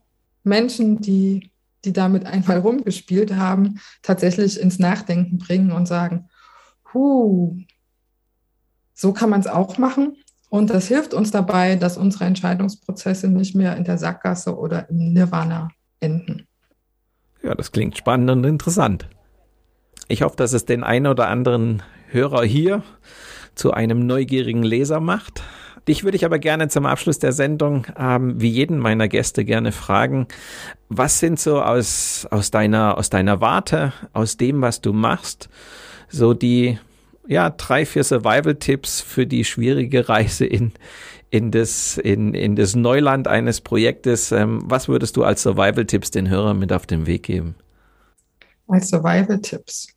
Menschen, 0.43 1.01
die, 1.01 1.51
die 1.85 1.93
damit 1.93 2.27
einmal 2.27 2.59
rumgespielt 2.59 3.35
haben, 3.35 3.81
tatsächlich 4.03 4.61
ins 4.61 4.79
Nachdenken 4.79 5.39
bringen 5.39 5.73
und 5.73 5.87
sagen, 5.87 6.29
huh, 6.93 7.57
so 8.93 9.13
kann 9.13 9.31
man 9.31 9.41
es 9.41 9.47
auch 9.47 9.79
machen. 9.79 10.17
Und 10.51 10.71
das 10.71 10.87
hilft 10.87 11.15
uns 11.15 11.31
dabei, 11.31 11.75
dass 11.75 11.97
unsere 11.97 12.27
Entscheidungsprozesse 12.27 13.29
nicht 13.29 13.57
mehr 13.57 13.77
in 13.77 13.85
der 13.85 13.99
Sackgasse 13.99 14.57
oder 14.57 14.89
im 14.89 15.13
Nirvana 15.13 15.71
enden. 15.99 16.47
Ja, 17.43 17.55
das 17.55 17.73
klingt 17.73 17.97
spannend 17.97 18.31
und 18.31 18.45
interessant. 18.45 19.09
Ich 20.09 20.23
hoffe, 20.23 20.37
dass 20.37 20.53
es 20.53 20.65
den 20.65 20.85
einen 20.85 21.07
oder 21.07 21.29
anderen 21.29 21.83
Hörer 22.09 22.45
hier 22.45 22.83
zu 23.55 23.73
einem 23.73 24.07
neugierigen 24.07 24.63
Leser 24.63 25.01
macht. 25.01 25.43
Dich 25.89 26.03
würde 26.03 26.17
ich 26.17 26.25
aber 26.25 26.39
gerne 26.39 26.69
zum 26.69 26.87
Abschluss 26.87 27.19
der 27.19 27.33
Sendung, 27.33 27.87
ähm, 27.99 28.41
wie 28.41 28.49
jeden 28.49 28.79
meiner 28.79 29.09
Gäste, 29.09 29.45
gerne 29.45 29.71
fragen, 29.71 30.27
was 30.89 31.21
sind 31.21 31.39
so 31.39 31.61
aus, 31.61 32.27
aus, 32.31 32.51
deiner, 32.51 32.97
aus 32.97 33.11
deiner 33.11 33.41
Warte, 33.41 33.93
aus 34.13 34.37
dem, 34.37 34.63
was 34.63 34.81
du 34.81 34.93
machst, 34.93 35.51
so 36.09 36.33
die 36.33 36.79
ja, 37.27 37.51
drei, 37.51 37.87
vier 37.87 38.05
Survival-Tipps 38.05 39.01
für 39.01 39.27
die 39.27 39.45
schwierige 39.45 40.09
Reise 40.09 40.47
in, 40.47 40.73
in, 41.31 41.51
das, 41.51 41.99
in, 41.99 42.35
in 42.35 42.57
das 42.57 42.75
Neuland 42.75 43.29
eines 43.29 43.61
Projektes. 43.61 44.33
Ähm, 44.33 44.63
was 44.65 44.89
würdest 44.89 45.17
du 45.17 45.25
als 45.25 45.43
Survival-Tipps 45.43 46.11
den 46.11 46.29
Hörern 46.29 46.59
mit 46.59 46.73
auf 46.73 46.87
den 46.87 47.07
Weg 47.07 47.25
geben? 47.25 47.57
Als 48.67 48.89
Survival-Tipps. 48.89 49.89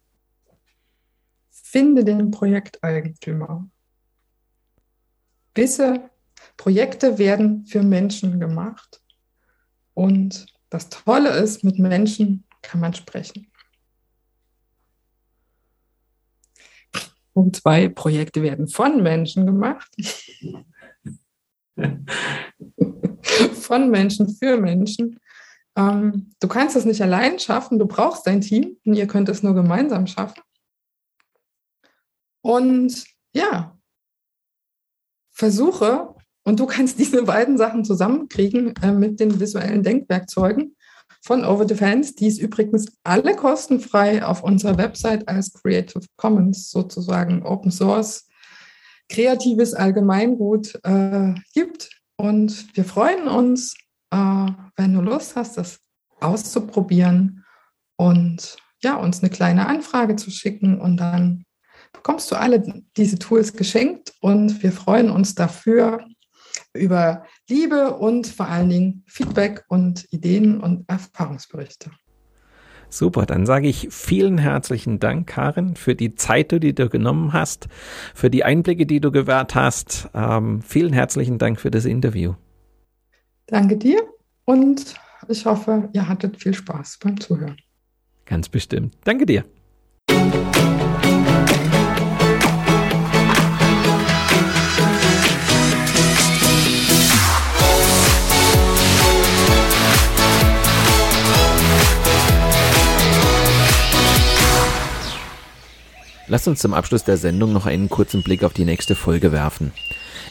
Finde 1.50 2.04
den 2.04 2.32
Projekteigentümer. 2.32 3.70
Wisse, 5.56 6.10
Projekte 6.56 7.18
werden 7.18 7.66
für 7.66 7.84
Menschen 7.84 8.40
gemacht. 8.40 9.02
Und 9.94 10.46
das 10.70 10.90
Tolle 10.90 11.30
ist, 11.32 11.64
mit 11.64 11.80
Menschen 11.80 12.44
kann 12.62 12.80
man 12.82 12.94
sprechen. 12.94 13.52
Punkt 17.34 17.56
zwei, 17.58 17.88
Projekte 17.90 18.42
werden 18.42 18.68
von 18.68 19.04
Menschen 19.04 19.46
gemacht. 19.46 19.96
von 23.54 23.92
Menschen 23.92 24.30
für 24.30 24.58
Menschen. 24.58 25.20
Ähm, 25.78 26.32
du 26.40 26.48
kannst 26.48 26.76
es 26.76 26.86
nicht 26.86 27.02
allein 27.02 27.40
schaffen, 27.40 27.78
du 27.78 27.86
brauchst 27.86 28.26
dein 28.26 28.42
Team 28.42 28.78
und 28.84 28.96
ihr 28.96 29.08
könnt 29.08 29.30
es 29.30 29.44
nur 29.44 29.54
gemeinsam 29.54 30.08
schaffen. 30.08 30.42
Und 32.42 33.06
ja, 33.34 33.78
versuche, 35.32 36.16
und 36.44 36.60
du 36.60 36.66
kannst 36.66 36.98
diese 37.00 37.24
beiden 37.24 37.58
Sachen 37.58 37.86
zusammenkriegen 37.86 38.74
äh, 38.82 38.92
mit 38.92 39.20
den 39.20 39.40
visuellen 39.40 39.84
Denkwerkzeugen 39.84 40.76
von 41.22 41.46
Over 41.46 41.68
the 41.68 41.76
die 42.16 42.28
es 42.28 42.40
übrigens 42.40 42.88
alle 43.04 43.36
kostenfrei 43.36 44.26
auf 44.26 44.44
unserer 44.44 44.78
Website 44.78 45.28
als 45.28 45.54
Creative 45.54 46.06
Commons 46.16 46.72
sozusagen 46.72 47.44
Open 47.44 47.72
Source 47.72 48.28
kreatives 49.10 49.74
Allgemeingut 49.74 50.80
äh, 50.84 51.34
gibt. 51.54 51.90
Und 52.18 52.76
wir 52.76 52.84
freuen 52.84 53.28
uns, 53.28 53.76
äh, 54.12 54.48
wenn 54.76 54.94
du 54.94 55.02
Lust 55.02 55.36
hast, 55.36 55.58
das 55.58 55.80
auszuprobieren 56.20 57.46
und 57.96 58.58
ja, 58.84 58.96
uns 58.96 59.22
eine 59.22 59.30
kleine 59.30 59.68
Anfrage 59.68 60.16
zu 60.16 60.32
schicken 60.32 60.80
und 60.80 60.98
dann 60.98 61.44
bekommst 61.94 62.32
du 62.32 62.36
alle 62.36 62.84
diese 62.96 63.20
Tools 63.20 63.54
geschenkt 63.54 64.14
und 64.22 64.62
wir 64.62 64.72
freuen 64.72 65.10
uns 65.10 65.36
dafür 65.36 66.06
über 66.74 67.26
Liebe 67.50 67.96
und 67.96 68.28
vor 68.28 68.48
allen 68.48 68.70
Dingen 68.70 69.04
Feedback 69.08 69.64
und 69.68 70.06
Ideen 70.12 70.62
und 70.62 70.88
Erfahrungsberichte. 70.90 71.92
Super, 72.90 73.26
dann 73.26 73.46
sage 73.46 73.68
ich 73.68 73.90
vielen 73.92 74.38
herzlichen 74.38 75.00
Dank, 75.00 75.28
Karin, 75.28 75.76
für 75.76 75.94
die 75.94 76.16
Zeit, 76.16 76.52
die 76.52 76.74
du 76.74 76.88
genommen 76.88 77.34
hast, 77.34 77.68
für 78.16 78.30
die 78.30 78.46
Einblicke, 78.46 78.86
die 78.86 79.02
du 79.02 79.12
gewährt 79.12 79.56
hast. 79.56 80.10
Ähm, 80.14 80.62
vielen 80.62 80.94
herzlichen 80.94 81.38
Dank 81.38 81.60
für 81.60 81.72
das 81.72 81.84
Interview. 81.84 82.36
Danke 83.48 83.78
dir 83.78 84.04
und 84.44 84.94
ich 85.30 85.46
hoffe, 85.46 85.88
ihr 85.94 86.08
hattet 86.10 86.36
viel 86.36 86.54
Spaß 86.54 87.00
beim 87.02 87.18
Zuhören. 87.18 87.58
Ganz 88.26 88.50
bestimmt. 88.50 88.98
Danke 89.06 89.26
dir. 89.26 89.46
Lasst 106.30 106.50
uns 106.50 106.60
zum 106.60 106.74
Abschluss 106.74 107.06
der 107.06 107.16
Sendung 107.16 107.54
noch 107.54 107.66
einen 107.66 107.88
kurzen 107.88 108.22
Blick 108.22 108.44
auf 108.44 108.52
die 108.52 108.66
nächste 108.66 108.96
Folge 108.96 109.32
werfen. 109.32 109.72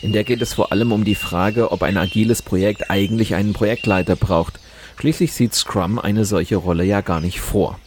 In 0.02 0.12
der 0.12 0.24
geht 0.24 0.42
es 0.42 0.54
vor 0.54 0.72
allem 0.72 0.92
um 0.92 1.04
die 1.04 1.14
Frage, 1.14 1.72
ob 1.72 1.82
ein 1.82 1.96
agiles 1.96 2.42
Projekt 2.42 2.90
eigentlich 2.90 3.34
einen 3.34 3.52
Projektleiter 3.52 4.16
braucht. 4.16 4.60
Schließlich 4.98 5.32
sieht 5.32 5.54
Scrum 5.54 5.98
eine 5.98 6.24
solche 6.24 6.56
Rolle 6.56 6.84
ja 6.84 7.00
gar 7.00 7.20
nicht 7.20 7.40
vor. 7.40 7.78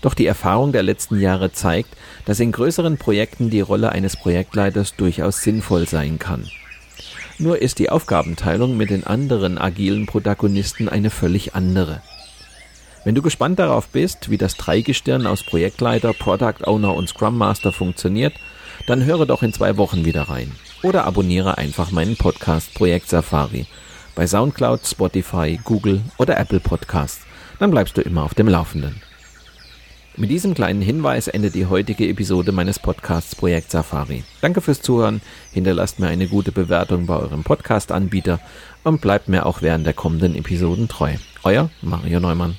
Doch 0.00 0.14
die 0.14 0.26
Erfahrung 0.26 0.72
der 0.72 0.82
letzten 0.82 1.20
Jahre 1.20 1.52
zeigt, 1.52 1.90
dass 2.24 2.40
in 2.40 2.52
größeren 2.52 2.98
Projekten 2.98 3.50
die 3.50 3.60
Rolle 3.60 3.90
eines 3.92 4.16
Projektleiters 4.16 4.96
durchaus 4.96 5.42
sinnvoll 5.42 5.88
sein 5.88 6.18
kann. 6.18 6.48
Nur 7.38 7.62
ist 7.62 7.78
die 7.78 7.90
Aufgabenteilung 7.90 8.76
mit 8.76 8.90
den 8.90 9.04
anderen 9.04 9.58
agilen 9.58 10.06
Protagonisten 10.06 10.88
eine 10.88 11.10
völlig 11.10 11.54
andere. 11.54 12.02
Wenn 13.04 13.14
du 13.14 13.22
gespannt 13.22 13.58
darauf 13.58 13.88
bist, 13.88 14.30
wie 14.30 14.38
das 14.38 14.56
Dreigestirn 14.56 15.26
aus 15.26 15.42
Projektleiter, 15.42 16.12
Product 16.12 16.64
Owner 16.64 16.94
und 16.94 17.08
Scrum 17.08 17.36
Master 17.36 17.72
funktioniert, 17.72 18.34
dann 18.86 19.04
höre 19.04 19.26
doch 19.26 19.42
in 19.42 19.52
zwei 19.52 19.76
Wochen 19.76 20.04
wieder 20.04 20.22
rein. 20.22 20.52
Oder 20.82 21.04
abonniere 21.04 21.58
einfach 21.58 21.90
meinen 21.90 22.16
Podcast 22.16 22.74
Projekt 22.74 23.08
Safari 23.08 23.66
bei 24.14 24.26
Soundcloud, 24.26 24.86
Spotify, 24.86 25.58
Google 25.62 26.02
oder 26.18 26.38
Apple 26.38 26.60
Podcasts. 26.60 27.24
Dann 27.58 27.70
bleibst 27.70 27.96
du 27.96 28.02
immer 28.02 28.24
auf 28.24 28.34
dem 28.34 28.48
Laufenden. 28.48 29.00
Mit 30.16 30.30
diesem 30.30 30.52
kleinen 30.52 30.82
Hinweis 30.82 31.26
endet 31.28 31.54
die 31.54 31.66
heutige 31.66 32.06
Episode 32.06 32.52
meines 32.52 32.78
Podcasts 32.78 33.34
Projekt 33.34 33.70
Safari. 33.70 34.24
Danke 34.42 34.60
fürs 34.60 34.82
Zuhören, 34.82 35.22
hinterlasst 35.52 36.00
mir 36.00 36.08
eine 36.08 36.28
gute 36.28 36.52
Bewertung 36.52 37.06
bei 37.06 37.16
eurem 37.16 37.44
Podcast-Anbieter 37.44 38.38
und 38.84 39.00
bleibt 39.00 39.28
mir 39.28 39.46
auch 39.46 39.62
während 39.62 39.86
der 39.86 39.94
kommenden 39.94 40.34
Episoden 40.34 40.88
treu. 40.88 41.14
Euer 41.44 41.70
Mario 41.80 42.20
Neumann. 42.20 42.58